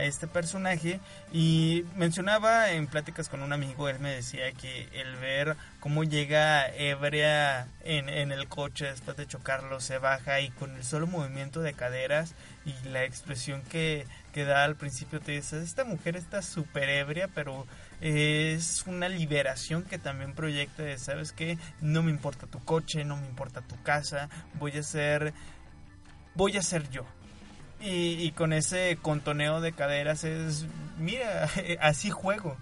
este 0.00 0.26
personaje. 0.26 1.00
Y 1.32 1.86
mencionaba 1.96 2.72
en 2.72 2.88
pláticas 2.88 3.30
con 3.30 3.42
un 3.42 3.54
amigo, 3.54 3.88
él 3.88 4.00
me 4.00 4.10
decía 4.10 4.52
que 4.52 4.88
el 4.92 5.16
ver 5.16 5.56
cómo 5.80 6.04
llega 6.04 6.68
ebria 6.76 7.68
en, 7.82 8.10
en 8.10 8.32
el 8.32 8.48
coche 8.48 8.86
después 8.86 9.16
de 9.16 9.26
chocarlo, 9.26 9.80
se 9.80 9.96
baja 9.96 10.40
y 10.40 10.50
con 10.50 10.76
el 10.76 10.84
solo 10.84 11.06
movimiento 11.06 11.62
de 11.62 11.72
caderas 11.72 12.34
y 12.66 12.74
la 12.88 13.04
expresión 13.04 13.62
que, 13.62 14.06
que 14.34 14.44
da 14.44 14.64
al 14.64 14.76
principio 14.76 15.20
te 15.20 15.32
dices, 15.32 15.64
esta 15.64 15.84
mujer 15.84 16.16
está 16.16 16.42
súper 16.42 16.90
ebria, 16.90 17.28
pero 17.34 17.66
es 18.02 18.84
una 18.86 19.08
liberación 19.08 19.84
que 19.84 19.96
también 19.96 20.34
proyecta 20.34 20.82
de, 20.82 20.98
¿sabes 20.98 21.32
qué? 21.32 21.56
No 21.80 22.02
me 22.02 22.10
importa 22.10 22.48
tu 22.48 22.58
coche, 22.64 23.04
no 23.04 23.16
me 23.16 23.28
importa 23.28 23.60
tu 23.62 23.80
casa, 23.82 24.28
voy 24.54 24.76
a 24.76 24.82
ser, 24.82 25.32
voy 26.34 26.56
a 26.56 26.62
ser 26.62 26.90
yo. 26.90 27.06
Y, 27.84 28.30
con 28.32 28.52
ese 28.52 28.96
contoneo 29.02 29.60
de 29.60 29.72
caderas 29.72 30.22
es, 30.22 30.66
mira, 30.98 31.48
así 31.80 32.10
juego. 32.10 32.56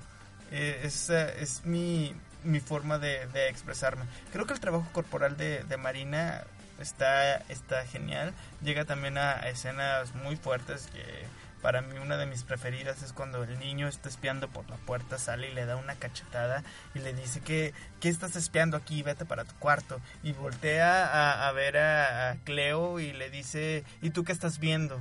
Eh, 0.50 0.80
es, 0.84 1.10
es 1.10 1.64
mi, 1.64 2.14
mi 2.44 2.60
forma 2.60 2.98
de, 2.98 3.24
expresarme. 3.48 4.04
Creo 4.32 4.46
que 4.46 4.54
el 4.54 4.60
trabajo 4.60 4.86
corporal 4.92 5.36
de, 5.36 5.62
de 5.64 5.76
Marina 5.76 6.44
está, 6.80 7.36
está 7.48 7.86
genial. 7.86 8.34
Llega 8.62 8.84
también 8.84 9.18
a, 9.18 9.32
escenas 9.48 10.14
muy 10.14 10.36
fuertes 10.36 10.88
que 10.92 11.24
para 11.62 11.82
mí 11.82 11.98
una 11.98 12.16
de 12.16 12.26
mis 12.26 12.42
preferidas 12.42 13.02
es 13.02 13.12
cuando 13.12 13.42
el 13.42 13.58
niño 13.58 13.88
está 13.88 14.08
espiando 14.08 14.48
por 14.48 14.68
la 14.70 14.76
puerta, 14.76 15.18
sale 15.18 15.50
y 15.50 15.54
le 15.54 15.66
da 15.66 15.76
una 15.76 15.94
cachetada 15.94 16.62
y 16.94 17.00
le 17.00 17.12
dice 17.12 17.40
que 17.40 17.74
¿qué 18.00 18.08
estás 18.08 18.36
espiando 18.36 18.76
aquí? 18.76 19.02
Vete 19.02 19.24
para 19.24 19.44
tu 19.44 19.54
cuarto. 19.56 20.00
Y 20.22 20.32
voltea 20.32 21.46
a, 21.46 21.52
ver 21.52 21.76
a, 21.78 22.36
Cleo 22.44 23.00
y 23.00 23.12
le 23.12 23.30
dice 23.30 23.84
¿y 24.00 24.10
tú 24.10 24.24
qué 24.24 24.32
estás 24.32 24.58
viendo? 24.58 25.00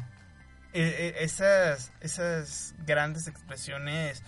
E, 0.73 0.81
e, 0.81 1.23
esas, 1.23 1.91
esas 2.01 2.75
grandes 2.85 3.27
expresiones 3.27 4.23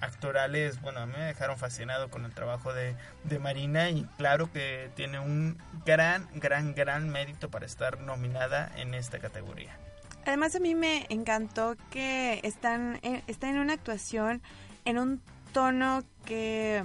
actorales, 0.00 0.80
bueno, 0.80 1.06
me 1.06 1.18
dejaron 1.18 1.58
fascinado 1.58 2.10
con 2.10 2.24
el 2.24 2.32
trabajo 2.32 2.72
de, 2.72 2.94
de, 3.24 3.38
Marina 3.38 3.90
y 3.90 4.04
claro 4.18 4.52
que 4.52 4.90
tiene 4.94 5.18
un 5.18 5.58
gran, 5.84 6.28
gran, 6.34 6.74
gran 6.74 7.08
mérito 7.08 7.50
para 7.50 7.66
estar 7.66 8.00
nominada 8.00 8.70
en 8.76 8.94
esta 8.94 9.18
categoría. 9.18 9.78
Además 10.26 10.54
a 10.56 10.60
mí 10.60 10.74
me 10.74 11.06
encantó 11.10 11.76
que 11.90 12.40
están 12.42 12.98
está 13.26 13.48
en 13.48 13.58
una 13.58 13.74
actuación 13.74 14.42
en 14.84 14.98
un 14.98 15.20
tono 15.52 16.02
que 16.24 16.84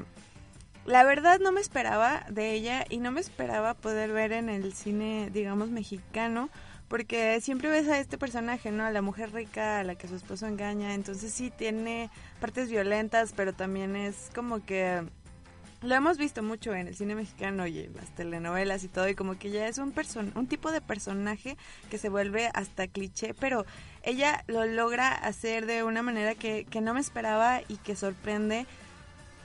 la 0.85 1.03
verdad 1.03 1.39
no 1.39 1.51
me 1.51 1.61
esperaba 1.61 2.25
de 2.29 2.53
ella 2.53 2.85
y 2.89 2.97
no 2.97 3.11
me 3.11 3.21
esperaba 3.21 3.75
poder 3.75 4.11
ver 4.11 4.31
en 4.31 4.49
el 4.49 4.73
cine, 4.73 5.29
digamos, 5.31 5.69
mexicano, 5.69 6.49
porque 6.87 7.39
siempre 7.41 7.69
ves 7.69 7.87
a 7.87 7.99
este 7.99 8.17
personaje, 8.17 8.71
¿no? 8.71 8.83
A 8.83 8.91
la 8.91 9.01
mujer 9.01 9.31
rica 9.31 9.79
a 9.79 9.83
la 9.83 9.95
que 9.95 10.07
su 10.07 10.15
esposo 10.15 10.47
engaña, 10.47 10.95
entonces 10.95 11.31
sí 11.31 11.51
tiene 11.51 12.09
partes 12.41 12.69
violentas, 12.69 13.33
pero 13.35 13.53
también 13.53 13.95
es 13.95 14.31
como 14.33 14.65
que 14.65 15.03
lo 15.81 15.95
hemos 15.95 16.17
visto 16.17 16.43
mucho 16.43 16.73
en 16.73 16.87
el 16.87 16.95
cine 16.95 17.15
mexicano 17.15 17.65
y 17.65 17.87
las 17.87 18.13
telenovelas 18.15 18.83
y 18.83 18.89
todo, 18.89 19.07
y 19.07 19.15
como 19.15 19.37
que 19.37 19.49
ya 19.49 19.67
es 19.67 19.77
un, 19.77 19.91
person 19.91 20.31
un 20.35 20.47
tipo 20.47 20.71
de 20.71 20.81
personaje 20.81 21.57
que 21.89 21.97
se 21.97 22.09
vuelve 22.09 22.49
hasta 22.53 22.87
cliché, 22.87 23.33
pero 23.33 23.65
ella 24.03 24.43
lo 24.47 24.65
logra 24.65 25.13
hacer 25.13 25.65
de 25.65 25.83
una 25.83 26.01
manera 26.01 26.35
que, 26.35 26.65
que 26.69 26.81
no 26.81 26.93
me 26.93 26.99
esperaba 26.99 27.61
y 27.67 27.77
que 27.77 27.95
sorprende 27.95 28.65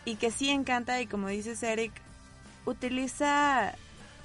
y 0.05 0.17
que 0.17 0.31
sí 0.31 0.51
encanta 0.51 1.01
y 1.01 1.07
como 1.07 1.29
dices 1.29 1.63
Eric, 1.63 1.93
utiliza 2.67 3.75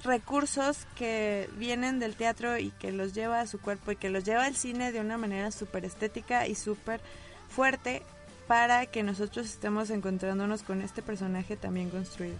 recursos 0.02 0.86
que 0.96 1.48
vienen 1.56 1.98
del 1.98 2.16
teatro 2.16 2.58
y 2.58 2.70
que 2.70 2.90
los 2.90 3.14
lleva 3.14 3.40
a 3.40 3.46
su 3.46 3.60
cuerpo 3.60 3.92
y 3.92 3.96
que 3.96 4.10
los 4.10 4.24
lleva 4.24 4.46
al 4.46 4.56
cine 4.56 4.92
de 4.92 5.00
una 5.00 5.18
manera 5.18 5.50
súper 5.50 5.84
estética 5.84 6.46
y 6.46 6.54
súper 6.54 7.00
fuerte 7.48 8.02
para 8.50 8.86
que 8.86 9.04
nosotros 9.04 9.46
estemos 9.46 9.90
encontrándonos 9.90 10.64
con 10.64 10.82
este 10.82 11.02
personaje 11.02 11.56
también 11.56 11.88
construido. 11.88 12.34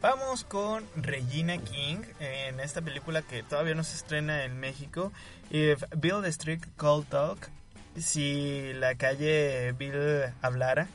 Vamos 0.00 0.42
con 0.42 0.84
Regina 0.96 1.56
King 1.58 1.98
en 2.18 2.58
esta 2.58 2.82
película 2.82 3.22
que 3.22 3.44
todavía 3.44 3.76
no 3.76 3.84
se 3.84 3.94
estrena 3.94 4.42
en 4.42 4.58
México. 4.58 5.12
If 5.50 5.84
Bill 5.96 6.20
the 6.20 6.30
Street 6.30 6.62
Cold 6.76 7.06
Talk, 7.06 7.48
si 7.96 8.72
la 8.72 8.96
calle 8.96 9.70
Bill 9.78 9.94
hablara, 10.42 10.88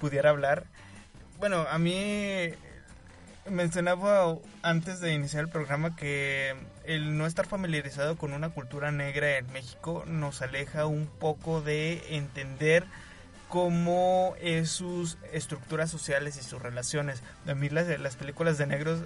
pudiera 0.00 0.30
hablar. 0.30 0.64
Bueno, 1.38 1.64
a 1.70 1.78
mí 1.78 2.48
mencionaba 3.48 4.36
antes 4.62 4.98
de 4.98 5.14
iniciar 5.14 5.44
el 5.44 5.48
programa 5.48 5.94
que 5.94 6.56
el 6.82 7.16
no 7.16 7.24
estar 7.24 7.46
familiarizado 7.46 8.18
con 8.18 8.32
una 8.32 8.48
cultura 8.48 8.90
negra 8.90 9.38
en 9.38 9.46
México 9.52 10.02
nos 10.08 10.42
aleja 10.42 10.86
un 10.86 11.06
poco 11.06 11.60
de 11.60 12.16
entender 12.16 12.84
cómo 13.48 14.34
es 14.40 14.70
sus 14.70 15.16
estructuras 15.32 15.90
sociales 15.90 16.36
y 16.36 16.42
sus 16.42 16.60
relaciones. 16.60 17.22
A 17.46 17.54
mí 17.54 17.68
las, 17.68 17.88
las 18.00 18.16
películas 18.16 18.58
de 18.58 18.66
negros, 18.66 19.00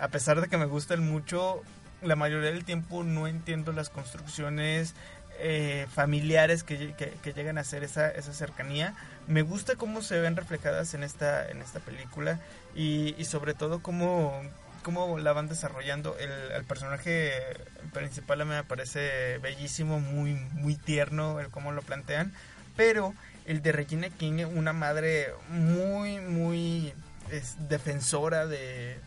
a, 0.00 0.08
pesar 0.08 0.40
de 0.40 0.48
que 0.48 0.56
me 0.56 0.64
gustan 0.64 1.06
mucho, 1.06 1.62
la 2.02 2.16
mayoría 2.16 2.50
del 2.50 2.64
tiempo 2.64 3.04
no 3.04 3.26
entiendo 3.26 3.72
las 3.72 3.90
construcciones 3.90 4.94
eh, 5.40 5.86
familiares 5.92 6.64
que, 6.64 6.94
que, 6.94 7.32
llegan 7.32 7.58
a 7.58 7.64
ser 7.64 7.84
esa, 7.84 8.10
esa 8.10 8.32
cercanía. 8.32 8.94
Me 9.26 9.42
gusta 9.42 9.76
cómo 9.76 10.00
se 10.00 10.18
ven 10.18 10.36
reflejadas 10.36 10.94
en 10.94 11.04
esta, 11.04 11.48
en 11.48 11.60
esta 11.60 11.80
película 11.80 12.40
y, 12.74 13.14
y 13.18 13.24
sobre 13.26 13.52
todo 13.52 13.82
cómo, 13.82 14.40
cómo 14.82 15.18
la 15.18 15.34
van 15.34 15.48
desarrollando. 15.48 16.16
El, 16.18 16.30
el, 16.30 16.64
personaje 16.64 17.32
principal 17.92 18.44
me 18.46 18.64
parece 18.64 19.36
bellísimo, 19.38 20.00
muy, 20.00 20.34
muy 20.34 20.76
tierno 20.76 21.40
el 21.40 21.48
cómo 21.48 21.72
lo 21.72 21.82
plantean 21.82 22.32
pero 22.78 23.12
el 23.44 23.60
de 23.60 23.72
Regina 23.72 24.08
King, 24.08 24.44
una 24.54 24.72
madre 24.72 25.34
muy, 25.48 26.20
muy 26.20 26.94
defensora 27.68 28.46
de, 28.46 29.00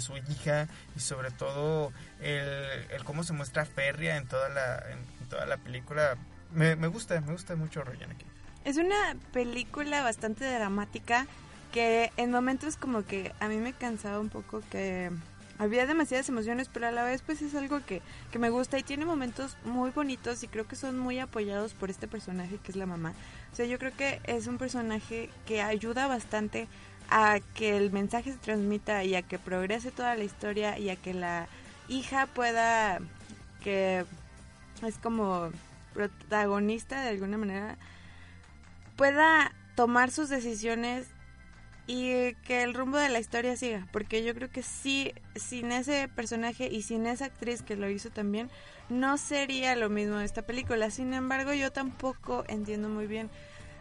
su 0.00 0.18
hija 0.18 0.68
y 0.94 1.00
sobre 1.00 1.30
todo 1.30 1.94
el, 2.20 3.02
cómo 3.04 3.24
se 3.24 3.32
muestra 3.32 3.64
férrea 3.64 4.18
en 4.18 4.26
toda 4.26 4.50
la, 4.50 4.84
en 4.90 5.28
toda 5.30 5.46
la 5.46 5.56
película. 5.56 6.18
Me, 6.52 6.74
gusta, 6.88 7.18
me 7.22 7.32
gusta 7.32 7.56
mucho 7.56 7.82
Regina 7.84 8.14
King. 8.14 8.26
Es 8.66 8.76
una 8.76 9.16
película 9.32 10.02
bastante 10.02 10.44
dramática 10.44 11.26
que 11.72 12.12
en 12.18 12.30
momentos 12.30 12.76
como 12.76 13.06
que 13.06 13.32
a 13.40 13.48
mí 13.48 13.56
me 13.56 13.72
cansaba 13.72 14.20
un 14.20 14.28
poco 14.28 14.62
que 14.70 15.10
había 15.58 15.86
demasiadas 15.86 16.28
emociones, 16.28 16.68
pero 16.72 16.86
a 16.86 16.92
la 16.92 17.04
vez 17.04 17.22
pues 17.22 17.42
es 17.42 17.54
algo 17.54 17.84
que, 17.84 18.02
que 18.30 18.38
me 18.38 18.50
gusta 18.50 18.78
y 18.78 18.82
tiene 18.82 19.04
momentos 19.04 19.56
muy 19.64 19.90
bonitos 19.90 20.42
y 20.42 20.48
creo 20.48 20.66
que 20.66 20.76
son 20.76 20.98
muy 20.98 21.18
apoyados 21.18 21.74
por 21.74 21.90
este 21.90 22.08
personaje 22.08 22.58
que 22.62 22.72
es 22.72 22.76
la 22.76 22.86
mamá. 22.86 23.14
O 23.52 23.56
sea, 23.56 23.66
yo 23.66 23.78
creo 23.78 23.92
que 23.96 24.20
es 24.24 24.46
un 24.46 24.58
personaje 24.58 25.30
que 25.46 25.62
ayuda 25.62 26.06
bastante 26.06 26.68
a 27.08 27.38
que 27.54 27.76
el 27.76 27.90
mensaje 27.90 28.32
se 28.32 28.38
transmita 28.38 29.04
y 29.04 29.14
a 29.14 29.22
que 29.22 29.38
progrese 29.38 29.90
toda 29.90 30.14
la 30.16 30.24
historia 30.24 30.78
y 30.78 30.90
a 30.90 30.96
que 30.96 31.14
la 31.14 31.48
hija 31.88 32.26
pueda, 32.26 32.98
que 33.62 34.04
es 34.82 34.98
como 34.98 35.50
protagonista 35.94 37.00
de 37.00 37.10
alguna 37.10 37.38
manera, 37.38 37.78
pueda 38.96 39.52
tomar 39.76 40.10
sus 40.10 40.28
decisiones 40.28 41.06
y 41.86 42.34
que 42.46 42.62
el 42.62 42.74
rumbo 42.74 42.98
de 42.98 43.08
la 43.08 43.20
historia 43.20 43.56
siga, 43.56 43.86
porque 43.92 44.24
yo 44.24 44.34
creo 44.34 44.50
que 44.50 44.62
sí, 44.62 45.12
sin 45.36 45.70
ese 45.70 46.08
personaje 46.08 46.68
y 46.70 46.82
sin 46.82 47.06
esa 47.06 47.26
actriz 47.26 47.62
que 47.62 47.76
lo 47.76 47.88
hizo 47.88 48.10
también, 48.10 48.50
no 48.88 49.18
sería 49.18 49.76
lo 49.76 49.88
mismo 49.88 50.20
esta 50.20 50.42
película. 50.42 50.90
Sin 50.90 51.14
embargo, 51.14 51.52
yo 51.52 51.72
tampoco 51.72 52.44
entiendo 52.48 52.88
muy 52.88 53.06
bien 53.06 53.30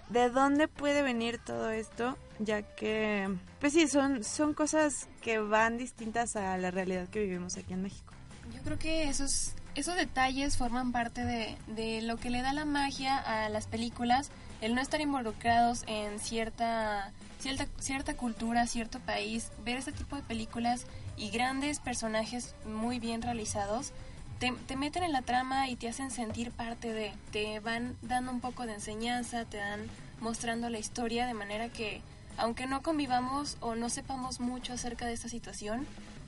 de 0.10 0.30
dónde 0.30 0.68
puede 0.68 1.02
venir 1.02 1.40
todo 1.40 1.72
esto, 1.72 2.18
ya 2.40 2.62
que, 2.62 3.28
pues 3.60 3.74
sí, 3.74 3.88
son, 3.88 4.24
son 4.24 4.54
cosas 4.54 5.08
que 5.22 5.40
van 5.40 5.78
distintas 5.78 6.36
a 6.36 6.58
la 6.58 6.70
realidad 6.72 7.08
que 7.10 7.22
vivimos 7.22 7.58
aquí 7.58 7.74
en 7.74 7.82
México. 7.82 8.14
Yo 8.54 8.62
creo 8.62 8.78
que 8.78 9.10
esos, 9.10 9.54
esos 9.74 9.96
detalles 9.96 10.58
forman 10.58 10.92
parte 10.92 11.26
de, 11.26 11.58
de 11.68 12.04
lo 12.04 12.18
que 12.18 12.30
le 12.30 12.44
da 12.44 12.54
la 12.54 12.66
magia 12.66 13.18
a 13.18 13.50
las 13.50 13.66
películas, 13.66 14.30
el 14.62 14.76
no 14.76 14.82
estar 14.82 15.02
involucrados 15.02 15.84
en 15.88 16.20
cierta 16.20 17.12
cierta, 17.46 17.68
cierta 17.80 18.18
cultura, 18.18 18.66
cierto 18.66 19.00
país, 19.00 19.52
ver 19.64 19.78
este 19.78 19.92
tipo 19.92 20.16
de 20.16 20.24
películas 20.24 20.88
y 21.16 21.30
grandes 21.30 21.80
personajes 21.80 22.56
muy 22.66 22.98
bien 23.00 23.22
realizados, 23.22 23.92
te, 24.40 24.52
te 24.66 24.76
meten 24.76 25.04
en 25.04 25.12
la 25.12 25.22
trama 25.22 25.70
y 25.70 25.76
te 25.76 25.88
hacen 25.88 26.10
sentir 26.10 26.50
parte 26.50 26.92
de, 26.92 27.14
te 27.32 27.60
van 27.60 27.96
dando 28.02 28.32
un 28.32 28.40
poco 28.40 28.66
de 28.66 28.74
enseñanza, 28.74 29.46
te 29.46 29.58
dan 29.58 29.82
mostrando 30.22 30.70
la 30.70 30.80
historia 30.80 31.28
de 31.28 31.36
manera 31.36 31.70
que 31.70 32.02
aunque 32.38 32.66
no 32.66 32.82
convivamos 32.82 33.58
o 33.60 33.76
no 33.76 33.90
sepamos 33.90 34.40
mucho 34.40 34.74
acerca 34.74 35.06
de 35.06 35.14
esta 35.14 35.30
situación, 35.30 35.86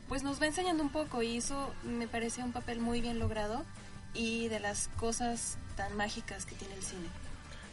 pues 0.08 0.22
nos 0.22 0.40
va 0.40 0.46
enseñando 0.46 0.84
un 0.84 0.90
poco 0.90 1.24
y 1.24 1.38
eso 1.38 1.74
me 1.84 2.08
parece 2.08 2.44
un 2.44 2.52
papel 2.52 2.80
muy 2.80 3.02
bien 3.02 3.18
logrado 3.18 3.66
y 4.14 4.50
de 4.50 4.60
las 4.60 4.88
cosas 5.00 5.58
tan 5.76 5.98
mágicas 5.98 6.46
que 6.46 6.54
tiene 6.54 6.76
el 6.76 6.84
cine. 6.84 7.27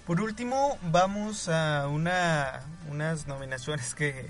Por 0.06 0.20
último, 0.20 0.78
vamos 0.82 1.48
a 1.48 1.88
una, 1.88 2.60
unas 2.90 3.26
nominaciones 3.26 3.94
que, 3.94 4.28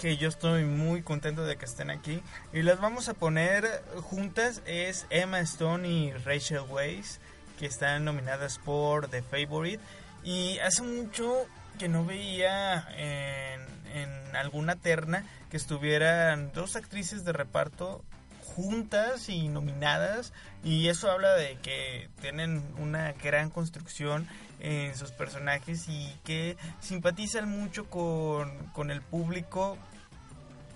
que 0.00 0.16
yo 0.16 0.28
estoy 0.28 0.64
muy 0.64 1.02
contento 1.02 1.44
de 1.44 1.56
que 1.56 1.64
estén 1.64 1.90
aquí. 1.90 2.20
Y 2.52 2.62
las 2.62 2.80
vamos 2.80 3.08
a 3.08 3.14
poner 3.14 3.84
juntas. 4.02 4.62
Es 4.66 5.06
Emma 5.10 5.38
Stone 5.38 5.88
y 5.88 6.12
Rachel 6.12 6.62
Weisz 6.68 7.20
que 7.56 7.66
están 7.66 8.04
nominadas 8.04 8.58
por 8.58 9.06
The 9.06 9.22
Favorite. 9.22 9.80
Y 10.24 10.58
hace 10.58 10.82
mucho 10.82 11.46
que 11.78 11.88
no 11.88 12.04
veía 12.04 12.84
en, 12.96 13.60
en 13.94 14.34
alguna 14.34 14.74
terna 14.74 15.24
que 15.52 15.56
estuvieran 15.56 16.50
dos 16.52 16.74
actrices 16.74 17.24
de 17.24 17.32
reparto 17.32 18.02
juntas 18.54 19.28
y 19.28 19.48
nominadas 19.48 20.32
y 20.62 20.88
eso 20.88 21.10
habla 21.10 21.34
de 21.34 21.56
que 21.56 22.08
tienen 22.20 22.62
una 22.78 23.12
gran 23.12 23.50
construcción 23.50 24.28
en 24.60 24.94
sus 24.94 25.10
personajes 25.10 25.88
y 25.88 26.14
que 26.24 26.56
simpatizan 26.80 27.48
mucho 27.48 27.90
con, 27.90 28.56
con 28.68 28.90
el 28.90 29.00
público 29.02 29.76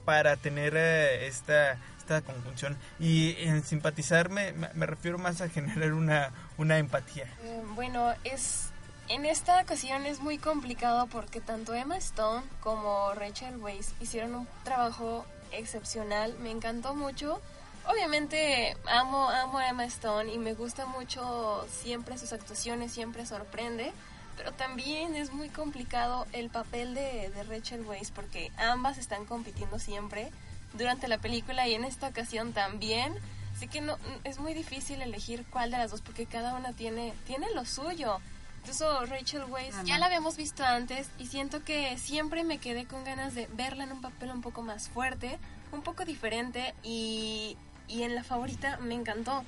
para 0.04 0.36
tener 0.36 0.74
eh, 0.76 1.26
esta, 1.26 1.78
esta 1.98 2.22
conjunción 2.22 2.76
y 2.98 3.36
en 3.38 3.64
simpatizar 3.64 4.28
me, 4.30 4.52
refiero 4.86 5.18
más 5.18 5.40
a 5.40 5.48
generar 5.48 5.92
una, 5.92 6.30
una 6.58 6.78
empatía. 6.78 7.26
Eh, 7.42 7.62
bueno, 7.74 8.12
es 8.24 8.70
en 9.08 9.24
esta 9.24 9.60
ocasión 9.60 10.04
es 10.04 10.18
muy 10.18 10.38
complicado 10.38 11.06
porque 11.06 11.40
tanto 11.40 11.74
Emma 11.74 11.96
Stone 11.98 12.44
como 12.60 13.14
Rachel 13.14 13.56
Weisz 13.58 13.92
hicieron 14.00 14.34
un 14.34 14.48
trabajo 14.64 15.24
excepcional. 15.52 16.36
Me 16.40 16.50
encantó 16.50 16.94
mucho. 16.94 17.40
Obviamente 17.88 18.76
amo, 18.90 19.28
amo 19.28 19.58
a 19.58 19.68
Emma 19.68 19.84
Stone 19.84 20.32
y 20.32 20.38
me 20.38 20.54
gusta 20.54 20.86
mucho 20.86 21.64
siempre 21.70 22.18
sus 22.18 22.32
actuaciones, 22.32 22.92
siempre 22.92 23.24
sorprende. 23.26 23.92
Pero 24.36 24.52
también 24.52 25.14
es 25.14 25.32
muy 25.32 25.48
complicado 25.48 26.26
el 26.32 26.50
papel 26.50 26.94
de, 26.94 27.30
de 27.30 27.42
Rachel 27.44 27.86
Weisz 27.86 28.10
porque 28.10 28.50
ambas 28.58 28.98
están 28.98 29.24
compitiendo 29.24 29.78
siempre 29.78 30.30
durante 30.74 31.08
la 31.08 31.18
película 31.18 31.66
y 31.68 31.74
en 31.74 31.84
esta 31.84 32.08
ocasión 32.08 32.52
también. 32.52 33.14
Así 33.54 33.68
que 33.68 33.80
no, 33.80 33.96
es 34.24 34.38
muy 34.38 34.52
difícil 34.52 35.00
elegir 35.00 35.46
cuál 35.48 35.70
de 35.70 35.78
las 35.78 35.90
dos 35.90 36.02
porque 36.02 36.26
cada 36.26 36.54
una 36.54 36.72
tiene, 36.72 37.14
tiene 37.24 37.46
lo 37.54 37.64
suyo. 37.64 38.18
Incluso 38.60 39.06
Rachel 39.06 39.44
Weisz 39.44 39.84
ya 39.84 39.96
la 39.98 40.06
habíamos 40.06 40.36
visto 40.36 40.64
antes 40.64 41.08
y 41.18 41.26
siento 41.26 41.62
que 41.62 41.96
siempre 41.98 42.42
me 42.42 42.58
quedé 42.58 42.84
con 42.84 43.04
ganas 43.04 43.34
de 43.36 43.46
verla 43.52 43.84
en 43.84 43.92
un 43.92 44.00
papel 44.00 44.32
un 44.32 44.42
poco 44.42 44.62
más 44.62 44.88
fuerte, 44.88 45.38
un 45.70 45.82
poco 45.82 46.04
diferente 46.04 46.74
y, 46.82 47.56
y 47.88 48.02
en 48.02 48.14
la 48.14 48.24
favorita 48.24 48.78
me 48.78 48.94
encantó. 48.94 49.44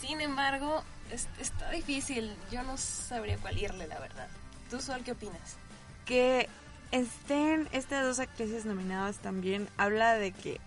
Sin 0.00 0.20
embargo, 0.20 0.82
es, 1.10 1.28
está 1.40 1.70
difícil, 1.70 2.34
yo 2.50 2.62
no 2.62 2.76
sabría 2.76 3.36
cuál 3.38 3.58
irle, 3.58 3.86
la 3.86 3.98
verdad. 3.98 4.28
¿Tú, 4.70 4.80
Sol, 4.80 5.02
qué 5.04 5.12
opinas? 5.12 5.56
Que 6.04 6.48
estén 6.90 7.68
estas 7.72 8.04
dos 8.04 8.18
actrices 8.18 8.64
nominadas 8.64 9.18
también 9.18 9.68
habla 9.76 10.14
de 10.14 10.32
que 10.32 10.60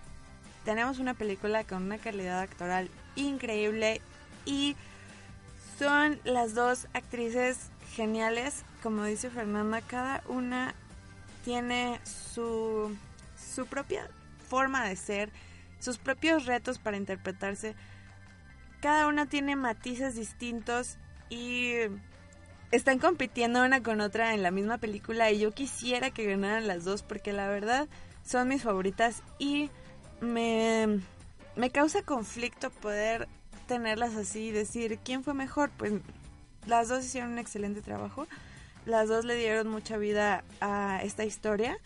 tenemos 0.65 0.99
una 0.99 1.13
película 1.13 1.63
con 1.63 1.84
una 1.84 1.97
calidad 1.97 2.39
actoral 2.39 2.89
increíble 3.15 4.01
y 4.45 4.76
son 5.80 6.19
las 6.24 6.53
dos 6.53 6.88
actrices 6.93 7.57
geniales, 7.95 8.63
como 8.84 9.03
dice 9.03 9.30
Fernanda, 9.30 9.82
cada 9.82 10.24
una 10.28 10.76
tiene 11.43 11.99
su, 12.03 12.95
su 13.55 13.65
propia 13.65 14.07
forma 14.47 14.86
de 14.86 14.95
ser, 14.95 15.30
sus 15.82 15.97
propios 15.97 16.45
retos 16.45 16.79
para 16.79 16.97
interpretarse. 16.97 17.75
Cada 18.82 19.07
una 19.07 19.27
tiene 19.27 19.55
matices 19.55 20.15
distintos 20.15 20.97
y 21.29 21.73
están 22.71 22.99
compitiendo 22.99 23.63
una 23.63 23.84
con 23.84 24.01
otra 24.01 24.34
en 24.34 24.43
la 24.43 24.51
misma 24.51 24.77
película 24.77 25.29
y 25.32 25.39
yo 25.39 25.51
quisiera 25.51 26.11
que 26.11 26.25
ganaran 26.25 26.67
las 26.67 26.84
dos 26.84 27.03
porque 27.03 27.34
la 27.34 27.47
verdad 27.47 27.88
son 28.23 28.47
mis 28.47 28.63
favoritas 28.63 29.23
y 29.39 29.69
me, 30.21 30.99
me 31.55 31.69
causa 31.69 32.01
conflicto 32.03 32.69
poder 32.69 33.27
tenerlas 33.67 34.15
así 34.15 34.47
y 34.47 34.51
decir 34.51 34.99
quién 35.03 35.23
fue 35.23 35.34
mejor. 35.34 35.69
Pues 35.77 35.93
las 36.65 36.89
dos 36.89 37.05
hicieron 37.05 37.32
un 37.32 37.39
excelente 37.39 37.82
trabajo. 37.82 38.27
Las 38.86 39.09
dos 39.09 39.25
le 39.25 39.36
dieron 39.36 39.67
mucha 39.67 39.97
vida 39.97 40.43
a 40.59 41.01
esta 41.03 41.25
historia. 41.25 41.77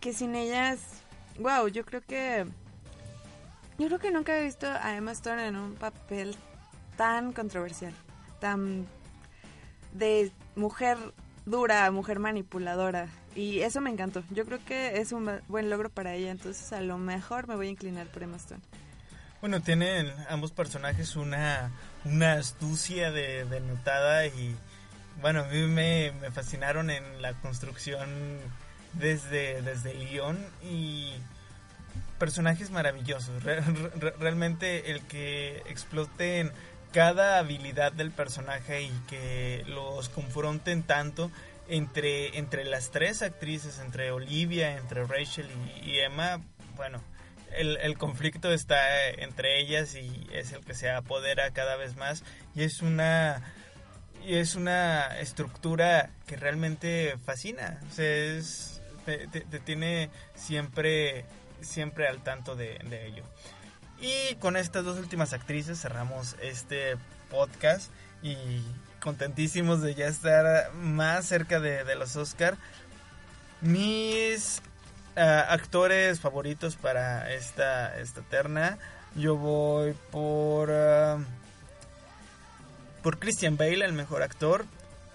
Que 0.00 0.12
sin 0.12 0.34
ellas, 0.34 0.80
wow, 1.38 1.68
yo 1.68 1.84
creo 1.84 2.02
que... 2.02 2.46
Yo 3.78 3.86
creo 3.86 3.98
que 3.98 4.10
nunca 4.10 4.38
he 4.38 4.44
visto 4.44 4.68
a 4.68 4.96
Emma 4.96 5.12
Stone 5.12 5.46
en 5.46 5.56
un 5.56 5.74
papel 5.74 6.36
tan 6.96 7.32
controversial, 7.32 7.92
tan 8.40 8.86
de 9.92 10.30
mujer 10.54 10.96
dura, 11.44 11.90
mujer 11.90 12.18
manipuladora. 12.20 13.08
Y 13.34 13.60
eso 13.60 13.80
me 13.80 13.90
encantó. 13.90 14.22
Yo 14.30 14.44
creo 14.44 14.64
que 14.64 15.00
es 15.00 15.10
un 15.10 15.40
buen 15.48 15.70
logro 15.70 15.90
para 15.90 16.14
ella. 16.14 16.30
Entonces 16.30 16.72
a 16.72 16.80
lo 16.80 16.98
mejor 16.98 17.48
me 17.48 17.56
voy 17.56 17.66
a 17.66 17.70
inclinar 17.70 18.06
por 18.06 18.22
Emma 18.22 18.36
Stone. 18.36 18.62
Bueno, 19.40 19.60
tienen 19.60 20.10
ambos 20.28 20.52
personajes 20.52 21.16
una, 21.16 21.70
una 22.04 22.34
astucia 22.34 23.10
de, 23.10 23.44
notada 23.60 24.26
y 24.26 24.56
bueno, 25.20 25.40
a 25.40 25.44
mí 25.44 25.62
me, 25.66 26.12
me, 26.12 26.30
fascinaron 26.30 26.90
en 26.90 27.20
la 27.20 27.34
construcción 27.34 28.08
desde, 28.94 29.60
desde 29.60 29.90
el 29.90 30.08
guion 30.08 30.38
y 30.62 31.12
personajes 32.24 32.70
maravillosos. 32.70 33.42
Re, 33.42 33.60
re, 33.60 34.14
realmente 34.18 34.90
el 34.92 35.02
que 35.02 35.58
exploten 35.66 36.52
cada 36.90 37.38
habilidad 37.38 37.92
del 37.92 38.12
personaje 38.12 38.80
y 38.80 38.92
que 39.08 39.62
los 39.66 40.08
confronten 40.08 40.84
tanto 40.84 41.30
entre, 41.68 42.38
entre 42.38 42.64
las 42.64 42.90
tres 42.90 43.20
actrices, 43.20 43.78
entre 43.78 44.10
Olivia, 44.10 44.78
entre 44.78 45.04
Rachel 45.04 45.50
y, 45.84 45.98
Emma, 45.98 46.40
bueno, 46.76 47.02
el, 47.58 47.76
el, 47.76 47.98
conflicto 47.98 48.50
está 48.50 49.10
entre 49.10 49.60
ellas 49.60 49.94
y 49.94 50.26
es 50.32 50.54
el 50.54 50.64
que 50.64 50.72
se 50.72 50.88
apodera 50.88 51.50
cada 51.50 51.76
vez 51.76 51.94
más 51.96 52.24
y 52.54 52.62
es 52.62 52.80
una 52.80 53.42
y 54.26 54.36
es 54.36 54.54
una 54.54 55.20
estructura 55.20 56.08
que 56.26 56.36
realmente 56.36 57.16
fascina 57.22 57.82
o 57.90 57.92
sea, 57.92 58.06
es, 58.06 58.80
te, 59.04 59.26
tiene 59.60 60.08
siempre 60.34 61.26
siempre 61.64 62.08
al 62.08 62.22
tanto 62.22 62.56
de, 62.56 62.78
ello 63.06 63.24
y 64.00 64.34
con 64.36 64.56
estas 64.56 64.84
dos 64.84 64.98
últimas 64.98 65.32
actrices 65.32 65.80
cerramos 65.80 66.36
este 66.42 66.96
podcast 67.30 67.90
y 68.22 68.36
contentísimos 69.00 69.82
de 69.82 69.94
ya 69.94 70.06
estar 70.06 70.72
más 70.72 71.26
cerca 71.26 71.60
de, 71.60 71.94
los 71.94 72.16
Oscar 72.16 72.56
mis 73.60 74.62
uh, 75.16 75.20
actores 75.20 76.20
favoritos 76.20 76.76
para 76.76 77.32
esta, 77.32 77.98
esta 77.98 78.20
terna. 78.22 78.78
Yo 79.14 79.36
voy 79.36 79.94
por. 80.10 80.70
Uh, 80.70 81.24
por 83.02 83.18
Christian 83.18 83.56
Bale, 83.56 83.84
el 83.84 83.92
mejor 83.92 84.22
actor. 84.22 84.64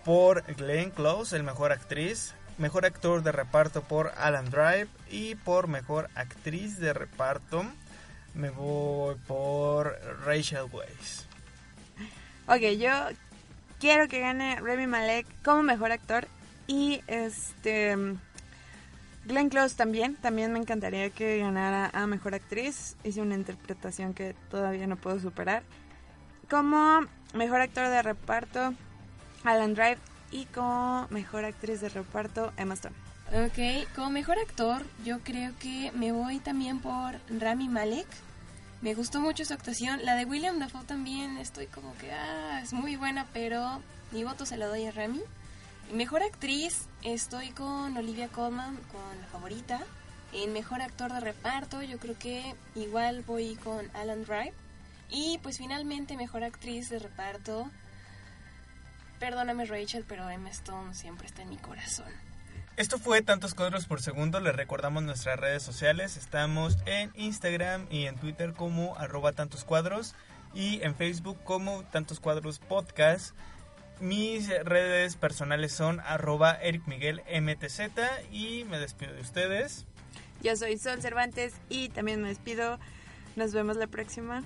Por 0.05 0.43
Glenn 0.55 0.91
Close, 0.91 1.35
el 1.35 1.43
mejor 1.43 1.71
actriz. 1.71 2.33
Mejor 2.59 2.85
actor 2.85 3.23
de 3.23 3.31
reparto 3.31 3.81
por 3.81 4.11
Alan 4.17 4.51
Drive. 4.51 4.87
Y 5.09 5.35
por 5.35 5.67
mejor 5.67 6.09
actriz 6.13 6.79
de 6.79 6.93
reparto. 6.93 7.63
Me 8.35 8.51
voy 8.51 9.15
por 9.27 9.99
Rachel 10.25 10.65
Weisz. 10.71 11.25
Ok, 12.47 12.77
yo 12.77 12.91
quiero 13.79 14.07
que 14.07 14.19
gane 14.19 14.59
Remy 14.59 14.87
Malek 14.87 15.25
como 15.43 15.63
mejor 15.63 15.91
actor. 15.91 16.27
Y 16.67 17.01
este 17.07 17.95
Glenn 19.25 19.49
Close 19.49 19.75
también, 19.75 20.15
también 20.15 20.51
me 20.51 20.59
encantaría 20.59 21.09
que 21.09 21.39
ganara 21.39 21.89
a 21.93 22.07
Mejor 22.07 22.35
Actriz. 22.35 22.95
Hice 23.03 23.21
una 23.21 23.35
interpretación 23.35 24.13
que 24.13 24.35
todavía 24.49 24.85
no 24.85 24.95
puedo 24.95 25.19
superar. 25.19 25.63
Como 26.49 27.01
Mejor 27.33 27.61
Actor 27.61 27.87
de 27.89 28.01
Reparto, 28.01 28.73
Alan 29.43 29.73
Drive. 29.75 29.97
Y 30.31 30.45
como 30.45 31.07
Mejor 31.09 31.45
Actriz 31.45 31.81
de 31.81 31.89
Reparto, 31.89 32.53
Emma 32.57 32.75
Stone. 32.75 32.95
Ok, 33.31 33.87
como 33.95 34.09
Mejor 34.09 34.39
Actor, 34.39 34.83
yo 35.05 35.19
creo 35.19 35.53
que 35.59 35.91
me 35.93 36.11
voy 36.11 36.39
también 36.39 36.79
por 36.79 37.15
Rami 37.29 37.67
Malek. 37.69 38.07
Me 38.81 38.93
gustó 38.93 39.19
mucho 39.19 39.45
su 39.45 39.53
actuación. 39.53 40.05
La 40.05 40.15
de 40.15 40.25
William 40.25 40.57
Dafoe 40.57 40.83
también 40.85 41.37
estoy 41.37 41.67
como 41.67 41.95
que, 41.97 42.11
ah, 42.11 42.61
es 42.63 42.73
muy 42.73 42.95
buena, 42.95 43.27
pero 43.33 43.81
mi 44.11 44.23
voto 44.23 44.45
se 44.45 44.57
lo 44.57 44.67
doy 44.67 44.85
a 44.85 44.91
Rami. 44.91 45.21
Mejor 45.93 46.23
actriz, 46.23 46.87
estoy 47.03 47.49
con 47.49 47.97
Olivia 47.97 48.27
Colman, 48.29 48.77
con 48.91 49.21
la 49.21 49.27
favorita. 49.27 49.79
En 50.31 50.53
mejor 50.53 50.81
actor 50.81 51.11
de 51.11 51.19
reparto, 51.19 51.81
yo 51.81 51.97
creo 51.97 52.17
que 52.17 52.55
igual 52.75 53.23
voy 53.25 53.55
con 53.55 53.89
Alan 53.95 54.23
Drive. 54.23 54.53
Y 55.09 55.39
pues 55.43 55.57
finalmente 55.57 56.15
mejor 56.15 56.43
actriz 56.43 56.89
de 56.89 56.99
reparto. 56.99 57.69
Perdóname 59.19 59.65
Rachel, 59.65 60.05
pero 60.07 60.29
Emma 60.29 60.49
Stone 60.49 60.93
siempre 60.93 61.27
está 61.27 61.41
en 61.41 61.49
mi 61.49 61.57
corazón. 61.57 62.07
Esto 62.77 62.97
fue 62.97 63.21
Tantos 63.21 63.53
Cuadros 63.53 63.85
por 63.85 64.01
Segundo. 64.01 64.39
Les 64.39 64.55
recordamos 64.55 65.03
nuestras 65.03 65.37
redes 65.37 65.61
sociales. 65.61 66.15
Estamos 66.15 66.77
en 66.85 67.11
Instagram 67.15 67.87
y 67.91 68.05
en 68.05 68.15
Twitter 68.15 68.53
como 68.53 68.97
arroba 68.97 69.33
tantos 69.33 69.65
cuadros 69.65 70.15
y 70.53 70.81
en 70.81 70.95
Facebook 70.95 71.37
como 71.43 71.83
Tantos 71.83 72.21
Cuadros 72.21 72.59
Podcast. 72.59 73.35
Mis 73.99 74.47
redes 74.63 75.17
personales 75.17 75.73
son 75.73 75.99
arroba 75.99 76.53
Eric 76.53 76.87
Miguel 76.87 77.21
MTZ 77.29 77.81
y 78.31 78.63
me 78.63 78.79
despido 78.79 79.13
de 79.13 79.19
ustedes. 79.19 79.85
Yo 80.41 80.55
soy 80.55 80.77
Sol 80.77 81.01
Cervantes 81.01 81.53
y 81.67 81.89
también 81.89 82.21
me 82.21 82.29
despido. 82.29 82.79
Nos 83.35 83.51
vemos 83.51 83.75
la 83.75 83.87
próxima. 83.87 84.41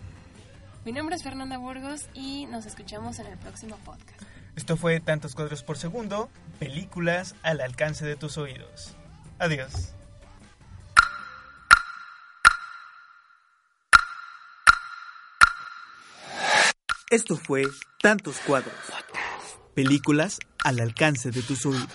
Mi 0.86 0.92
nombre 0.92 1.16
es 1.16 1.22
Fernanda 1.22 1.60
Burgos 1.60 2.08
y 2.16 2.48
nos 2.48 2.66
escuchamos 2.66 3.20
en 3.20 3.28
el 3.28 3.38
próximo 3.38 3.78
podcast. 3.86 4.33
Esto 4.56 4.78
fue 4.78 5.00
Tantos 5.00 5.34
Cuadros 5.34 5.64
por 5.64 5.78
Segundo, 5.78 6.30
películas 6.60 7.36
al 7.42 7.62
alcance 7.62 8.06
de 8.06 8.16
tus 8.16 8.38
oídos. 8.38 8.96
Adiós. 9.40 9.94
Esto 17.10 17.36
fue 17.36 17.64
Tantos 18.02 18.38
Cuadros. 18.40 18.74
Películas 19.76 20.40
al 20.64 20.80
alcance 20.80 21.32
de 21.32 21.42
tus 21.42 21.66
oídos. 21.66 21.90